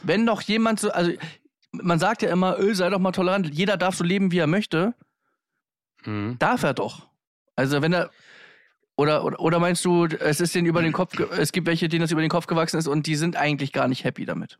Wenn 0.02 0.24
doch 0.24 0.40
jemand 0.40 0.80
so, 0.80 0.90
also 0.90 1.12
man 1.72 1.98
sagt 1.98 2.22
ja 2.22 2.30
immer, 2.30 2.58
öh, 2.58 2.74
sei 2.74 2.88
doch 2.90 2.98
mal 2.98 3.12
tolerant, 3.12 3.54
jeder 3.54 3.76
darf 3.76 3.94
so 3.96 4.04
leben, 4.04 4.32
wie 4.32 4.38
er 4.38 4.46
möchte, 4.46 4.94
Mhm. 6.04 6.36
darf 6.38 6.62
er 6.62 6.72
doch. 6.74 7.08
Also 7.56 7.82
wenn 7.82 7.92
er, 7.92 8.10
oder, 8.96 9.22
oder, 9.24 9.38
oder 9.40 9.58
meinst 9.58 9.84
du, 9.84 10.06
es 10.06 10.40
ist 10.40 10.54
denen 10.54 10.66
über 10.66 10.80
den 10.82 10.92
Kopf, 10.92 11.18
es 11.18 11.52
gibt 11.52 11.66
welche, 11.66 11.88
denen 11.88 12.00
das 12.00 12.10
über 12.10 12.22
den 12.22 12.30
Kopf 12.30 12.46
gewachsen 12.46 12.78
ist 12.78 12.88
und 12.88 13.06
die 13.06 13.16
sind 13.16 13.36
eigentlich 13.36 13.72
gar 13.72 13.86
nicht 13.86 14.04
happy 14.04 14.24
damit. 14.24 14.58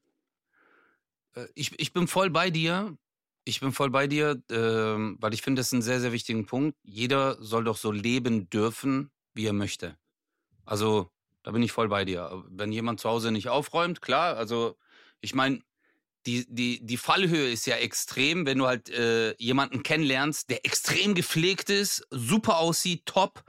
Äh, 1.35 1.47
Ich, 1.55 1.79
ich 1.81 1.93
bin 1.93 2.07
voll 2.09 2.31
bei 2.31 2.51
dir. 2.51 2.97
Ich 3.45 3.61
bin 3.61 3.73
voll 3.73 3.89
bei 3.91 4.07
dir, 4.07 4.43
ähm, 4.51 5.17
weil 5.19 5.33
ich 5.33 5.41
finde, 5.43 5.61
das 5.61 5.69
ist 5.69 5.73
ein 5.73 5.83
sehr, 5.83 6.01
sehr 6.01 6.13
wichtigen 6.13 6.45
Punkt. 6.45 6.77
Jeder 6.83 7.43
soll 7.43 7.65
doch 7.65 7.79
so 7.79 7.91
leben 7.91 8.51
dürfen, 8.51 9.11
wie 9.33 9.47
er 9.47 9.55
möchte. 9.55 9.97
Also, 10.67 11.11
da 11.43 11.51
bin 11.53 11.63
ich 11.63 11.73
voll 11.73 11.89
bei 11.89 12.05
dir. 12.05 12.45
Wenn 12.51 12.71
jemand 12.71 13.01
zu 13.01 13.09
Hause 13.09 13.33
nicht 13.33 13.49
aufräumt, 13.49 14.03
klar, 14.03 14.37
also 14.37 14.77
ich 15.23 15.35
meine, 15.35 15.63
die, 16.27 16.47
die, 16.49 16.85
die 16.85 16.97
Fallhöhe 16.97 17.51
ist 17.51 17.67
ja 17.67 17.77
extrem, 17.77 18.47
wenn 18.47 18.59
du 18.59 18.67
halt 18.67 18.89
äh, 18.91 19.35
jemanden 19.39 19.83
kennenlernst, 19.83 20.51
der 20.51 20.65
extrem 20.67 21.15
gepflegt 21.15 21.71
ist, 21.71 22.07
super 22.11 22.59
aussieht, 22.59 23.07
top. 23.07 23.43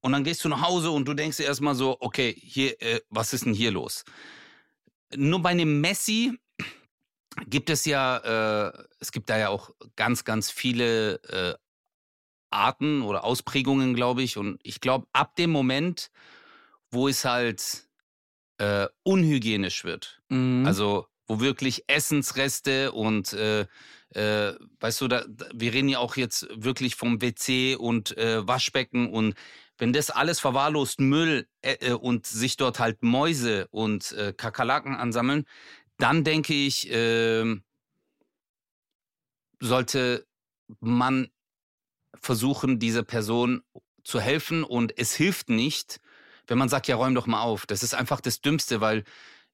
Und 0.00 0.12
dann 0.12 0.24
gehst 0.24 0.44
du 0.44 0.48
nach 0.48 0.62
Hause 0.62 0.90
und 0.90 1.06
du 1.06 1.14
denkst 1.14 1.38
dir 1.38 1.44
erstmal 1.44 1.74
so, 1.74 1.96
okay, 2.00 2.34
hier, 2.38 2.80
äh, 2.82 3.00
was 3.08 3.32
ist 3.32 3.44
denn 3.46 3.54
hier 3.54 3.70
los? 3.70 4.04
Nur 5.14 5.40
bei 5.42 5.50
einem 5.50 5.80
Messi 5.80 6.38
gibt 7.46 7.70
es 7.70 7.84
ja, 7.84 8.68
äh, 8.68 8.72
es 8.98 9.12
gibt 9.12 9.30
da 9.30 9.38
ja 9.38 9.48
auch 9.48 9.70
ganz, 9.96 10.24
ganz 10.24 10.50
viele 10.50 11.22
äh, 11.24 11.54
Arten 12.50 13.02
oder 13.02 13.24
Ausprägungen, 13.24 13.94
glaube 13.94 14.22
ich. 14.22 14.36
Und 14.36 14.60
ich 14.62 14.80
glaube, 14.80 15.06
ab 15.12 15.36
dem 15.36 15.50
Moment, 15.50 16.10
wo 16.90 17.08
es 17.08 17.24
halt 17.24 17.88
äh, 18.58 18.88
unhygienisch 19.02 19.84
wird, 19.84 20.20
Mhm. 20.28 20.66
also 20.66 21.06
wo 21.30 21.38
wirklich 21.38 21.84
Essensreste 21.86 22.90
und 22.90 23.32
äh, 23.34 23.60
äh, 24.14 24.54
weißt 24.80 25.00
du, 25.00 25.06
da, 25.06 25.24
wir 25.54 25.72
reden 25.72 25.88
ja 25.88 26.00
auch 26.00 26.16
jetzt 26.16 26.48
wirklich 26.50 26.96
vom 26.96 27.22
WC 27.22 27.76
und 27.76 28.18
äh, 28.18 28.44
Waschbecken 28.48 29.12
und 29.12 29.36
wenn 29.78 29.92
das 29.92 30.10
alles 30.10 30.40
verwahrlost 30.40 30.98
Müll 30.98 31.46
äh, 31.62 31.74
äh, 31.74 31.92
und 31.92 32.26
sich 32.26 32.56
dort 32.56 32.80
halt 32.80 33.04
Mäuse 33.04 33.68
und 33.68 34.10
äh, 34.10 34.32
Kakerlaken 34.36 34.96
ansammeln, 34.96 35.44
dann 35.98 36.24
denke 36.24 36.52
ich, 36.52 36.88
ähm, 36.90 37.62
sollte 39.60 40.26
man 40.80 41.28
versuchen, 42.20 42.80
dieser 42.80 43.04
Person 43.04 43.62
zu 44.02 44.20
helfen 44.20 44.64
und 44.64 44.98
es 44.98 45.14
hilft 45.14 45.48
nicht, 45.48 46.00
wenn 46.48 46.58
man 46.58 46.68
sagt, 46.68 46.88
ja, 46.88 46.96
räum 46.96 47.14
doch 47.14 47.28
mal 47.28 47.42
auf. 47.42 47.66
Das 47.66 47.84
ist 47.84 47.94
einfach 47.94 48.20
das 48.20 48.40
Dümmste, 48.40 48.80
weil 48.80 49.04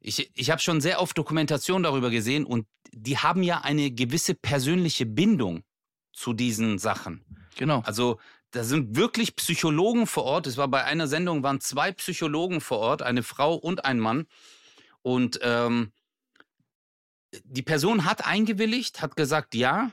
ich, 0.01 0.31
ich 0.35 0.51
habe 0.51 0.61
schon 0.61 0.81
sehr 0.81 1.01
oft 1.01 1.17
Dokumentation 1.17 1.83
darüber 1.83 2.11
gesehen 2.11 2.45
und 2.45 2.67
die 2.93 3.19
haben 3.19 3.43
ja 3.43 3.63
eine 3.63 3.91
gewisse 3.91 4.35
persönliche 4.35 5.07
Bindung 5.07 5.63
zu 6.13 6.33
diesen 6.33 6.79
Sachen. 6.79 7.25
genau. 7.57 7.81
Also 7.85 8.19
da 8.53 8.65
sind 8.65 8.97
wirklich 8.97 9.37
Psychologen 9.37 10.07
vor 10.07 10.25
Ort. 10.25 10.47
Es 10.47 10.57
war 10.57 10.69
bei 10.69 10.85
einer 10.85 11.09
Sendung, 11.09 11.43
waren 11.43 11.61
zwei 11.61 11.93
Psychologen 11.93 12.61
vor 12.61 12.79
Ort, 12.79 13.03
eine 13.03 13.23
Frau 13.23 13.55
und 13.55 13.85
ein 13.85 13.99
Mann. 13.99 14.27
Und 15.03 15.39
ähm, 15.43 15.93
die 17.45 17.63
Person 17.63 18.05
hat 18.05 18.25
eingewilligt, 18.25 19.03
hat 19.03 19.17
gesagt, 19.17 19.55
ja, 19.55 19.93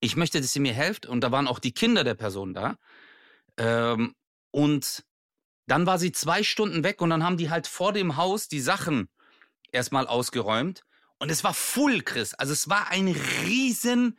ich 0.00 0.16
möchte, 0.16 0.40
dass 0.40 0.52
sie 0.52 0.60
mir 0.60 0.74
helft. 0.74 1.06
Und 1.06 1.22
da 1.22 1.32
waren 1.32 1.48
auch 1.48 1.58
die 1.58 1.72
Kinder 1.72 2.04
der 2.04 2.14
Person 2.14 2.52
da. 2.52 2.76
Ähm, 3.56 4.14
und 4.50 5.04
dann 5.70 5.86
war 5.86 5.98
sie 5.98 6.10
zwei 6.10 6.42
Stunden 6.42 6.82
weg 6.82 7.00
und 7.00 7.10
dann 7.10 7.22
haben 7.22 7.36
die 7.36 7.48
halt 7.48 7.66
vor 7.68 7.92
dem 7.92 8.16
Haus 8.16 8.48
die 8.48 8.60
Sachen 8.60 9.08
erstmal 9.70 10.06
ausgeräumt. 10.08 10.82
Und 11.18 11.30
es 11.30 11.44
war 11.44 11.54
full, 11.54 12.02
Chris. 12.02 12.34
Also 12.34 12.52
es 12.52 12.68
war 12.68 12.88
ein 12.90 13.06
riesen, 13.44 14.18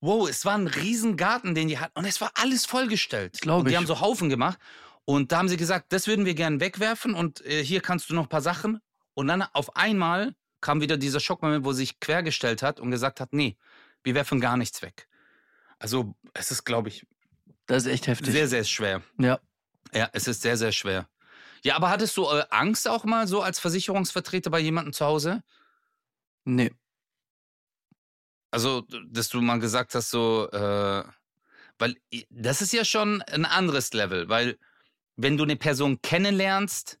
wow, 0.00 0.28
es 0.28 0.44
war 0.44 0.56
ein 0.56 0.66
riesen 0.66 1.16
Garten, 1.16 1.54
den 1.54 1.68
die 1.68 1.78
hatten. 1.78 1.96
Und 1.98 2.04
es 2.04 2.20
war 2.20 2.32
alles 2.34 2.66
vollgestellt. 2.66 3.38
Glaub 3.40 3.60
und 3.60 3.66
die 3.66 3.72
ich. 3.72 3.76
haben 3.76 3.86
so 3.86 4.00
Haufen 4.00 4.28
gemacht. 4.28 4.58
Und 5.04 5.30
da 5.30 5.38
haben 5.38 5.48
sie 5.48 5.56
gesagt, 5.56 5.92
das 5.92 6.08
würden 6.08 6.24
wir 6.24 6.34
gern 6.34 6.58
wegwerfen 6.58 7.14
und 7.14 7.44
äh, 7.46 7.62
hier 7.62 7.80
kannst 7.80 8.10
du 8.10 8.14
noch 8.14 8.24
ein 8.24 8.28
paar 8.28 8.40
Sachen. 8.42 8.80
Und 9.14 9.28
dann 9.28 9.42
auf 9.42 9.76
einmal 9.76 10.34
kam 10.60 10.80
wieder 10.80 10.96
dieser 10.96 11.20
Schockmoment, 11.20 11.64
wo 11.64 11.72
sie 11.72 11.82
sich 11.82 12.00
quergestellt 12.00 12.62
hat 12.62 12.80
und 12.80 12.90
gesagt 12.90 13.20
hat, 13.20 13.32
nee, 13.32 13.56
wir 14.02 14.14
werfen 14.16 14.40
gar 14.40 14.56
nichts 14.56 14.82
weg. 14.82 15.06
Also 15.78 16.16
es 16.34 16.50
ist, 16.50 16.64
glaube 16.64 16.88
ich, 16.88 17.06
Das 17.66 17.84
ist 17.84 17.92
echt 17.92 18.08
heftig. 18.08 18.32
sehr, 18.32 18.48
sehr 18.48 18.64
schwer. 18.64 19.02
ja. 19.18 19.38
Ja, 19.96 20.10
es 20.12 20.28
ist 20.28 20.42
sehr, 20.42 20.58
sehr 20.58 20.72
schwer. 20.72 21.08
Ja, 21.62 21.74
aber 21.74 21.88
hattest 21.88 22.14
du 22.18 22.24
äh, 22.24 22.44
Angst 22.50 22.86
auch 22.86 23.04
mal 23.04 23.26
so 23.26 23.40
als 23.40 23.58
Versicherungsvertreter 23.58 24.50
bei 24.50 24.58
jemandem 24.60 24.92
zu 24.92 25.06
Hause? 25.06 25.42
Nee. 26.44 26.70
Also, 28.50 28.82
dass 29.08 29.30
du 29.30 29.40
mal 29.40 29.58
gesagt 29.58 29.94
hast, 29.94 30.10
so, 30.10 30.50
äh, 30.52 31.02
weil 31.78 31.96
das 32.28 32.60
ist 32.60 32.74
ja 32.74 32.84
schon 32.84 33.22
ein 33.22 33.46
anderes 33.46 33.94
Level, 33.94 34.28
weil 34.28 34.58
wenn 35.16 35.38
du 35.38 35.44
eine 35.44 35.56
Person 35.56 36.02
kennenlernst, 36.02 36.98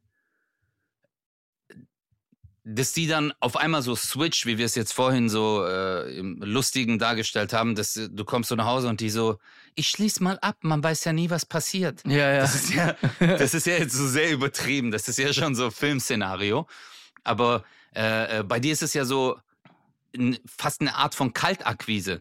dass 2.68 2.92
die 2.92 3.06
dann 3.06 3.32
auf 3.38 3.56
einmal 3.56 3.80
so 3.80 3.94
switch, 3.94 4.44
wie 4.44 4.58
wir 4.58 4.66
es 4.66 4.74
jetzt 4.74 4.92
vorhin 4.92 5.28
so 5.28 5.64
äh, 5.64 6.18
im 6.18 6.42
Lustigen 6.42 6.98
dargestellt 6.98 7.52
haben, 7.52 7.76
dass 7.76 7.94
du 7.94 8.24
kommst 8.24 8.48
so 8.48 8.56
nach 8.56 8.66
Hause 8.66 8.88
und 8.88 8.98
die 9.00 9.08
so, 9.08 9.38
ich 9.76 9.88
schließ 9.88 10.18
mal 10.18 10.36
ab, 10.40 10.56
man 10.62 10.82
weiß 10.82 11.04
ja 11.04 11.12
nie, 11.12 11.30
was 11.30 11.46
passiert. 11.46 12.02
Ja, 12.04 12.32
ja. 12.32 12.40
Das 12.40 12.56
ist 12.56 12.74
ja, 12.74 12.96
das 13.20 13.54
ist 13.54 13.68
ja 13.68 13.74
jetzt 13.74 13.94
so 13.94 14.08
sehr 14.08 14.32
übertrieben. 14.32 14.90
Das 14.90 15.06
ist 15.06 15.16
ja 15.16 15.32
schon 15.32 15.54
so 15.54 15.70
Filmszenario. 15.70 16.66
Aber 17.22 17.62
äh, 17.94 18.40
äh, 18.40 18.42
bei 18.42 18.58
dir 18.58 18.72
ist 18.72 18.82
es 18.82 18.94
ja 18.94 19.04
so 19.04 19.38
fast 20.58 20.80
eine 20.80 20.96
Art 20.96 21.14
von 21.14 21.32
Kaltakquise. 21.32 22.20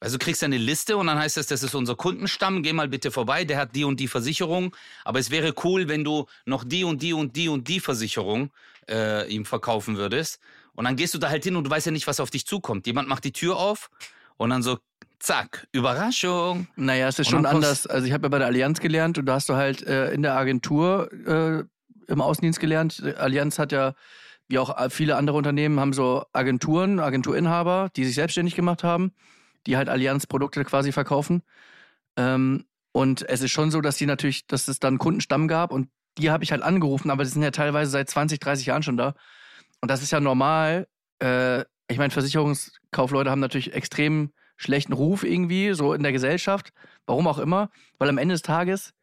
Also 0.00 0.16
du 0.16 0.24
kriegst 0.24 0.42
eine 0.42 0.58
Liste 0.58 0.96
und 0.96 1.06
dann 1.08 1.18
heißt 1.18 1.36
es, 1.36 1.48
das 1.48 1.62
ist 1.62 1.74
unser 1.74 1.96
Kundenstamm, 1.96 2.62
geh 2.62 2.72
mal 2.72 2.88
bitte 2.88 3.10
vorbei, 3.10 3.44
der 3.44 3.58
hat 3.58 3.74
die 3.74 3.84
und 3.84 4.00
die 4.00 4.08
Versicherung. 4.08 4.74
Aber 5.04 5.18
es 5.18 5.30
wäre 5.30 5.54
cool, 5.64 5.88
wenn 5.88 6.02
du 6.02 6.26
noch 6.46 6.64
die 6.64 6.84
und 6.84 7.02
die 7.02 7.12
und 7.12 7.36
die 7.36 7.48
und 7.48 7.68
die 7.68 7.80
Versicherung 7.80 8.50
äh, 8.90 9.28
ihm 9.28 9.44
verkaufen 9.44 9.96
würdest. 9.96 10.38
Und 10.74 10.84
dann 10.84 10.96
gehst 10.96 11.14
du 11.14 11.18
da 11.18 11.30
halt 11.30 11.44
hin 11.44 11.56
und 11.56 11.64
du 11.64 11.70
weißt 11.70 11.86
ja 11.86 11.92
nicht, 11.92 12.06
was 12.06 12.20
auf 12.20 12.30
dich 12.30 12.46
zukommt. 12.46 12.86
Jemand 12.86 13.08
macht 13.08 13.24
die 13.24 13.32
Tür 13.32 13.56
auf 13.56 13.90
und 14.36 14.50
dann 14.50 14.62
so, 14.62 14.78
zack, 15.18 15.66
Überraschung. 15.72 16.68
Naja, 16.76 17.08
es 17.08 17.18
ist 17.18 17.30
schon 17.30 17.46
anders. 17.46 17.86
Also 17.86 18.06
ich 18.06 18.12
habe 18.12 18.24
ja 18.24 18.28
bei 18.28 18.38
der 18.38 18.46
Allianz 18.48 18.80
gelernt 18.80 19.18
und 19.18 19.26
da 19.26 19.34
hast 19.34 19.48
du 19.48 19.54
halt 19.54 19.82
äh, 19.82 20.12
in 20.12 20.22
der 20.22 20.36
Agentur 20.36 21.10
äh, 21.26 21.64
im 22.10 22.20
Außendienst 22.20 22.60
gelernt. 22.60 23.02
Die 23.04 23.14
Allianz 23.14 23.58
hat 23.58 23.72
ja, 23.72 23.94
wie 24.48 24.58
auch 24.58 24.90
viele 24.90 25.16
andere 25.16 25.36
Unternehmen, 25.36 25.80
haben 25.80 25.92
so 25.92 26.24
Agenturen, 26.32 27.00
Agenturinhaber, 27.00 27.90
die 27.96 28.04
sich 28.04 28.14
selbstständig 28.14 28.54
gemacht 28.54 28.84
haben, 28.84 29.12
die 29.66 29.76
halt 29.76 29.88
Allianz-Produkte 29.88 30.64
quasi 30.64 30.92
verkaufen. 30.92 31.42
Ähm, 32.16 32.66
und 32.92 33.28
es 33.28 33.42
ist 33.42 33.50
schon 33.50 33.70
so, 33.70 33.80
dass 33.80 33.96
die 33.96 34.06
natürlich, 34.06 34.46
dass 34.46 34.68
es 34.68 34.78
dann 34.78 34.98
Kundenstamm 34.98 35.48
gab 35.48 35.72
und 35.72 35.88
die 36.18 36.30
habe 36.30 36.44
ich 36.44 36.52
halt 36.52 36.62
angerufen, 36.62 37.10
aber 37.10 37.24
die 37.24 37.30
sind 37.30 37.42
ja 37.42 37.50
teilweise 37.50 37.90
seit 37.90 38.08
20, 38.08 38.40
30 38.40 38.66
Jahren 38.66 38.82
schon 38.82 38.96
da. 38.96 39.14
Und 39.80 39.90
das 39.90 40.02
ist 40.02 40.10
ja 40.10 40.20
normal. 40.20 40.86
Äh, 41.20 41.60
ich 41.88 41.98
meine, 41.98 42.10
Versicherungskaufleute 42.10 43.30
haben 43.30 43.40
natürlich 43.40 43.74
extrem 43.74 44.32
schlechten 44.56 44.92
Ruf 44.92 45.22
irgendwie, 45.22 45.72
so 45.74 45.92
in 45.92 46.02
der 46.02 46.12
Gesellschaft. 46.12 46.72
Warum 47.06 47.26
auch 47.26 47.38
immer. 47.38 47.70
Weil 47.98 48.08
am 48.08 48.18
Ende 48.18 48.34
des 48.34 48.42
Tages 48.42 48.94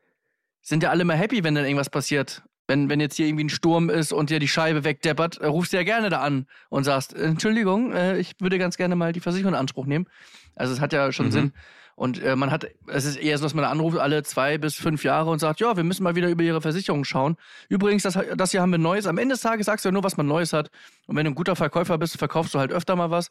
sind 0.61 0.84
ja 0.84 0.89
alle 0.89 1.05
mal 1.05 1.16
happy, 1.18 1.43
wenn 1.43 1.55
dann 1.55 1.66
irgendwas 1.66 1.89
passiert. 1.89 2.43
Wenn, 2.68 2.89
wenn 2.89 3.01
jetzt 3.01 3.18
hier 3.18 3.28
irgendwie 3.28 3.43
ein 3.43 3.49
Sturm 3.49 3.89
ist 3.89 4.14
und 4.14 4.30
dir 4.30 4.39
die 4.39 4.47
Scheibe 4.47 4.84
wegdeppert, 4.86 5.38
äh, 5.39 5.47
rufst 5.47 5.74
du 5.74 5.78
ja 5.78 5.84
gerne 5.84 6.09
da 6.09 6.22
an 6.22 6.47
und 6.70 6.86
sagst, 6.86 7.14
Entschuldigung, 7.14 7.91
äh, 7.91 8.18
ich 8.18 8.36
würde 8.39 8.57
ganz 8.57 8.78
gerne 8.78 8.95
mal 8.95 9.11
die 9.11 9.20
Versicherung 9.20 9.53
in 9.53 9.59
Anspruch 9.59 9.86
nehmen. 9.86 10.07
Also 10.55 10.74
es 10.74 10.80
hat 10.80 10.93
ja 10.93 11.11
schon 11.11 11.28
Mhm. 11.28 11.32
Sinn. 11.32 11.53
Und 11.96 12.20
äh, 12.22 12.36
man 12.36 12.50
hat, 12.52 12.66
es 12.88 13.06
ist 13.06 13.18
eher 13.18 13.38
so, 13.38 13.44
dass 13.46 13.54
man 13.54 13.66
anruft 13.66 13.98
alle 14.00 14.24
zwei 14.24 14.58
bis 14.58 14.76
fünf 14.76 15.04
Jahre 15.04 15.30
und 15.30 15.39
sagt, 15.39 15.60
ja, 15.60 15.78
wir 15.78 15.84
müssen 15.84 16.04
mal 16.04 16.16
wieder 16.16 16.30
über 16.30 16.44
ihre 16.44 16.60
Versicherung 16.62 17.04
schauen. 17.04 17.38
Übrigens, 17.70 18.04
das, 18.04 18.18
das 18.36 18.52
hier 18.52 18.62
haben 18.62 18.72
wir 18.72 18.80
Neues. 18.80 19.06
Am 19.06 19.18
Ende 19.20 19.34
des 19.36 19.41
Tages 19.41 19.68
sagst 19.68 19.86
du 19.86 19.89
ja 19.89 19.94
nur, 19.94 20.04
was 20.04 20.18
man 20.18 20.26
Neues 20.26 20.54
hat. 20.54 20.72
Und 21.08 21.16
wenn 21.16 21.26
du 21.26 21.32
ein 21.32 21.36
guter 21.36 21.56
Verkäufer 21.56 21.98
bist, 22.00 22.18
verkaufst 22.18 22.54
du 22.54 22.60
halt 22.60 22.72
öfter 22.72 22.96
mal 22.96 23.12
was. 23.12 23.30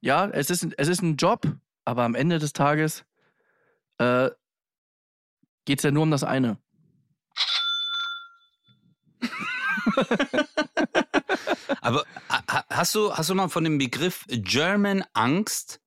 Ja, 0.00 0.26
es 0.28 0.50
ist, 0.50 0.64
ein- 0.64 0.74
es 0.76 0.88
ist 0.88 1.02
ein 1.02 1.16
Job, 1.16 1.46
aber 1.84 2.02
am 2.04 2.14
Ende 2.14 2.38
des 2.38 2.52
Tages 2.52 3.04
äh, 3.98 4.30
geht 5.66 5.78
es 5.78 5.84
ja 5.84 5.90
nur 5.92 6.02
um 6.02 6.10
das 6.10 6.24
eine. 6.24 6.58
Aber 11.80 12.04
ha- 12.28 12.42
ha- 12.50 12.64
hast 12.70 12.94
du, 12.94 13.12
hast 13.14 13.30
du 13.30 13.34
mal 13.34 13.48
von 13.48 13.64
dem 13.64 13.78
Begriff 13.78 14.24
German 14.28 15.04
Angst? 15.12 15.80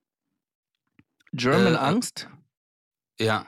German 1.33 1.73
Äh, 1.73 1.77
Angst? 1.77 2.29
Ja. 3.19 3.47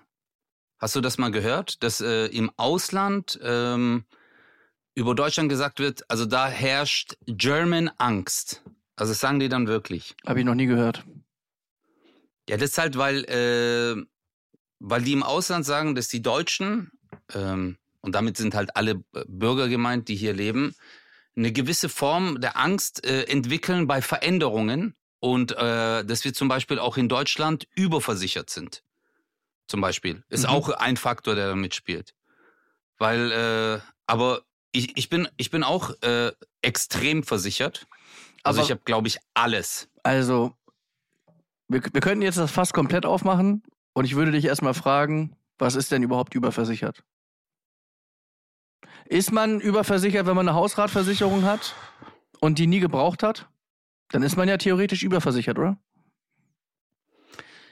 Hast 0.79 0.95
du 0.95 1.01
das 1.01 1.17
mal 1.17 1.31
gehört, 1.31 1.83
dass 1.83 2.01
äh, 2.01 2.25
im 2.27 2.51
Ausland 2.57 3.39
ähm, 3.41 4.05
über 4.93 5.15
Deutschland 5.15 5.49
gesagt 5.49 5.79
wird, 5.79 6.09
also 6.09 6.25
da 6.25 6.47
herrscht 6.47 7.17
German 7.25 7.89
Angst. 7.97 8.63
Also 8.95 9.11
das 9.11 9.19
sagen 9.19 9.39
die 9.39 9.49
dann 9.49 9.67
wirklich. 9.67 10.15
Habe 10.25 10.39
ich 10.39 10.45
noch 10.45 10.55
nie 10.55 10.65
gehört. 10.65 11.03
Ja, 12.49 12.57
das 12.57 12.71
ist 12.71 12.77
halt, 12.77 12.97
weil, 12.97 13.23
äh, 13.25 14.01
weil 14.79 15.01
die 15.01 15.13
im 15.13 15.23
Ausland 15.23 15.65
sagen, 15.65 15.95
dass 15.95 16.07
die 16.07 16.21
Deutschen, 16.21 16.91
ähm, 17.33 17.77
und 18.01 18.13
damit 18.13 18.37
sind 18.37 18.53
halt 18.53 18.75
alle 18.75 18.95
Bürger 19.27 19.67
gemeint, 19.67 20.07
die 20.07 20.15
hier 20.15 20.33
leben, 20.33 20.75
eine 21.35 21.51
gewisse 21.51 21.89
Form 21.89 22.39
der 22.39 22.57
Angst 22.57 23.05
äh, 23.05 23.23
entwickeln 23.23 23.87
bei 23.87 24.01
Veränderungen 24.01 24.95
und 25.25 25.53
äh, 25.53 26.05
dass 26.05 26.23
wir 26.23 26.35
zum 26.35 26.49
Beispiel 26.49 26.77
auch 26.77 26.97
in 26.97 27.09
Deutschland 27.09 27.67
überversichert 27.73 28.51
sind. 28.51 28.83
Zum 29.65 29.81
Beispiel. 29.81 30.23
Ist 30.29 30.43
mhm. 30.43 30.49
auch 30.49 30.69
ein 30.69 30.97
Faktor, 30.97 31.33
der 31.33 31.47
da 31.47 31.55
mitspielt. 31.55 32.13
Weil, 32.99 33.31
äh, 33.31 33.79
aber 34.05 34.43
ich, 34.71 34.95
ich, 34.95 35.09
bin, 35.09 35.27
ich 35.37 35.49
bin 35.49 35.63
auch 35.63 35.99
äh, 36.03 36.31
extrem 36.61 37.23
versichert. 37.23 37.87
Also 38.43 38.59
aber, 38.59 38.65
ich 38.65 38.71
habe, 38.71 38.81
glaube 38.85 39.07
ich, 39.07 39.17
alles. 39.33 39.89
Also, 40.03 40.55
wir, 41.69 41.81
wir 41.81 42.01
könnten 42.01 42.21
jetzt 42.21 42.37
das 42.37 42.51
fast 42.51 42.73
komplett 42.73 43.07
aufmachen 43.07 43.63
und 43.93 44.05
ich 44.05 44.15
würde 44.15 44.31
dich 44.31 44.45
erstmal 44.45 44.75
fragen, 44.75 45.35
was 45.57 45.73
ist 45.73 45.91
denn 45.91 46.03
überhaupt 46.03 46.35
überversichert? 46.35 47.03
Ist 49.05 49.31
man 49.31 49.59
überversichert, 49.59 50.27
wenn 50.27 50.35
man 50.35 50.47
eine 50.47 50.55
Hausratversicherung 50.55 51.45
hat 51.45 51.73
und 52.39 52.59
die 52.59 52.67
nie 52.67 52.79
gebraucht 52.79 53.23
hat? 53.23 53.49
Dann 54.09 54.23
ist 54.23 54.37
man 54.37 54.47
ja 54.47 54.57
theoretisch 54.57 55.03
überversichert, 55.03 55.57
oder? 55.57 55.77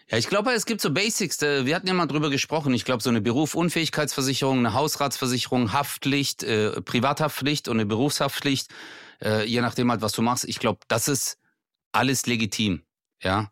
Ja, 0.09 0.17
ich 0.17 0.27
glaube, 0.27 0.51
es 0.51 0.65
gibt 0.65 0.81
so 0.81 0.91
Basics. 0.91 1.41
Wir 1.41 1.75
hatten 1.75 1.87
ja 1.87 1.93
mal 1.93 2.07
drüber 2.07 2.29
gesprochen. 2.29 2.73
Ich 2.73 2.85
glaube, 2.85 3.01
so 3.01 3.09
eine 3.09 3.21
Berufsunfähigkeitsversicherung, 3.21 4.59
eine 4.59 4.73
Hausratsversicherung, 4.73 5.73
Haftpflicht, 5.73 6.43
äh, 6.43 6.81
Privathaftpflicht 6.81 7.67
und 7.67 7.77
eine 7.77 7.85
Berufshaftpflicht, 7.85 8.71
äh, 9.21 9.45
je 9.45 9.61
nachdem 9.61 9.89
halt, 9.89 10.01
was 10.01 10.11
du 10.11 10.21
machst. 10.21 10.43
Ich 10.45 10.59
glaube, 10.59 10.79
das 10.87 11.07
ist 11.07 11.39
alles 11.91 12.25
legitim. 12.25 12.83
Ja. 13.21 13.51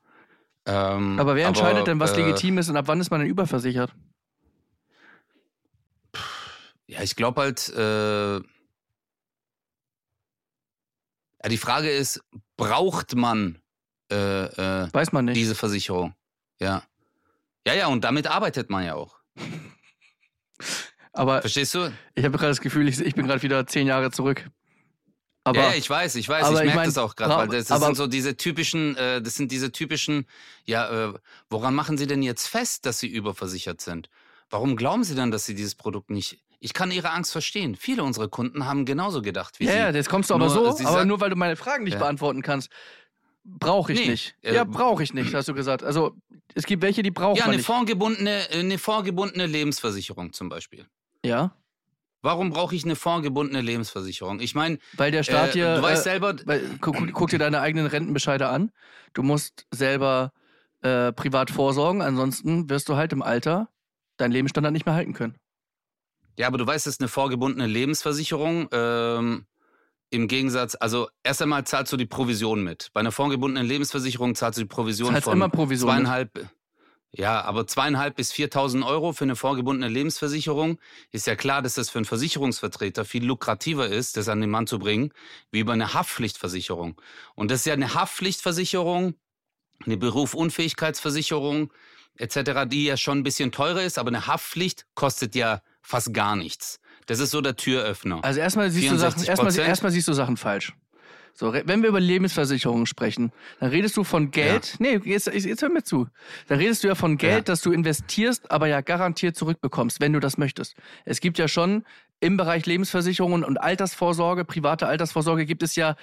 Ähm, 0.65 1.19
aber 1.19 1.36
wer 1.36 1.47
entscheidet 1.47 1.77
aber, 1.77 1.86
denn, 1.86 1.99
was 1.99 2.11
äh, 2.11 2.17
legitim 2.17 2.57
ist 2.57 2.69
und 2.69 2.77
ab 2.77 2.88
wann 2.88 2.99
ist 2.99 3.09
man 3.09 3.21
denn 3.21 3.29
überversichert? 3.29 3.95
Ja, 6.86 7.01
ich 7.01 7.15
glaube 7.15 7.41
halt. 7.41 7.69
Äh, 7.69 8.36
ja, 11.43 11.49
die 11.49 11.57
Frage 11.57 11.89
ist, 11.89 12.21
braucht 12.62 13.16
man 13.16 13.59
äh, 14.12 14.45
äh, 14.45 14.93
Weiß 14.93 15.12
man 15.12 15.26
nicht. 15.26 15.36
diese 15.36 15.55
Versicherung? 15.55 16.14
Ja. 16.59 16.84
Ja, 17.66 17.74
ja, 17.74 17.88
und 17.88 18.03
damit 18.03 18.28
arbeitet 18.28 18.70
man 18.70 18.86
ja 18.86 18.93
auch. 18.93 19.18
Aber 21.14 21.41
Verstehst 21.41 21.74
du? 21.74 21.91
Ich 22.14 22.24
habe 22.24 22.38
gerade 22.38 22.51
das 22.51 22.62
Gefühl, 22.62 22.88
ich, 22.88 22.99
ich 22.99 23.16
bin 23.16 23.26
gerade 23.26 23.41
wieder 23.41 23.66
zehn 23.66 23.88
Jahre 23.88 24.12
zurück. 24.12 24.47
Aber, 25.43 25.59
ja, 25.59 25.74
ich 25.74 25.89
weiß, 25.89 26.16
ich 26.16 26.30
weiß, 26.30 26.49
ich 26.49 26.53
merke 26.53 26.76
mein, 26.76 26.86
das 26.86 26.99
auch 26.99 27.16
gerade, 27.16 27.36
weil 27.36 27.47
das, 27.47 27.68
das 27.68 27.82
sind 27.82 27.97
so 27.97 28.05
diese 28.05 28.38
typischen, 28.38 28.95
äh, 28.95 29.24
das 29.24 29.34
sind 29.34 29.51
diese 29.51 29.72
typischen, 29.72 30.28
ja, 30.66 31.09
äh, 31.09 31.14
woran 31.49 31.74
machen 31.74 31.97
Sie 31.97 32.05
denn 32.05 32.22
jetzt 32.22 32.47
fest, 32.47 32.86
dass 32.86 32.99
Sie 32.99 33.07
überversichert 33.07 33.82
sind? 33.82 34.07
Warum 34.51 34.76
glauben 34.76 35.03
Sie 35.03 35.16
dann, 35.16 35.32
dass 35.32 35.45
Sie 35.45 35.55
dieses 35.55 35.74
Produkt 35.74 36.12
nicht? 36.12 36.39
Ich 36.64 36.74
kann 36.74 36.91
Ihre 36.91 37.09
Angst 37.09 37.32
verstehen. 37.32 37.76
Viele 37.76 38.03
unserer 38.03 38.28
Kunden 38.28 38.66
haben 38.68 38.86
genauso 38.86 39.24
gedacht 39.24 39.59
wie 39.59 39.66
ja, 39.66 39.72
Sie. 39.72 39.78
Ja, 39.78 39.89
jetzt 39.89 40.09
kommst 40.09 40.30
du 40.30 40.36
aber 40.36 40.45
nur, 40.45 40.74
so, 40.74 40.88
aber 40.88 41.05
nur 41.05 41.20
weil 41.20 41.32
du 41.32 41.36
meine 41.36 41.55
Fragen 41.55 41.84
nicht 41.84 41.95
ja. 41.95 41.99
beantworten 41.99 42.43
kannst. 42.43 42.70
Brauche 43.43 43.93
ich 43.93 43.99
nee, 43.99 44.12
nicht. 44.12 44.36
Äh, 44.43 44.53
ja, 44.53 44.64
brauche 44.64 45.01
ich 45.01 45.16
nicht, 45.16 45.34
hast 45.34 45.47
du 45.47 45.55
gesagt. 45.55 45.84
Also 45.84 46.16
es 46.53 46.66
gibt 46.68 46.84
welche, 46.84 47.01
die 47.01 47.09
brauchen 47.09 47.38
ja, 47.38 47.45
eine 47.45 47.55
nicht. 47.55 47.66
Fondgebundene, 47.66 48.47
eine 48.51 48.78
vorgebundene 48.78 49.47
Lebensversicherung 49.47 50.34
zum 50.34 50.49
Beispiel. 50.49 50.86
Ja. 51.26 51.55
Warum 52.22 52.51
brauche 52.51 52.76
ich 52.76 52.84
eine 52.84 52.95
fondgebundene 52.95 53.62
Lebensversicherung? 53.62 54.39
Ich 54.39 54.53
meine, 54.53 54.78
weil 54.93 55.09
der 55.09 55.24
Staat 55.24 55.49
äh, 55.49 55.53
dir, 55.53 55.76
du 55.78 55.82
weißt 55.82 56.05
äh, 56.05 56.09
selber, 56.12 56.36
weil, 56.45 56.78
guck, 56.80 56.95
guck, 57.14 57.32
dir 57.32 57.39
deine 57.39 57.62
eigenen 57.62 57.88
Rentenbescheide 57.88 58.47
an. 58.47 58.72
Du 59.14 59.24
musst 59.24 59.66
selber 59.72 60.32
äh, 60.82 61.12
privat 61.12 61.49
vorsorgen, 61.49 62.03
ansonsten 62.03 62.70
wirst 62.70 62.89
du 62.89 62.95
halt 62.95 63.12
im 63.14 63.24
Alter 63.24 63.70
deinen 64.18 64.32
Lebensstandard 64.32 64.74
nicht 64.74 64.86
mehr 64.86 64.93
halten 64.93 65.14
können. 65.14 65.36
Ja, 66.38 66.47
aber 66.47 66.57
du 66.57 66.65
weißt, 66.65 66.88
es 66.88 66.95
ist 66.95 67.01
eine 67.01 67.07
vorgebundene 67.07 67.67
Lebensversicherung. 67.67 68.69
Ähm, 68.71 69.45
Im 70.09 70.27
Gegensatz, 70.27 70.75
also 70.79 71.09
erst 71.23 71.41
einmal 71.41 71.65
zahlst 71.65 71.91
du 71.93 71.97
die 71.97 72.05
Provision 72.05 72.63
mit. 72.63 72.89
Bei 72.93 72.99
einer 72.99 73.11
vorgebundenen 73.11 73.67
Lebensversicherung 73.67 74.36
zahlst 74.36 74.57
du 74.57 74.63
die 74.63 74.67
Provision 74.67 75.13
zahlst 75.13 75.25
von 75.25 75.34
immer 75.34 75.49
Provision 75.49 75.89
zweieinhalb. 75.89 76.36
Mit. 76.36 76.47
Ja, 77.13 77.41
aber 77.41 77.67
zweieinhalb 77.67 78.15
bis 78.15 78.32
4.000 78.32 78.88
Euro 78.88 79.11
für 79.11 79.25
eine 79.25 79.36
vorgebundene 79.36 79.91
Lebensversicherung 79.91 80.79
ist 81.11 81.27
ja 81.27 81.36
klar, 81.36 81.61
dass 81.61 81.73
das 81.73 81.89
für 81.89 81.99
einen 81.99 82.05
Versicherungsvertreter 82.05 83.03
viel 83.03 83.25
lukrativer 83.25 83.88
ist, 83.88 84.15
das 84.15 84.29
an 84.29 84.39
den 84.39 84.49
Mann 84.49 84.65
zu 84.65 84.79
bringen, 84.79 85.11
wie 85.51 85.65
bei 85.65 85.73
einer 85.73 85.93
Haftpflichtversicherung. 85.93 87.01
Und 87.36 87.51
das 87.51 87.61
ist 87.61 87.65
ja 87.65 87.73
eine 87.73 87.93
Haftpflichtversicherung, 87.95 89.15
eine 89.86 89.97
Berufsunfähigkeitsversicherung 89.97 91.73
etc., 92.15 92.65
die 92.65 92.86
ja 92.86 92.95
schon 92.95 93.19
ein 93.19 93.23
bisschen 93.23 93.51
teurer 93.51 93.84
ist, 93.84 93.97
aber 93.97 94.07
eine 94.07 94.27
Haftpflicht 94.27 94.86
kostet 94.95 95.36
ja 95.36 95.61
fast 95.91 96.13
gar 96.13 96.35
nichts. 96.35 96.79
Das 97.05 97.19
ist 97.19 97.31
so 97.31 97.41
der 97.41 97.55
Türöffner. 97.55 98.23
Also 98.23 98.39
erstmal 98.39 98.71
siehst, 98.71 98.91
du 98.91 98.97
Sachen, 98.97 99.23
erstmal, 99.23 99.57
erstmal 99.59 99.91
siehst 99.91 100.07
du 100.07 100.13
Sachen 100.13 100.37
falsch. 100.37 100.73
So, 101.33 101.53
wenn 101.53 101.81
wir 101.81 101.89
über 101.89 101.99
Lebensversicherungen 101.99 102.85
sprechen, 102.85 103.31
dann 103.59 103.69
redest 103.69 103.95
du 103.97 104.03
von 104.03 104.31
Geld. 104.31 104.77
Ja. 104.79 104.97
Nee, 104.97 105.01
jetzt, 105.05 105.27
jetzt 105.27 105.61
hör 105.61 105.69
mir 105.69 105.83
zu. 105.83 106.07
Dann 106.47 106.59
redest 106.59 106.83
du 106.83 106.87
ja 106.87 106.95
von 106.95 107.17
Geld, 107.17 107.47
ja. 107.47 107.53
das 107.53 107.61
du 107.61 107.71
investierst, 107.71 108.51
aber 108.51 108.67
ja 108.67 108.81
garantiert 108.81 109.35
zurückbekommst, 109.35 110.01
wenn 110.01 110.13
du 110.13 110.19
das 110.19 110.37
möchtest. 110.37 110.75
Es 111.05 111.21
gibt 111.21 111.37
ja 111.37 111.47
schon 111.47 111.83
im 112.19 112.37
Bereich 112.37 112.65
Lebensversicherungen 112.65 113.43
und 113.43 113.57
Altersvorsorge, 113.57 114.45
private 114.45 114.87
Altersvorsorge, 114.87 115.45
gibt 115.45 115.63
es 115.63 115.75
ja 115.75 115.95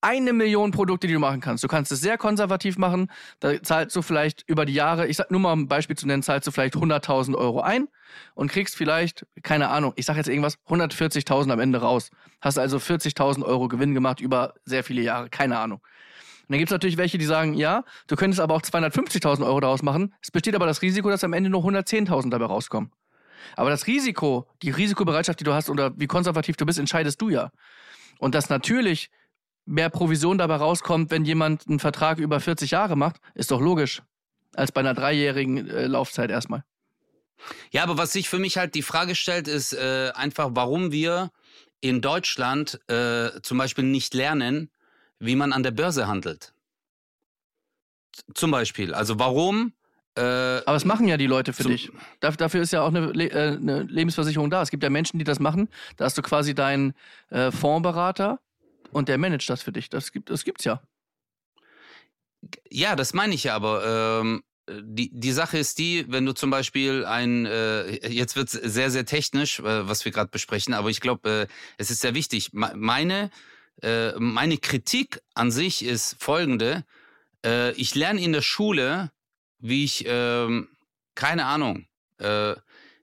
eine 0.00 0.32
Million 0.32 0.70
Produkte, 0.70 1.06
die 1.06 1.12
du 1.12 1.18
machen 1.18 1.40
kannst. 1.40 1.64
Du 1.64 1.68
kannst 1.68 1.90
es 1.90 2.00
sehr 2.00 2.18
konservativ 2.18 2.78
machen. 2.78 3.10
Da 3.40 3.60
zahlst 3.62 3.94
du 3.96 4.02
vielleicht 4.02 4.44
über 4.46 4.64
die 4.64 4.74
Jahre, 4.74 5.06
ich 5.06 5.16
sag 5.16 5.30
nur 5.30 5.40
mal 5.40 5.52
um 5.52 5.62
ein 5.62 5.68
Beispiel 5.68 5.96
zu 5.96 6.06
nennen, 6.06 6.22
zahlst 6.22 6.46
du 6.46 6.50
vielleicht 6.50 6.74
100.000 6.74 7.34
Euro 7.34 7.60
ein 7.60 7.88
und 8.34 8.50
kriegst 8.50 8.76
vielleicht, 8.76 9.26
keine 9.42 9.68
Ahnung, 9.68 9.92
ich 9.96 10.06
sag 10.06 10.16
jetzt 10.16 10.28
irgendwas, 10.28 10.58
140.000 10.68 11.52
am 11.52 11.60
Ende 11.60 11.80
raus. 11.80 12.10
Hast 12.40 12.58
also 12.58 12.78
40.000 12.78 13.44
Euro 13.44 13.68
Gewinn 13.68 13.94
gemacht 13.94 14.20
über 14.20 14.54
sehr 14.64 14.84
viele 14.84 15.02
Jahre, 15.02 15.28
keine 15.30 15.58
Ahnung. 15.58 15.80
Und 15.80 16.52
dann 16.52 16.58
gibt 16.58 16.70
es 16.70 16.72
natürlich 16.72 16.96
welche, 16.96 17.18
die 17.18 17.26
sagen, 17.26 17.54
ja, 17.54 17.84
du 18.06 18.16
könntest 18.16 18.40
aber 18.40 18.54
auch 18.54 18.62
250.000 18.62 19.44
Euro 19.44 19.60
daraus 19.60 19.82
machen. 19.82 20.14
Es 20.22 20.30
besteht 20.30 20.54
aber 20.54 20.66
das 20.66 20.80
Risiko, 20.80 21.10
dass 21.10 21.22
am 21.22 21.34
Ende 21.34 21.50
nur 21.50 21.62
110.000 21.62 22.30
dabei 22.30 22.46
rauskommen. 22.46 22.90
Aber 23.56 23.70
das 23.70 23.86
Risiko, 23.86 24.46
die 24.62 24.70
Risikobereitschaft, 24.70 25.40
die 25.40 25.44
du 25.44 25.52
hast 25.52 25.68
oder 25.68 25.92
wie 25.96 26.06
konservativ 26.06 26.56
du 26.56 26.64
bist, 26.64 26.78
entscheidest 26.78 27.20
du 27.20 27.28
ja. 27.28 27.50
Und 28.18 28.34
dass 28.34 28.48
natürlich 28.48 29.10
mehr 29.68 29.90
Provision 29.90 30.38
dabei 30.38 30.56
rauskommt, 30.56 31.10
wenn 31.10 31.24
jemand 31.24 31.68
einen 31.68 31.78
Vertrag 31.78 32.18
über 32.18 32.40
40 32.40 32.70
Jahre 32.70 32.96
macht, 32.96 33.20
ist 33.34 33.50
doch 33.50 33.60
logisch. 33.60 34.02
Als 34.54 34.72
bei 34.72 34.80
einer 34.80 34.94
dreijährigen 34.94 35.68
äh, 35.68 35.86
Laufzeit 35.86 36.30
erstmal. 36.30 36.64
Ja, 37.70 37.84
aber 37.84 37.98
was 37.98 38.12
sich 38.12 38.28
für 38.28 38.38
mich 38.38 38.56
halt 38.56 38.74
die 38.74 38.82
Frage 38.82 39.14
stellt, 39.14 39.46
ist 39.46 39.72
äh, 39.72 40.10
einfach, 40.14 40.50
warum 40.52 40.90
wir 40.90 41.30
in 41.80 42.00
Deutschland 42.00 42.80
äh, 42.90 43.40
zum 43.42 43.58
Beispiel 43.58 43.84
nicht 43.84 44.14
lernen, 44.14 44.70
wie 45.20 45.36
man 45.36 45.52
an 45.52 45.62
der 45.62 45.70
Börse 45.70 46.08
handelt. 46.08 46.54
Zum 48.34 48.50
Beispiel. 48.50 48.94
Also 48.94 49.18
warum 49.18 49.72
äh, 50.16 50.62
aber 50.66 50.74
es 50.76 50.84
machen 50.84 51.06
ja 51.06 51.16
die 51.16 51.28
Leute 51.28 51.52
für 51.52 51.62
dich. 51.62 51.92
Dafür 52.18 52.60
ist 52.60 52.72
ja 52.72 52.82
auch 52.82 52.88
eine, 52.88 53.12
äh, 53.12 53.56
eine, 53.56 53.82
Lebensversicherung 53.84 54.50
da. 54.50 54.62
Es 54.62 54.70
gibt 54.70 54.82
ja 54.82 54.90
Menschen, 54.90 55.18
die 55.18 55.24
das 55.24 55.38
machen. 55.38 55.68
Da 55.96 56.06
hast 56.06 56.18
du 56.18 56.22
quasi 56.22 56.56
deinen 56.56 56.94
äh, 57.30 57.52
Fondsberater, 57.52 58.40
und 58.92 59.08
der 59.08 59.18
managt 59.18 59.48
das 59.50 59.62
für 59.62 59.72
dich. 59.72 59.88
Das 59.88 60.12
gibt 60.12 60.30
das 60.30 60.44
gibt's 60.44 60.64
ja. 60.64 60.82
Ja, 62.70 62.96
das 62.96 63.14
meine 63.14 63.34
ich 63.34 63.44
ja, 63.44 63.54
aber 63.54 64.20
ähm, 64.20 64.42
die, 64.70 65.10
die 65.12 65.32
Sache 65.32 65.58
ist 65.58 65.78
die, 65.78 66.04
wenn 66.08 66.26
du 66.26 66.32
zum 66.32 66.50
Beispiel 66.50 67.04
ein, 67.04 67.46
äh, 67.46 68.08
jetzt 68.08 68.36
wird's 68.36 68.52
sehr, 68.52 68.90
sehr 68.90 69.06
technisch, 69.06 69.60
äh, 69.60 69.88
was 69.88 70.04
wir 70.04 70.12
gerade 70.12 70.30
besprechen, 70.30 70.74
aber 70.74 70.90
ich 70.90 71.00
glaube, 71.00 71.48
äh, 71.48 71.52
es 71.78 71.90
ist 71.90 72.00
sehr 72.00 72.14
wichtig. 72.14 72.50
Meine, 72.52 73.30
äh, 73.82 74.12
meine 74.18 74.58
Kritik 74.58 75.20
an 75.34 75.50
sich 75.50 75.84
ist 75.84 76.16
folgende. 76.18 76.84
Äh, 77.44 77.72
ich 77.72 77.94
lerne 77.94 78.20
in 78.20 78.32
der 78.32 78.42
Schule, 78.42 79.10
wie 79.58 79.84
ich, 79.84 80.06
äh, 80.06 80.62
keine 81.14 81.46
Ahnung, 81.46 81.86
äh, 82.18 82.54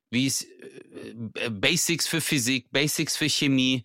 wie 0.09 0.27
es 0.27 0.43
äh, 0.43 1.49
Basics 1.49 2.07
für 2.07 2.21
Physik, 2.21 2.71
Basics 2.71 3.17
für 3.17 3.29
Chemie, 3.29 3.83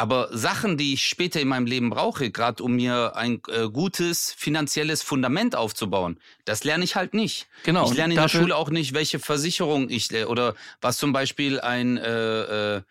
aber 0.00 0.30
Sachen, 0.32 0.78
die 0.78 0.94
ich 0.94 1.06
später 1.06 1.42
in 1.42 1.48
meinem 1.48 1.66
Leben 1.66 1.90
brauche, 1.90 2.30
gerade 2.30 2.62
um 2.62 2.74
mir 2.76 3.16
ein 3.16 3.42
äh, 3.48 3.68
gutes 3.68 4.32
finanzielles 4.34 5.02
Fundament 5.02 5.54
aufzubauen, 5.54 6.18
das 6.46 6.64
lerne 6.64 6.84
ich 6.84 6.96
halt 6.96 7.12
nicht. 7.12 7.48
Genau. 7.64 7.84
Ich 7.84 7.94
lerne 7.94 8.14
in 8.14 8.20
der 8.20 8.30
Schule 8.30 8.56
auch 8.56 8.70
nicht, 8.70 8.94
welche 8.94 9.18
Versicherung 9.18 9.90
ich 9.90 10.10
äh, 10.12 10.24
oder 10.24 10.54
was 10.80 10.96
zum 10.96 11.12
Beispiel 11.12 11.60
ein 11.60 11.98
äh, 11.98 12.76
äh, 12.76 12.82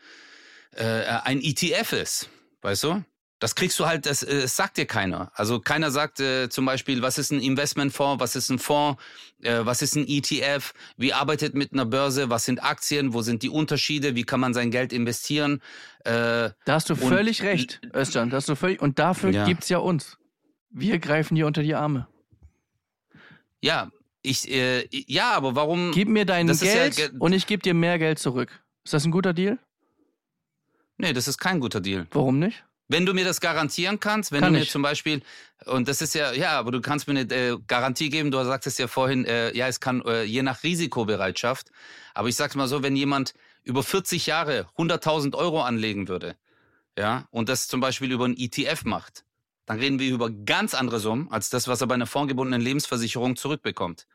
äh 0.75 1.05
ein 1.23 1.41
ETF 1.41 1.93
ist, 1.93 2.29
weißt 2.61 2.83
du? 2.83 3.03
Das 3.39 3.55
kriegst 3.55 3.79
du 3.79 3.85
halt, 3.85 4.05
das, 4.05 4.19
das 4.19 4.29
äh, 4.29 4.47
sagt 4.47 4.77
dir 4.77 4.85
keiner. 4.85 5.31
Also 5.33 5.59
keiner 5.59 5.91
sagt 5.91 6.19
äh, 6.19 6.49
zum 6.49 6.65
Beispiel, 6.65 7.01
was 7.01 7.17
ist 7.17 7.31
ein 7.31 7.39
Investmentfonds, 7.39 8.19
was 8.19 8.35
ist 8.35 8.49
ein 8.49 8.59
Fonds, 8.59 9.01
äh, 9.41 9.59
was 9.63 9.81
ist 9.81 9.95
ein 9.95 10.05
ETF, 10.07 10.73
wie 10.97 11.13
arbeitet 11.13 11.55
mit 11.55 11.71
einer 11.71 11.85
Börse, 11.85 12.29
was 12.29 12.45
sind 12.45 12.61
Aktien, 12.61 13.13
wo 13.13 13.21
sind 13.21 13.41
die 13.41 13.49
Unterschiede, 13.49 14.15
wie 14.15 14.23
kann 14.23 14.41
man 14.41 14.53
sein 14.53 14.71
Geld 14.71 14.91
investieren. 14.91 15.61
Äh, 16.03 16.11
da 16.65 16.73
hast 16.73 16.89
du 16.89 16.95
völlig 16.95 17.41
recht, 17.43 17.79
Özcan. 17.93 18.29
Da 18.29 18.37
hast 18.37 18.49
du 18.49 18.55
völlig, 18.55 18.81
und 18.81 18.99
dafür 18.99 19.31
ja. 19.31 19.45
gibt's 19.45 19.69
ja 19.69 19.77
uns. 19.77 20.17
Wir 20.69 20.99
greifen 20.99 21.35
dir 21.35 21.47
unter 21.47 21.63
die 21.63 21.75
Arme. 21.75 22.07
Ja, 23.61 23.91
Ich, 24.21 24.51
äh, 24.51 24.85
ja, 24.91 25.31
aber 25.31 25.55
warum? 25.55 25.91
Gib 25.93 26.09
mir 26.09 26.25
dein 26.25 26.47
ja 26.47 26.53
Geld 26.53 26.95
ge- 26.97 27.11
und 27.19 27.31
ich 27.31 27.47
gebe 27.47 27.63
dir 27.63 27.73
mehr 27.73 27.97
Geld 27.97 28.19
zurück. 28.19 28.61
Ist 28.83 28.93
das 28.93 29.05
ein 29.05 29.11
guter 29.11 29.33
Deal? 29.33 29.57
Nee, 30.97 31.13
das 31.13 31.29
ist 31.29 31.37
kein 31.37 31.61
guter 31.61 31.79
Deal. 31.79 32.05
Warum 32.11 32.39
nicht? 32.39 32.65
Wenn 32.89 33.05
du 33.05 33.13
mir 33.13 33.23
das 33.23 33.39
garantieren 33.39 33.99
kannst, 33.99 34.31
wenn 34.31 34.41
Kann 34.41 34.51
du 34.51 34.59
mir 34.59 34.63
ich. 34.63 34.71
zum 34.71 34.81
Beispiel, 34.81 35.21
und 35.65 35.87
das 35.87 36.01
ist 36.01 36.15
ja, 36.15 36.33
ja, 36.33 36.57
aber 36.57 36.71
du 36.71 36.81
kannst 36.81 37.07
mir 37.07 37.19
eine 37.19 37.33
äh, 37.33 37.57
Garantie 37.67 38.09
geben, 38.09 38.31
du 38.31 38.43
sagtest 38.43 38.79
ja 38.79 38.87
vorhin, 38.87 39.25
äh, 39.25 39.55
ja, 39.55 39.67
es 39.67 39.79
kann 39.79 40.01
äh, 40.01 40.23
je 40.23 40.41
nach 40.41 40.63
Risikobereitschaft, 40.63 41.69
aber 42.15 42.29
ich 42.29 42.35
sag's 42.35 42.55
mal 42.55 42.67
so, 42.67 42.81
wenn 42.81 42.95
jemand 42.95 43.33
über 43.63 43.83
40 43.83 44.25
Jahre 44.25 44.67
100.000 44.75 45.35
Euro 45.35 45.61
anlegen 45.61 46.07
würde, 46.07 46.35
ja, 46.97 47.27
und 47.29 47.47
das 47.47 47.67
zum 47.67 47.79
Beispiel 47.79 48.11
über 48.11 48.25
einen 48.25 48.35
ETF 48.35 48.83
macht, 48.85 49.23
dann 49.67 49.77
reden 49.77 49.99
wir 49.99 50.09
über 50.09 50.31
ganz 50.31 50.73
andere 50.73 50.99
Summen, 50.99 51.31
als 51.31 51.51
das, 51.51 51.67
was 51.67 51.81
er 51.81 51.87
bei 51.87 51.93
einer 51.93 52.07
fondgebundenen 52.07 52.59
Lebensversicherung 52.59 53.35
zurückbekommt. 53.35 54.07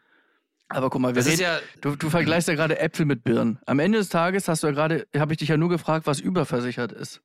Aber 0.68 0.90
guck 0.90 1.00
mal, 1.00 1.14
wir 1.14 1.24
reden, 1.24 1.40
ja, 1.40 1.60
du, 1.80 1.94
du 1.94 2.10
vergleichst 2.10 2.48
ja 2.48 2.54
gerade 2.54 2.80
Äpfel 2.80 3.06
mit 3.06 3.22
Birnen. 3.22 3.60
Am 3.66 3.78
Ende 3.78 3.98
des 3.98 4.08
Tages 4.08 4.48
hast 4.48 4.64
du 4.64 4.66
ja 4.66 4.72
gerade, 4.72 5.06
habe 5.16 5.32
ich 5.32 5.38
dich 5.38 5.48
ja 5.48 5.56
nur 5.56 5.68
gefragt, 5.68 6.08
was 6.08 6.18
überversichert 6.18 6.90
ist. 6.90 7.22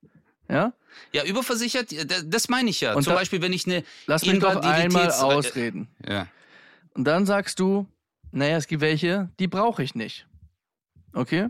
Ja? 0.49 0.73
ja, 1.13 1.23
überversichert, 1.25 1.91
ja, 1.91 2.03
das- 2.03 2.49
meine 2.49 2.69
ich 2.69 2.81
ja. 2.81 2.95
Und 2.95 3.03
zum 3.03 3.13
da- 3.13 3.19
Beispiel, 3.19 3.41
wenn 3.41 3.53
ich 3.53 3.65
eine 3.67 3.83
Lass 4.07 4.25
mich 4.25 4.39
doch 4.39 4.55
einmal 4.61 5.07
Invaliditäts- 5.09 5.21
ausreden. 5.21 5.87
Ja. 6.07 6.27
Und 6.93 7.05
dann 7.05 7.25
sagst 7.25 7.59
du, 7.59 7.87
naja, 8.31 8.57
es 8.57 8.67
gibt 8.67 8.81
welche, 8.81 9.29
die 9.39 9.47
brauche 9.47 9.83
ich 9.83 9.93
nicht. 9.95 10.27
Okay? 11.13 11.49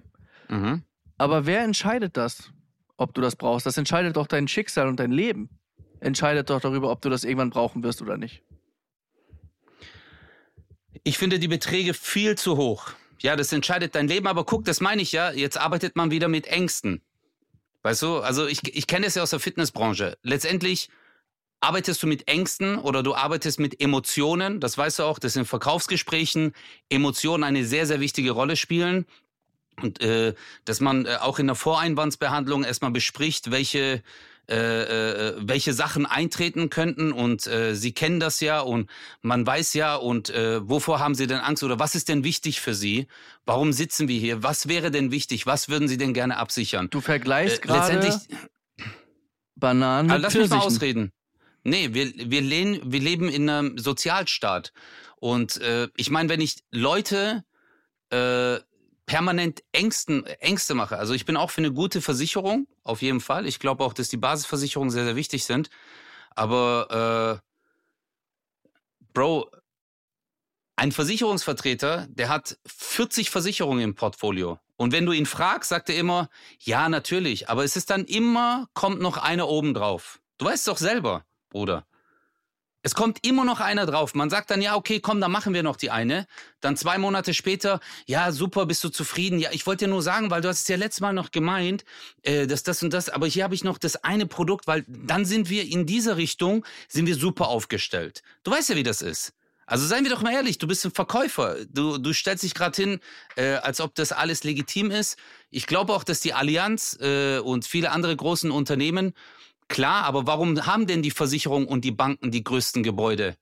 Mhm. 0.50 0.84
Aber 1.18 1.46
wer 1.46 1.62
entscheidet 1.64 2.18
das, 2.18 2.52
ob 2.98 3.14
du 3.14 3.22
das 3.22 3.36
brauchst? 3.36 3.66
Das 3.66 3.78
entscheidet 3.78 4.16
doch 4.18 4.28
dein 4.28 4.48
Schicksal 4.48 4.88
und 4.88 5.00
dein 5.00 5.12
Leben. 5.12 5.50
Entscheidet 6.02 6.50
doch 6.50 6.62
darüber, 6.62 6.92
ob 6.92 7.02
du 7.02 7.10
das 7.10 7.24
irgendwann 7.24 7.50
brauchen 7.50 7.84
wirst 7.84 8.02
oder 8.02 8.18
nicht. 8.18 8.44
Ich 11.04 11.18
finde 11.18 11.40
die 11.40 11.48
Beträge 11.48 11.94
viel 11.94 12.38
zu 12.38 12.58
hoch. 12.58 12.92
Ja, 13.22 13.36
das 13.36 13.52
entscheidet 13.52 13.96
dein 13.96 14.08
Leben, 14.08 14.28
aber 14.28 14.46
guck, 14.46 14.64
das 14.66 14.80
meine 14.82 15.02
ich 15.02 15.12
ja, 15.12 15.32
jetzt 15.32 15.58
arbeitet 15.58 15.96
man 15.96 16.10
wieder 16.12 16.28
mit 16.28 16.48
Ängsten. 16.48 17.02
Weißt 17.84 18.02
du, 18.02 18.18
also 18.20 18.48
ich, 18.48 18.76
ich 18.76 18.88
kenne 18.88 19.06
das 19.06 19.16
ja 19.16 19.24
aus 19.24 19.30
der 19.30 19.40
Fitnessbranche. 19.40 20.18
Letztendlich 20.22 20.90
arbeitest 21.62 22.04
du 22.04 22.08
mit 22.08 22.28
Ängsten 22.28 22.78
oder 22.78 23.04
du 23.04 23.16
arbeitest 23.16 23.60
mit 23.60 23.82
Emotionen, 23.82 24.60
das 24.60 24.78
weißt 24.78 25.00
du 25.00 25.04
auch, 25.04 25.20
dass 25.20 25.36
in 25.36 25.46
Verkaufsgesprächen 25.46 26.54
Emotionen 26.90 27.44
eine 27.44 27.66
sehr, 27.66 27.86
sehr 27.86 28.00
wichtige 28.00 28.32
Rolle 28.32 28.56
spielen. 28.56 29.06
Und 29.82 30.02
äh, 30.02 30.34
dass 30.66 30.82
man 30.82 31.06
äh, 31.06 31.18
auch 31.22 31.40
in 31.40 31.48
der 31.48 31.56
Voreinwandsbehandlung 31.56 32.66
erstmal 32.66 32.92
bespricht, 32.92 33.50
welche, 33.50 34.04
äh, 34.50 35.30
äh, 35.30 35.36
welche 35.40 35.74
Sachen 35.74 36.06
eintreten 36.06 36.70
könnten. 36.70 37.12
Und 37.12 37.46
äh, 37.48 37.76
Sie 37.76 37.94
kennen 37.94 38.20
das 38.20 38.40
ja 38.40 38.62
und 38.62 38.90
man 39.22 39.46
weiß 39.46 39.74
ja, 39.76 39.96
und 39.96 40.30
äh, 40.32 40.68
wovor 40.68 41.00
haben 41.00 41.16
Sie 41.16 41.28
denn 41.28 41.40
Angst 41.40 41.64
oder 41.64 41.78
was 41.80 41.94
ist 41.96 42.10
denn 42.10 42.24
wichtig 42.24 42.60
für 42.60 42.74
Sie? 42.74 43.08
Warum 43.46 43.74
sitzen 43.74 44.08
wir 44.08 44.20
hier? 44.20 44.42
Was 44.44 44.68
wäre 44.68 44.92
denn 44.92 45.12
wichtig? 45.12 45.46
Was 45.46 45.70
würden 45.70 45.88
Sie 45.88 45.98
denn 45.98 46.14
gerne 46.14 46.38
absichern? 46.38 46.90
Du 46.90 47.00
vergleichst 47.02 47.60
Äh, 47.60 47.68
gerade 47.68 47.94
letztendlich, 47.94 48.38
Bananen 49.56 50.10
mit 50.10 50.22
lass 50.22 50.34
mich 50.34 50.50
mal 50.50 50.60
Pfirsichen. 50.62 50.76
ausreden. 50.76 51.12
Nee, 51.64 51.94
wir, 51.94 52.12
wir, 52.16 52.42
lehnen, 52.42 52.80
wir 52.92 53.00
leben 53.02 53.30
in 53.30 53.50
einem 53.50 53.78
Sozialstaat. 53.78 54.72
Und 55.18 55.58
äh, 55.62 55.90
ich 55.98 56.10
meine, 56.10 56.30
wenn 56.30 56.42
ich 56.42 56.64
Leute 56.72 57.44
äh, 58.12 58.58
permanent 59.10 59.64
Ängsten, 59.72 60.24
Ängste 60.40 60.76
mache, 60.76 61.00
also 61.00 61.16
ich 61.16 61.26
bin 61.26 61.36
auch 61.36 61.50
für 61.50 61.62
eine 61.62 61.74
gute 61.74 62.00
Versicherung, 62.00 62.68
auf 62.84 63.02
jeden 63.02 63.22
Fall. 63.22 63.48
Ich 63.48 63.58
glaube 63.58 63.84
auch, 63.84 63.94
dass 63.94 64.08
die 64.08 64.18
Basisversicherungen 64.18 64.92
sehr, 64.92 65.04
sehr 65.04 65.16
wichtig 65.16 65.46
sind. 65.46 65.72
Aber 66.36 67.42
äh, 67.42 69.08
Bro, 69.14 69.50
ein 70.76 70.92
Versicherungsvertreter, 70.92 72.06
der 72.12 72.30
hat 72.30 72.60
40 72.68 73.32
Versicherungen 73.32 73.84
im 73.84 73.96
Portfolio. 73.96 74.60
Und 74.76 74.92
wenn 74.92 75.08
du 75.08 75.12
ihn 75.12 75.26
fragst, 75.26 75.70
sagt 75.70 75.90
er 75.90 75.96
immer, 75.96 76.30
ja, 76.60 76.88
natürlich. 76.88 77.50
Aber 77.50 77.64
es 77.64 77.76
ist 77.76 77.90
dann 77.90 78.06
immer, 78.06 78.68
kommt 78.76 79.02
noch 79.02 79.18
einer 79.18 79.50
oben 79.50 79.74
drauf. 79.74 80.20
Du 80.38 80.46
weißt 80.46 80.68
doch 80.68 80.78
selber, 80.78 81.26
Bruder. 81.50 81.88
Es 82.82 82.96
kommt 82.96 83.26
immer 83.26 83.44
noch 83.44 83.60
einer 83.60 83.86
drauf. 83.86 84.16
Man 84.16 84.30
sagt 84.30 84.52
dann, 84.52 84.62
ja, 84.62 84.76
okay, 84.76 85.02
komm, 85.02 85.20
dann 85.20 85.32
machen 85.32 85.54
wir 85.54 85.64
noch 85.64 85.76
die 85.76 85.92
eine. 85.92 86.28
Dann 86.62 86.78
zwei 86.78 86.98
Monate 86.98 87.34
später, 87.34 87.82
ja, 88.06 88.32
super, 88.32 88.66
bist 88.66 88.84
du 88.84 88.90
zufrieden? 88.90 89.38
Ja, 89.40 89.50
ich 89.52 89.68
wollte 89.68 89.86
dir 89.86 89.92
nur 89.92 90.02
sagen, 90.02 90.32
weil 90.32 90.42
du 90.42 90.48
hast 90.48 90.62
es 90.62 90.68
ja 90.68 90.78
letztes 90.78 91.02
Mal 91.02 91.14
noch 91.14 91.32
gemeint, 91.32 91.84
äh, 92.24 92.48
dass 92.48 92.64
das 92.64 92.82
und 92.82 92.94
das, 92.94 93.10
aber 93.10 93.28
hier 93.28 93.44
habe 93.44 93.56
ich 93.56 93.64
noch 93.64 93.78
das 93.78 94.04
eine 94.04 94.26
Produkt, 94.26 94.66
weil 94.68 94.86
dann 94.88 95.26
sind 95.26 95.50
wir 95.50 95.68
in 95.68 95.86
dieser 95.86 96.16
Richtung, 96.16 96.66
sind 96.88 97.06
wir 97.06 97.16
super 97.16 97.50
aufgestellt. 97.50 98.22
Du 98.44 98.52
weißt 98.52 98.70
ja, 98.70 98.76
wie 98.76 98.84
das 98.84 99.02
ist. 99.02 99.34
Also 99.70 99.86
seien 99.86 100.04
wir 100.04 100.10
doch 100.10 100.24
mal 100.24 100.34
ehrlich, 100.34 100.58
du 100.58 100.66
bist 100.66 100.84
ein 100.84 100.92
Verkäufer. 100.92 101.58
Du, 101.70 102.00
du 102.00 102.12
stellst 102.12 102.44
dich 102.44 102.56
gerade 102.56 102.76
hin, 102.82 103.00
äh, 103.36 103.54
als 103.54 103.82
ob 103.82 103.94
das 103.94 104.12
alles 104.12 104.44
legitim 104.44 104.90
ist. 104.90 105.20
Ich 105.52 105.68
glaube 105.68 105.94
auch, 105.94 106.04
dass 106.04 106.22
die 106.22 106.34
Allianz 106.34 106.98
äh, 107.00 107.38
und 107.38 107.68
viele 107.68 107.92
andere 107.92 108.16
großen 108.16 108.50
Unternehmen, 108.50 109.14
klar, 109.70 110.04
aber 110.04 110.28
warum 110.28 110.66
haben 110.66 110.88
denn 110.88 111.02
die 111.02 111.12
Versicherungen 111.12 111.68
und 111.68 111.86
die 111.86 111.92
Banken 111.92 112.32
die 112.32 112.44
größten 112.44 112.84
Gebäude 112.84 113.38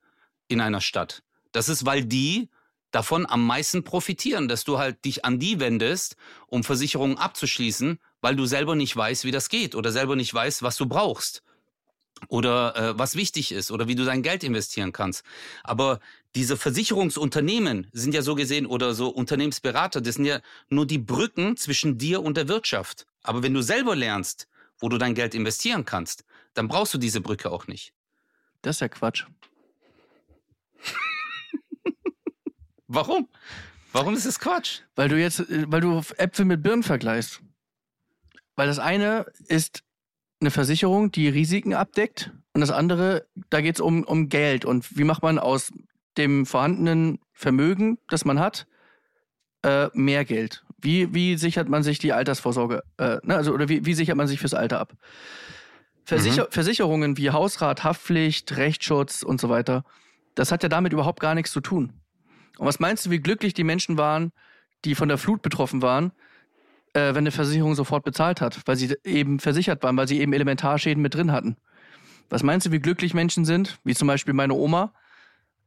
in 0.48 0.62
einer 0.62 0.82
Stadt? 0.82 1.24
Das 1.52 1.70
ist, 1.70 1.86
weil 1.86 2.06
die 2.06 2.50
davon 2.92 3.26
am 3.26 3.46
meisten 3.46 3.84
profitieren, 3.84 4.48
dass 4.48 4.64
du 4.64 4.78
halt 4.78 5.04
dich 5.06 5.26
an 5.26 5.40
die 5.40 5.60
wendest, 5.60 6.16
um 6.48 6.64
Versicherungen 6.64 7.18
abzuschließen, 7.18 8.00
weil 8.22 8.36
du 8.36 8.46
selber 8.46 8.76
nicht 8.76 8.96
weißt, 8.96 9.26
wie 9.26 9.32
das 9.32 9.50
geht 9.50 9.76
oder 9.76 9.92
selber 9.92 10.16
nicht 10.16 10.34
weißt, 10.34 10.64
was 10.64 10.78
du 10.78 10.86
brauchst 10.86 11.44
oder 12.30 12.76
äh, 12.76 13.00
was 13.00 13.16
wichtig 13.16 13.52
ist 13.52 13.72
oder 13.72 13.88
wie 13.88 13.96
du 13.96 14.06
dein 14.06 14.24
Geld 14.24 14.44
investieren 14.44 14.92
kannst. 14.92 15.24
Aber 15.64 16.00
diese 16.36 16.58
Versicherungsunternehmen 16.58 17.88
sind 17.94 18.14
ja 18.14 18.22
so 18.22 18.36
gesehen 18.36 18.66
oder 18.66 18.94
so 18.94 19.10
Unternehmensberater, 19.10 20.02
das 20.02 20.16
sind 20.16 20.26
ja 20.26 20.40
nur 20.70 20.86
die 20.86 20.98
Brücken 20.98 21.58
zwischen 21.58 21.98
dir 21.98 22.24
und 22.24 22.38
der 22.38 22.48
Wirtschaft. 22.48 23.06
Aber 23.24 23.44
wenn 23.44 23.54
du 23.54 23.62
selber 23.62 23.96
lernst, 23.96 24.48
wo 24.80 24.90
du 24.90 24.98
dein 24.98 25.16
Geld 25.16 25.36
investieren 25.36 25.86
kannst, 25.86 26.26
dann 26.54 26.68
brauchst 26.68 26.94
du 26.94 26.98
diese 26.98 27.22
Brücke 27.22 27.52
auch 27.52 27.68
nicht. 27.68 27.94
Das 28.62 28.78
ist 28.78 28.80
ja 28.82 28.90
Quatsch. 28.90 29.26
Warum? 32.88 33.28
Warum 33.92 34.14
ist 34.14 34.26
es 34.26 34.40
Quatsch? 34.40 34.82
Weil 34.96 35.10
du 35.10 35.20
jetzt, 35.20 35.40
äh, 35.40 35.66
weil 35.68 35.82
du 35.82 36.02
Äpfel 36.18 36.46
mit 36.46 36.62
Birnen 36.62 36.84
vergleichst. 36.84 37.42
Weil 38.56 38.68
das 38.68 38.80
eine 38.80 39.26
ist 39.48 39.84
eine 40.40 40.52
Versicherung, 40.52 41.12
die 41.12 41.30
Risiken 41.30 41.74
abdeckt. 41.74 42.32
Und 42.54 42.62
das 42.62 42.72
andere, 42.72 43.28
da 43.50 43.62
geht 43.62 43.76
es 43.76 43.82
um, 43.82 44.04
um 44.04 44.30
Geld. 44.30 44.66
Und 44.66 44.98
wie 44.98 45.04
macht 45.04 45.24
man 45.24 45.40
aus 45.40 45.72
dem 46.18 46.46
vorhandenen 46.46 47.20
Vermögen, 47.34 48.00
das 48.10 48.26
man 48.26 48.40
hat, 48.40 48.68
äh, 49.64 49.90
mehr 49.94 50.26
Geld? 50.26 50.64
Wie, 50.80 51.14
wie 51.14 51.38
sichert 51.38 51.70
man 51.70 51.84
sich 51.84 52.00
die 52.00 52.14
Altersvorsorge? 52.14 52.84
Äh, 52.98 53.18
ne, 53.24 53.36
also, 53.36 53.52
oder 53.52 53.68
wie, 53.68 53.86
wie 53.86 53.94
sichert 53.94 54.16
man 54.16 54.28
sich 54.28 54.40
fürs 54.40 54.54
Alter 54.54 54.80
ab? 54.80 54.94
Versicher 56.06 56.48
Versicherungen 56.50 57.18
wie 57.18 57.32
Hausrat, 57.32 57.84
Haftpflicht, 57.84 58.56
Rechtsschutz 58.56 59.24
und 59.24 59.42
so 59.42 59.50
weiter, 59.50 59.84
das 60.36 60.52
hat 60.52 60.64
ja 60.64 60.70
damit 60.70 60.94
überhaupt 60.94 61.20
gar 61.20 61.36
nichts 61.36 61.52
zu 61.52 61.60
tun. 61.60 61.94
Und 62.58 62.66
was 62.66 62.80
meinst 62.80 63.06
du, 63.06 63.10
wie 63.10 63.20
glücklich 63.20 63.54
die 63.54 63.64
Menschen 63.64 63.98
waren, 63.98 64.32
die 64.86 64.96
von 64.96 65.10
der 65.10 65.18
Flut 65.18 65.42
betroffen 65.42 65.82
waren, 65.82 66.12
äh, 66.94 67.10
wenn 67.10 67.18
eine 67.18 67.32
Versicherung 67.32 67.76
sofort 67.76 68.04
bezahlt 68.04 68.40
hat, 68.40 68.62
weil 68.66 68.76
sie 68.76 68.96
eben 69.04 69.40
versichert 69.40 69.84
waren, 69.84 69.98
weil 69.98 70.08
sie 70.08 70.20
eben 70.20 70.34
Elementarschäden 70.34 71.02
mit 71.02 71.16
drin 71.16 71.32
hatten? 71.32 71.58
Was 72.30 72.44
meinst 72.44 72.68
du, 72.68 72.72
wie 72.72 72.80
glücklich 72.80 73.14
Menschen 73.14 73.46
sind, 73.46 73.80
wie 73.84 73.96
zum 73.96 74.08
Beispiel 74.08 74.34
meine 74.34 74.54
Oma, 74.54 74.94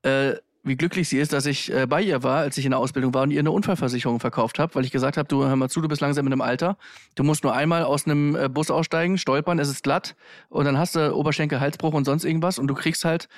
äh, 0.02 0.34
wie 0.62 0.76
glücklich 0.76 1.08
sie 1.08 1.18
ist, 1.18 1.32
dass 1.32 1.46
ich 1.46 1.72
äh, 1.72 1.86
bei 1.86 2.02
ihr 2.02 2.22
war, 2.22 2.38
als 2.38 2.58
ich 2.58 2.64
in 2.64 2.72
der 2.72 2.78
Ausbildung 2.78 3.14
war 3.14 3.22
und 3.22 3.30
ihr 3.30 3.40
eine 3.40 3.50
Unfallversicherung 3.50 4.20
verkauft 4.20 4.58
habe, 4.58 4.74
weil 4.74 4.84
ich 4.84 4.90
gesagt 4.90 5.16
habe, 5.16 5.28
du 5.28 5.44
hör 5.44 5.56
mal 5.56 5.68
zu, 5.68 5.80
du 5.80 5.88
bist 5.88 6.00
langsam 6.00 6.26
in 6.26 6.32
einem 6.32 6.42
Alter, 6.42 6.76
du 7.14 7.24
musst 7.24 7.44
nur 7.44 7.54
einmal 7.54 7.84
aus 7.84 8.06
einem 8.06 8.36
äh, 8.36 8.48
Bus 8.48 8.70
aussteigen, 8.70 9.16
stolpern, 9.18 9.58
es 9.58 9.68
ist 9.68 9.82
glatt 9.82 10.16
und 10.48 10.64
dann 10.64 10.78
hast 10.78 10.96
du 10.96 11.14
Oberschenkel, 11.14 11.60
Halsbruch 11.60 11.94
und 11.94 12.04
sonst 12.04 12.24
irgendwas 12.24 12.58
und 12.58 12.66
du 12.66 12.74
kriegst 12.74 13.04
halt 13.04 13.28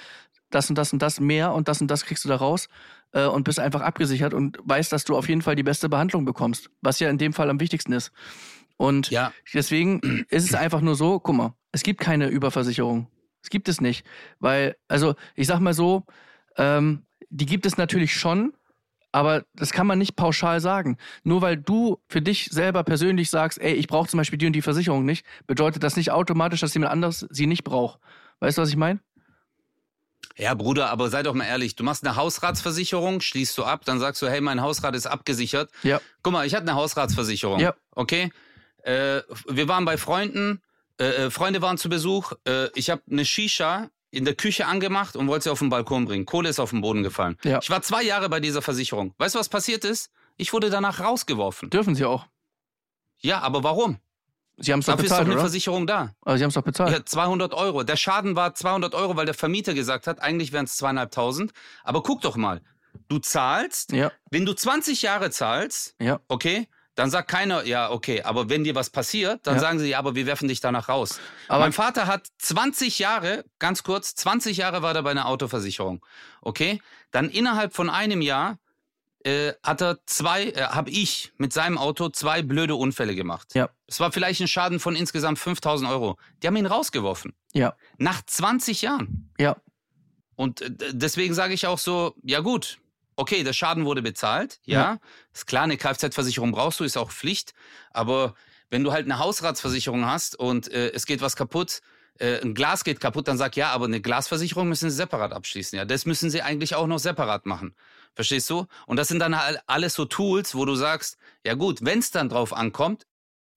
das 0.50 0.68
und 0.68 0.76
das 0.76 0.92
und 0.92 1.00
das 1.00 1.20
mehr 1.20 1.52
und 1.52 1.68
das 1.68 1.80
und 1.80 1.90
das 1.90 2.04
kriegst 2.04 2.24
du 2.24 2.28
da 2.28 2.36
raus 2.36 2.68
äh, 3.12 3.24
und 3.24 3.44
bist 3.44 3.60
einfach 3.60 3.80
abgesichert 3.80 4.34
und 4.34 4.58
weißt, 4.64 4.92
dass 4.92 5.04
du 5.04 5.16
auf 5.16 5.28
jeden 5.28 5.42
Fall 5.42 5.56
die 5.56 5.62
beste 5.62 5.88
Behandlung 5.88 6.24
bekommst, 6.24 6.70
was 6.80 7.00
ja 7.00 7.08
in 7.08 7.18
dem 7.18 7.32
Fall 7.32 7.50
am 7.50 7.60
wichtigsten 7.60 7.92
ist. 7.92 8.12
Und 8.76 9.10
Ja, 9.10 9.32
deswegen 9.54 10.00
ist 10.28 10.44
es 10.44 10.54
einfach 10.54 10.80
nur 10.80 10.96
so, 10.96 11.20
guck 11.20 11.36
mal, 11.36 11.54
es 11.70 11.82
gibt 11.82 12.00
keine 12.00 12.28
Überversicherung. 12.28 13.06
Es 13.42 13.50
gibt 13.50 13.68
es 13.68 13.80
nicht. 13.80 14.04
Weil, 14.38 14.76
also, 14.88 15.14
ich 15.34 15.46
sag 15.46 15.60
mal 15.60 15.74
so, 15.74 16.04
ähm, 16.56 17.02
die 17.32 17.46
gibt 17.46 17.66
es 17.66 17.76
natürlich 17.76 18.14
schon, 18.14 18.52
aber 19.10 19.44
das 19.54 19.72
kann 19.72 19.86
man 19.86 19.98
nicht 19.98 20.16
pauschal 20.16 20.60
sagen. 20.60 20.96
Nur 21.24 21.42
weil 21.42 21.56
du 21.56 21.98
für 22.08 22.22
dich 22.22 22.48
selber 22.50 22.84
persönlich 22.84 23.30
sagst, 23.30 23.60
ey, 23.60 23.74
ich 23.74 23.86
brauche 23.86 24.08
zum 24.08 24.18
Beispiel 24.18 24.38
die 24.38 24.46
und 24.46 24.52
die 24.52 24.62
Versicherung 24.62 25.04
nicht, 25.04 25.24
bedeutet 25.46 25.82
das 25.82 25.96
nicht 25.96 26.10
automatisch, 26.10 26.60
dass 26.60 26.74
jemand 26.74 26.92
anderes 26.92 27.26
sie 27.30 27.46
nicht 27.46 27.64
braucht. 27.64 28.00
Weißt 28.40 28.58
du, 28.58 28.62
was 28.62 28.68
ich 28.68 28.76
meine? 28.76 29.00
Ja, 30.36 30.54
Bruder, 30.54 30.90
aber 30.90 31.10
sei 31.10 31.22
doch 31.22 31.34
mal 31.34 31.44
ehrlich, 31.44 31.76
du 31.76 31.84
machst 31.84 32.06
eine 32.06 32.16
Hausratsversicherung, 32.16 33.20
schließt 33.20 33.56
du 33.58 33.64
ab, 33.64 33.84
dann 33.84 33.98
sagst 33.98 34.22
du, 34.22 34.28
hey, 34.28 34.40
mein 34.40 34.62
Hausrat 34.62 34.94
ist 34.94 35.06
abgesichert. 35.06 35.70
Ja. 35.82 36.00
Guck 36.22 36.32
mal, 36.32 36.46
ich 36.46 36.54
hatte 36.54 36.62
eine 36.62 36.74
Hausratsversicherung. 36.74 37.60
Ja. 37.60 37.74
Okay. 37.90 38.32
Äh, 38.82 39.20
wir 39.46 39.68
waren 39.68 39.84
bei 39.84 39.96
Freunden, 39.98 40.62
äh, 40.98 41.26
äh, 41.26 41.30
Freunde 41.30 41.60
waren 41.60 41.76
zu 41.76 41.88
Besuch. 41.88 42.32
Äh, 42.46 42.68
ich 42.74 42.88
habe 42.88 43.02
eine 43.10 43.24
Shisha 43.24 43.90
in 44.12 44.24
der 44.24 44.34
Küche 44.34 44.66
angemacht 44.66 45.16
und 45.16 45.26
wollte 45.26 45.44
sie 45.44 45.50
auf 45.50 45.58
den 45.58 45.70
Balkon 45.70 46.04
bringen. 46.04 46.26
Kohle 46.26 46.48
ist 46.50 46.60
auf 46.60 46.70
den 46.70 46.82
Boden 46.82 47.02
gefallen. 47.02 47.36
Ja. 47.42 47.58
Ich 47.60 47.70
war 47.70 47.82
zwei 47.82 48.02
Jahre 48.02 48.28
bei 48.28 48.38
dieser 48.40 48.62
Versicherung. 48.62 49.14
Weißt 49.18 49.34
du, 49.34 49.38
was 49.40 49.48
passiert 49.48 49.84
ist? 49.84 50.10
Ich 50.36 50.52
wurde 50.52 50.70
danach 50.70 51.00
rausgeworfen. 51.00 51.70
Dürfen 51.70 51.94
sie 51.94 52.04
auch. 52.04 52.26
Ja, 53.18 53.40
aber 53.40 53.64
warum? 53.64 53.98
Sie 54.58 54.70
haben 54.72 54.80
es 54.80 54.86
doch 54.86 54.92
Dafür 54.92 55.04
ist 55.06 55.10
doch 55.10 55.16
bezahlt, 55.16 55.26
eine 55.26 55.32
oder? 55.34 55.40
Versicherung 55.40 55.86
da. 55.86 56.14
Aber 56.20 56.36
sie 56.36 56.44
haben 56.44 56.48
es 56.48 56.54
doch 56.54 56.62
bezahlt. 56.62 56.92
Ja, 56.92 57.04
200 57.04 57.54
Euro. 57.54 57.84
Der 57.84 57.96
Schaden 57.96 58.36
war 58.36 58.54
200 58.54 58.94
Euro, 58.94 59.16
weil 59.16 59.24
der 59.24 59.34
Vermieter 59.34 59.72
gesagt 59.72 60.06
hat, 60.06 60.20
eigentlich 60.20 60.52
wären 60.52 60.66
es 60.66 60.76
zweieinhalbtausend. 60.76 61.52
Aber 61.82 62.02
guck 62.02 62.20
doch 62.20 62.36
mal, 62.36 62.60
du 63.08 63.18
zahlst, 63.18 63.92
Ja, 63.92 64.12
wenn 64.30 64.44
du 64.44 64.52
20 64.52 65.00
Jahre 65.00 65.30
zahlst, 65.30 65.96
ja. 66.00 66.20
okay, 66.28 66.68
dann 66.94 67.10
sagt 67.10 67.28
keiner, 67.28 67.64
ja, 67.64 67.90
okay, 67.90 68.22
aber 68.22 68.48
wenn 68.50 68.64
dir 68.64 68.74
was 68.74 68.90
passiert, 68.90 69.46
dann 69.46 69.54
Ja. 69.54 69.60
sagen 69.60 69.78
sie, 69.78 69.88
ja, 69.88 69.98
aber 69.98 70.14
wir 70.14 70.26
werfen 70.26 70.48
dich 70.48 70.60
danach 70.60 70.88
raus. 70.88 71.20
Aber 71.48 71.60
mein 71.60 71.72
Vater 71.72 72.06
hat 72.06 72.26
20 72.38 72.98
Jahre, 72.98 73.44
ganz 73.58 73.82
kurz, 73.82 74.14
20 74.14 74.58
Jahre 74.58 74.82
war 74.82 74.94
er 74.94 75.02
bei 75.02 75.10
einer 75.10 75.26
Autoversicherung, 75.26 76.04
okay? 76.42 76.80
Dann 77.10 77.30
innerhalb 77.30 77.74
von 77.74 77.88
einem 77.88 78.20
Jahr 78.20 78.58
äh, 79.24 79.52
hat 79.62 79.80
er 79.80 79.98
zwei, 80.04 80.46
äh, 80.50 80.62
habe 80.64 80.90
ich 80.90 81.32
mit 81.38 81.52
seinem 81.52 81.78
Auto 81.78 82.08
zwei 82.08 82.42
blöde 82.42 82.74
Unfälle 82.74 83.14
gemacht. 83.14 83.54
Ja. 83.54 83.70
Es 83.86 84.00
war 84.00 84.10
vielleicht 84.10 84.40
ein 84.40 84.48
Schaden 84.48 84.80
von 84.80 84.96
insgesamt 84.96 85.38
5000 85.38 85.88
Euro. 85.88 86.18
Die 86.42 86.46
haben 86.48 86.56
ihn 86.56 86.66
rausgeworfen. 86.66 87.32
Ja. 87.52 87.76
Nach 87.98 88.20
20 88.26 88.82
Jahren. 88.82 89.32
Ja. 89.38 89.56
Und 90.34 90.60
äh, 90.62 90.70
deswegen 90.92 91.34
sage 91.34 91.54
ich 91.54 91.66
auch 91.68 91.78
so, 91.78 92.16
ja 92.24 92.40
gut, 92.40 92.78
okay, 93.22 93.42
der 93.42 93.52
Schaden 93.52 93.84
wurde 93.84 94.02
bezahlt, 94.02 94.60
ja. 94.64 94.80
Ja. 94.80 94.98
Ist 95.32 95.46
klar, 95.46 95.62
eine 95.62 95.76
Kfz-Versicherung 95.76 96.52
brauchst 96.52 96.80
du, 96.80 96.84
ist 96.84 96.96
auch 96.96 97.10
Pflicht. 97.10 97.54
Aber 97.90 98.34
wenn 98.68 98.84
du 98.84 98.92
halt 98.92 99.06
eine 99.06 99.18
Hausratsversicherung 99.18 100.04
hast 100.06 100.38
und 100.38 100.70
äh, 100.70 100.90
es 100.92 101.06
geht 101.06 101.20
was 101.20 101.36
kaputt, 101.36 101.80
äh, 102.18 102.40
ein 102.40 102.54
Glas 102.54 102.84
geht 102.84 103.00
kaputt, 103.00 103.28
dann 103.28 103.38
sag 103.38 103.56
ja, 103.56 103.70
aber 103.70 103.86
eine 103.86 104.00
Glasversicherung 104.00 104.68
müssen 104.68 104.90
sie 104.90 104.96
separat 104.96 105.32
abschließen. 105.32 105.76
Ja, 105.76 105.84
das 105.84 106.04
müssen 106.04 106.30
sie 106.30 106.42
eigentlich 106.42 106.74
auch 106.74 106.86
noch 106.86 106.98
separat 106.98 107.46
machen. 107.46 107.74
Verstehst 108.14 108.50
du? 108.50 108.66
Und 108.86 108.96
das 108.96 109.08
sind 109.08 109.20
dann 109.20 109.40
halt 109.40 109.60
alles 109.66 109.94
so 109.94 110.04
Tools, 110.04 110.54
wo 110.54 110.64
du 110.64 110.74
sagst, 110.74 111.16
ja 111.46 111.54
gut, 111.54 111.84
wenn 111.84 112.00
es 112.00 112.10
dann 112.10 112.28
drauf 112.28 112.52
ankommt, 112.52 113.06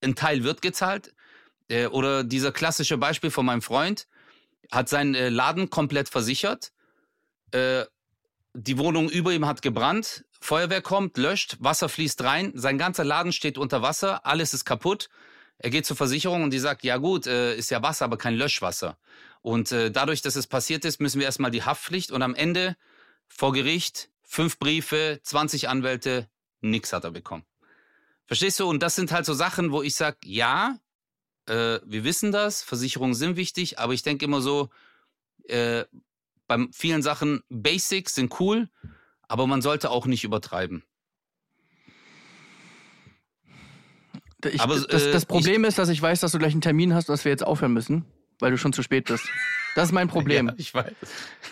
ein 0.02 0.14
Teil 0.14 0.44
wird 0.44 0.62
gezahlt. 0.62 1.14
Äh, 1.68 1.86
oder 1.86 2.24
dieser 2.24 2.52
klassische 2.52 2.96
Beispiel 2.96 3.30
von 3.30 3.44
meinem 3.44 3.62
Freund, 3.62 4.06
hat 4.70 4.88
seinen 4.88 5.14
äh, 5.14 5.28
Laden 5.28 5.70
komplett 5.70 6.08
versichert. 6.08 6.72
Äh, 7.52 7.84
die 8.56 8.78
Wohnung 8.78 9.08
über 9.08 9.32
ihm 9.32 9.46
hat 9.46 9.62
gebrannt. 9.62 10.24
Feuerwehr 10.40 10.80
kommt, 10.80 11.16
löscht, 11.18 11.56
Wasser 11.60 11.88
fließt 11.88 12.22
rein. 12.24 12.52
Sein 12.54 12.78
ganzer 12.78 13.04
Laden 13.04 13.32
steht 13.32 13.58
unter 13.58 13.82
Wasser, 13.82 14.24
alles 14.24 14.54
ist 14.54 14.64
kaputt. 14.64 15.08
Er 15.58 15.70
geht 15.70 15.86
zur 15.86 15.96
Versicherung 15.96 16.42
und 16.42 16.50
die 16.50 16.58
sagt, 16.58 16.84
ja 16.84 16.96
gut, 16.96 17.26
äh, 17.26 17.56
ist 17.56 17.70
ja 17.70 17.82
Wasser, 17.82 18.04
aber 18.04 18.18
kein 18.18 18.34
Löschwasser. 18.34 18.98
Und 19.42 19.72
äh, 19.72 19.90
dadurch, 19.90 20.22
dass 20.22 20.36
es 20.36 20.46
passiert 20.46 20.84
ist, 20.84 21.00
müssen 21.00 21.18
wir 21.18 21.26
erstmal 21.26 21.50
die 21.50 21.62
Haftpflicht 21.62 22.10
und 22.10 22.22
am 22.22 22.34
Ende 22.34 22.76
vor 23.28 23.52
Gericht 23.52 24.10
fünf 24.22 24.58
Briefe, 24.58 25.20
20 25.22 25.68
Anwälte, 25.68 26.28
nix 26.60 26.92
hat 26.92 27.04
er 27.04 27.10
bekommen. 27.10 27.44
Verstehst 28.26 28.58
du? 28.58 28.68
Und 28.68 28.82
das 28.82 28.96
sind 28.96 29.12
halt 29.12 29.24
so 29.24 29.34
Sachen, 29.34 29.70
wo 29.70 29.82
ich 29.82 29.94
sage, 29.94 30.18
ja, 30.24 30.78
äh, 31.46 31.78
wir 31.84 32.04
wissen 32.04 32.32
das, 32.32 32.62
Versicherungen 32.62 33.14
sind 33.14 33.36
wichtig, 33.36 33.78
aber 33.78 33.94
ich 33.94 34.02
denke 34.02 34.24
immer 34.24 34.40
so, 34.40 34.68
bei 36.46 36.66
vielen 36.72 37.02
Sachen, 37.02 37.40
Basics 37.48 38.14
sind 38.14 38.40
cool, 38.40 38.68
aber 39.28 39.46
man 39.46 39.62
sollte 39.62 39.90
auch 39.90 40.06
nicht 40.06 40.24
übertreiben. 40.24 40.84
Ich, 44.44 44.60
Aber, 44.60 44.78
das, 44.78 45.06
äh, 45.06 45.12
das 45.12 45.26
Problem 45.26 45.64
ist, 45.64 45.78
dass 45.78 45.88
ich 45.88 46.00
weiß, 46.00 46.20
dass 46.20 46.32
du 46.32 46.38
gleich 46.38 46.52
einen 46.52 46.60
Termin 46.60 46.94
hast 46.94 47.08
und 47.08 47.14
dass 47.14 47.24
wir 47.24 47.32
jetzt 47.32 47.44
aufhören 47.44 47.72
müssen, 47.72 48.04
weil 48.38 48.50
du 48.50 48.58
schon 48.58 48.72
zu 48.72 48.82
spät 48.82 49.06
bist. 49.06 49.28
Das 49.74 49.88
ist 49.88 49.92
mein 49.92 50.08
Problem. 50.08 50.48
Ja, 50.48 50.54
ich 50.56 50.72
weiß. 50.72 50.92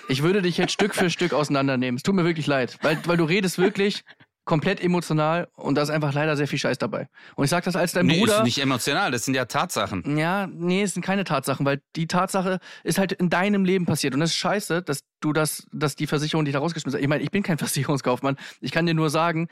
Ich 0.08 0.22
würde 0.22 0.42
dich 0.42 0.58
jetzt 0.58 0.72
Stück 0.72 0.94
für 0.94 1.10
Stück 1.10 1.32
auseinandernehmen. 1.32 1.96
Es 1.96 2.02
tut 2.02 2.14
mir 2.14 2.24
wirklich 2.24 2.46
leid, 2.46 2.78
weil, 2.82 3.00
weil 3.06 3.16
du 3.16 3.24
redest 3.24 3.58
wirklich 3.58 4.04
komplett 4.44 4.82
emotional 4.82 5.48
und 5.56 5.74
da 5.76 5.82
ist 5.82 5.90
einfach 5.90 6.12
leider 6.12 6.36
sehr 6.36 6.46
viel 6.46 6.58
Scheiß 6.58 6.76
dabei. 6.78 7.08
Und 7.34 7.44
ich 7.44 7.50
sag 7.50 7.64
das 7.64 7.76
als 7.76 7.92
dein 7.92 8.06
Nee, 8.06 8.20
Bruder. 8.20 8.38
ist 8.38 8.44
nicht 8.44 8.58
emotional, 8.58 9.10
das 9.10 9.24
sind 9.24 9.34
ja 9.34 9.46
Tatsachen. 9.46 10.18
Ja, 10.18 10.46
nee, 10.46 10.82
es 10.82 10.94
sind 10.94 11.02
keine 11.02 11.24
Tatsachen, 11.24 11.64
weil 11.64 11.80
die 11.96 12.06
Tatsache 12.06 12.58
ist 12.82 12.98
halt 12.98 13.12
in 13.12 13.30
deinem 13.30 13.64
Leben 13.64 13.86
passiert. 13.86 14.12
Und 14.14 14.20
das 14.20 14.30
ist 14.30 14.36
scheiße, 14.36 14.82
dass 14.82 15.00
du 15.20 15.32
das, 15.32 15.66
dass 15.72 15.96
die 15.96 16.06
Versicherung 16.06 16.44
dich 16.44 16.52
da 16.52 16.60
rausgeschmissen 16.60 16.98
hat. 16.98 17.02
Ich 17.02 17.08
meine, 17.08 17.22
ich 17.22 17.30
bin 17.30 17.42
kein 17.42 17.56
Versicherungskaufmann. 17.64 18.36
Ich 18.60 18.70
kann 18.70 18.84
dir 18.84 18.94
nur 18.94 19.08
sagen, 19.08 19.48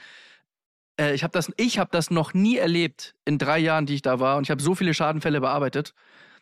äh, 1.01 1.15
ich 1.15 1.23
habe 1.23 1.33
das, 1.33 1.51
ich 1.57 1.79
habe 1.79 1.89
das 1.91 2.11
noch 2.11 2.35
nie 2.35 2.59
erlebt 2.59 3.15
in 3.25 3.39
drei 3.39 3.59
Jahren, 3.59 3.87
die 3.87 3.95
ich 3.95 4.03
da 4.03 4.21
war. 4.21 4.37
Und 4.37 4.45
ich 4.45 4.51
habe 4.51 4.61
so 4.63 4.75
viele 4.75 4.93
Schadenfälle 4.93 5.41
bearbeitet. 5.41 5.95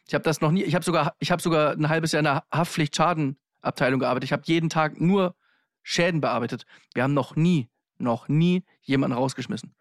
Ich 0.08 0.14
habe 0.14 0.24
das 0.24 0.40
noch 0.40 0.50
nie, 0.50 0.64
ich 0.64 0.74
habe 0.74 0.84
sogar, 0.84 1.14
ich 1.20 1.30
habe 1.30 1.40
sogar 1.40 1.72
ein 1.72 1.88
halbes 1.88 2.10
Jahr 2.10 2.18
in 2.18 2.24
der 2.24 2.42
Haftpflichtschadenabteilung 2.52 4.00
gearbeitet. 4.00 4.24
Ich 4.24 4.32
habe 4.32 4.42
jeden 4.46 4.68
Tag 4.70 5.00
nur 5.00 5.36
Schäden 5.82 6.20
bearbeitet. 6.20 6.64
Wir 6.94 7.04
haben 7.04 7.14
noch 7.14 7.36
nie, 7.36 7.68
noch 8.00 8.28
nie 8.28 8.64
jemanden 8.82 9.16
rausgeschmissen. 9.16 9.74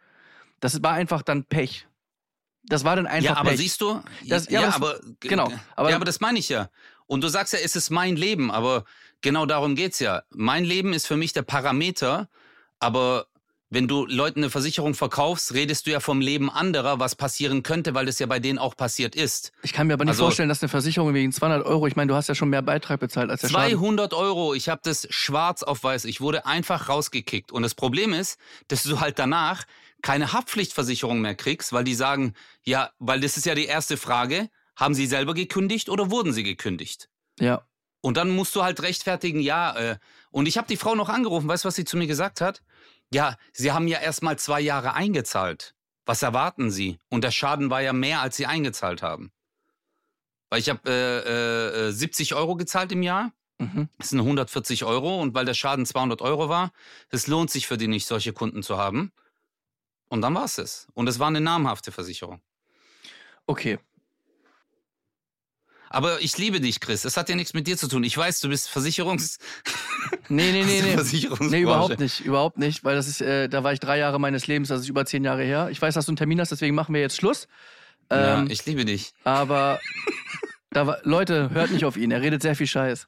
Das 0.60 0.82
war 0.84 0.94
einfach 0.94 1.22
dann 1.22 1.46
Pech. 1.46 1.88
Das 2.64 2.84
war 2.84 2.96
dann 2.96 3.08
einfach 3.08 3.32
Ja, 3.32 3.38
aber 3.38 3.52
Pech. 3.52 3.60
siehst 3.60 3.82
du? 3.82 4.02
Das- 4.28 4.50
ja, 4.50 4.62
ja, 4.62 4.68
aber 4.76 4.96
aber 4.96 5.00
genau, 5.20 5.52
aber- 5.76 5.90
ja, 5.90 5.96
aber 5.96 6.06
das 6.06 6.20
meine 6.20 6.40
ich 6.40 6.50
ja. 6.50 6.70
Und 7.08 7.24
du 7.24 7.28
sagst 7.30 7.54
ja, 7.54 7.60
es 7.64 7.76
ist 7.76 7.90
mein 7.90 8.16
Leben, 8.16 8.52
aber 8.52 8.84
genau 9.22 9.46
darum 9.46 9.76
geht's 9.76 10.00
ja. 10.00 10.24
Mein 10.30 10.64
Leben 10.64 10.94
ist 10.94 11.08
für 11.08 11.18
mich 11.18 11.34
der 11.34 11.42
Parameter, 11.42 12.30
aber 12.80 13.28
wenn 13.72 13.88
du 13.88 14.06
Leuten 14.08 14.40
eine 14.40 14.50
Versicherung 14.50 14.96
verkaufst, 14.96 15.54
redest 15.54 15.86
du 15.86 15.92
ja 15.92 16.00
vom 16.00 16.22
Leben 16.22 16.50
anderer, 16.50 17.00
was 17.00 17.16
passieren 17.16 17.62
könnte, 17.62 17.94
weil 17.94 18.06
das 18.08 18.18
ja 18.18 18.26
bei 18.26 18.40
denen 18.40 18.58
auch 18.58 18.76
passiert 18.76 19.16
ist. 19.16 19.52
Ich 19.62 19.74
kann 19.74 19.88
mir 19.88 19.94
aber 19.94 20.06
nicht 20.06 20.14
Also- 20.14 20.24
vorstellen, 20.24 20.50
dass 20.50 20.62
eine 20.64 20.70
Versicherung 20.70 21.14
wegen 21.14 21.32
200 21.32 21.66
Euro, 21.66 21.86
ich 21.86 21.96
meine, 21.96 22.10
du 22.10 22.16
hast 22.16 22.28
ja 22.30 22.36
schon 22.36 22.50
mehr 22.50 22.64
Beitrag 22.64 23.00
bezahlt 23.00 23.30
als 23.30 23.42
der 23.42 23.50
Schaden. 23.50 23.70
200 23.78 24.14
Euro, 24.14 24.54
ich 24.56 24.70
habe 24.70 24.82
das 24.84 25.08
schwarz 25.12 25.62
auf 25.62 25.84
weiß. 25.84 26.06
Ich 26.06 26.20
wurde 26.20 26.46
einfach 26.48 26.90
rausgekickt. 26.90 27.52
Und 27.52 27.62
das 27.62 27.76
Problem 27.76 28.14
ist, 28.14 28.40
dass 28.70 28.84
du 28.84 29.00
halt 29.00 29.20
danach 29.20 29.66
keine 30.02 30.34
Haftpflichtversicherung 30.34 31.22
mehr 31.22 31.36
kriegst, 31.36 31.72
weil 31.74 31.84
die 31.84 31.94
sagen, 31.96 32.34
ja, 32.64 32.90
weil 33.00 33.20
das 33.20 33.38
ist 33.38 33.46
ja 33.46 33.54
die 33.54 33.66
erste 33.66 33.98
Frage, 33.98 34.50
haben 34.76 34.94
sie 34.96 35.06
selber 35.06 35.34
gekündigt 35.34 35.90
oder 35.90 36.10
wurden 36.10 36.34
sie 36.34 36.44
gekündigt? 36.44 37.10
Ja. 37.40 37.62
Und 38.02 38.16
dann 38.16 38.30
musst 38.30 38.56
du 38.56 38.64
halt 38.64 38.82
rechtfertigen, 38.82 39.42
ja. 39.42 39.76
Äh, 39.78 39.98
und 40.32 40.48
ich 40.48 40.58
habe 40.58 40.68
die 40.68 40.78
Frau 40.78 40.96
noch 40.96 41.10
angerufen, 41.10 41.50
weißt 41.50 41.66
du, 41.66 41.68
was 41.68 41.76
sie 41.76 41.84
zu 41.84 41.98
mir 41.98 42.08
gesagt 42.08 42.40
hat? 42.40 42.62
Ja, 43.14 43.38
sie 43.54 43.72
haben 43.72 43.88
ja 43.88 44.00
erst 44.00 44.24
mal 44.24 44.38
zwei 44.38 44.62
Jahre 44.62 44.94
eingezahlt. 44.94 45.76
Was 46.06 46.22
erwarten 46.22 46.72
sie? 46.72 47.00
Und 47.10 47.24
der 47.24 47.32
Schaden 47.32 47.70
war 47.70 47.82
ja 47.82 47.94
mehr, 47.94 48.22
als 48.22 48.36
sie 48.36 48.46
eingezahlt 48.46 49.02
haben. 49.02 49.32
Weil 50.50 50.60
ich 50.60 50.70
habe 50.70 50.82
äh, 50.90 51.90
äh, 51.90 51.92
70 51.92 52.36
Euro 52.36 52.56
gezahlt 52.56 52.92
im 52.92 53.04
Jahr. 53.04 53.32
Mhm. 53.60 53.90
Das 53.98 54.10
sind 54.10 54.20
140 54.20 54.86
Euro. 54.86 55.22
Und 55.22 55.34
weil 55.34 55.46
der 55.46 55.54
Schaden 55.54 55.86
200 55.86 56.22
Euro 56.22 56.50
war, 56.50 56.72
es 57.10 57.28
lohnt 57.28 57.52
sich 57.52 57.68
für 57.68 57.78
die 57.78 57.88
nicht, 57.88 58.08
solche 58.08 58.34
Kunden 58.34 58.64
zu 58.64 58.78
haben. 58.78 59.12
Und 60.08 60.22
dann 60.22 60.34
war 60.34 60.46
es 60.46 60.58
es. 60.58 60.88
Und 60.94 61.08
es 61.08 61.20
war 61.20 61.28
eine 61.28 61.42
namhafte 61.42 61.92
Versicherung. 61.92 62.42
Okay. 63.46 63.80
Aber 65.90 66.22
ich 66.22 66.38
liebe 66.38 66.60
dich, 66.62 66.80
Chris. 66.80 67.04
Es 67.06 67.18
hat 67.18 67.30
ja 67.30 67.36
nichts 67.36 67.54
mit 67.54 67.66
dir 67.68 67.78
zu 67.78 67.88
tun. 67.88 68.04
Ich 68.04 68.16
weiß, 68.18 68.40
du 68.42 68.50
bist 68.50 68.70
Versicherungs... 68.70 69.38
Nee, 70.32 70.52
nee, 70.52 70.64
nee, 70.64 70.82
nee. 70.84 70.92
Versicherungsbranche. 70.94 71.56
Nee, 71.56 71.62
überhaupt 71.64 72.00
nicht, 72.00 72.20
überhaupt 72.20 72.60
nicht, 72.60 72.84
weil 72.84 72.96
das 72.96 73.08
ist, 73.08 73.20
äh, 73.20 73.50
da 73.50 73.64
war 73.64 73.74
ich 73.74 73.80
drei 73.80 73.98
Jahre 73.98 74.20
meines 74.20 74.46
Lebens, 74.46 74.68
das 74.68 74.82
ist 74.82 74.88
über 74.88 75.04
zehn 75.04 75.24
Jahre 75.24 75.42
her. 75.44 75.70
Ich 75.72 75.82
weiß, 75.82 75.96
dass 75.96 76.06
du 76.06 76.12
einen 76.12 76.18
Termin 76.18 76.40
hast, 76.40 76.52
deswegen 76.52 76.76
machen 76.76 76.94
wir 76.94 77.02
jetzt 77.02 77.16
Schluss. 77.18 77.48
Ja, 78.12 78.38
Ähm, 78.38 78.48
ich 78.52 78.64
liebe 78.68 78.86
dich. 78.86 79.14
aber 79.24 79.80
da 80.70 80.86
war, 80.86 81.00
Leute, 81.02 81.50
hört 81.50 81.72
nicht 81.72 81.84
auf 81.84 81.98
ihn, 81.98 82.12
er 82.12 82.22
redet 82.22 82.44
sehr 82.44 82.56
viel 82.56 82.68
Scheiß. 82.68 83.08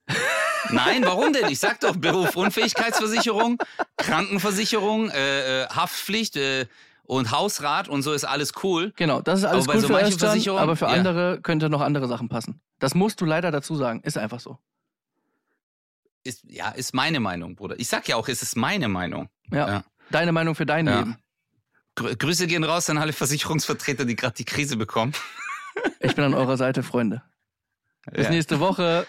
Nein, 0.72 1.04
warum 1.06 1.32
denn? 1.32 1.48
Ich 1.52 1.60
sag 1.60 1.80
doch 1.82 1.96
Beruf 1.96 2.36
Unfähigkeitsversicherung, 2.36 3.60
Krankenversicherung, 3.98 5.10
äh, 5.12 5.64
äh, 5.64 5.68
Haftpflicht 5.68 6.38
äh, 6.38 6.66
und 7.04 7.32
Hausrat 7.32 7.88
und 7.90 8.02
so 8.04 8.14
ist 8.14 8.24
alles 8.24 8.54
cool. 8.64 8.94
Genau, 8.96 9.22
das 9.22 9.40
ist 9.40 9.46
alles 9.46 9.66
Aber 9.66 9.76
cool 9.76 9.82
so 9.82 9.88
für 9.88 9.94
manchen 9.94 10.14
Özcan, 10.14 10.30
Versicherungen- 10.30 10.60
aber 10.62 10.76
für 10.76 10.86
ja. 10.86 10.92
andere 10.92 11.40
könnte 11.42 11.70
noch 11.70 11.82
andere 11.82 12.08
Sachen 12.08 12.30
passen. 12.30 12.62
Das 12.80 12.96
musst 12.96 13.20
du 13.22 13.26
leider 13.26 13.52
dazu 13.52 13.76
sagen, 13.76 14.02
ist 14.04 14.18
einfach 14.18 14.40
so. 14.40 14.58
Ist, 16.24 16.44
ja, 16.48 16.70
ist 16.70 16.94
meine 16.94 17.20
Meinung, 17.20 17.56
Bruder. 17.56 17.80
Ich 17.80 17.88
sag 17.88 18.08
ja 18.08 18.16
auch, 18.16 18.28
es 18.28 18.42
ist 18.44 18.56
meine 18.56 18.88
Meinung. 18.88 19.30
Ja. 19.52 19.68
Ja. 19.68 19.84
Deine 20.12 20.32
Meinung 20.32 20.56
für 20.56 20.66
dein 20.66 20.86
Ja. 20.88 21.00
Leben. 21.00 21.18
Grü 21.96 22.16
Grüße 22.16 22.48
gehen 22.48 22.64
raus 22.64 22.90
an 22.90 22.98
alle 22.98 23.12
Versicherungsvertreter, 23.14 24.06
die 24.06 24.16
gerade 24.16 24.36
die 24.36 24.46
Krise 24.46 24.78
bekommen. 24.78 25.14
Ich 26.02 26.16
bin 26.16 26.26
an 26.26 26.34
eurer 26.34 26.58
Seite, 26.58 26.84
Freunde. 26.84 27.22
Bis 28.12 28.30
nächste 28.30 28.60
Woche. 28.60 29.08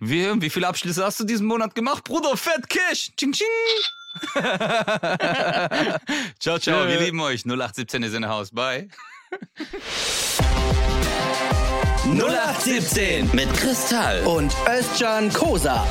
Wie, 0.00 0.40
wie 0.42 0.50
viele 0.50 0.66
Abschlüsse 0.66 1.04
hast 1.04 1.20
du 1.20 1.24
diesen 1.24 1.46
Monat 1.46 1.74
gemacht, 1.74 2.02
Bruder? 2.04 2.36
Fett 2.36 2.68
Cash! 2.68 3.12
Ching, 3.16 3.32
ching. 3.32 3.46
ciao, 6.38 6.58
ciao. 6.58 6.84
Tschö. 6.84 6.88
Wir 6.88 7.00
lieben 7.00 7.20
euch. 7.20 7.44
0817 7.44 8.02
ist 8.02 8.14
in 8.14 8.22
der 8.22 8.30
Haus. 8.30 8.50
Bye. 8.50 8.88
0817 12.04 13.30
Mit 13.34 13.52
Kristall. 13.54 14.22
und 14.24 14.54
Özcan 14.68 15.32
Kosa. 15.32 15.84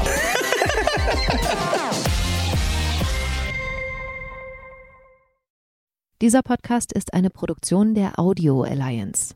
Dieser 6.22 6.42
Podcast 6.42 6.94
ist 6.94 7.14
eine 7.14 7.30
Produktion 7.30 7.94
der 7.94 8.18
Audio 8.18 8.64
Alliance. 8.64 9.36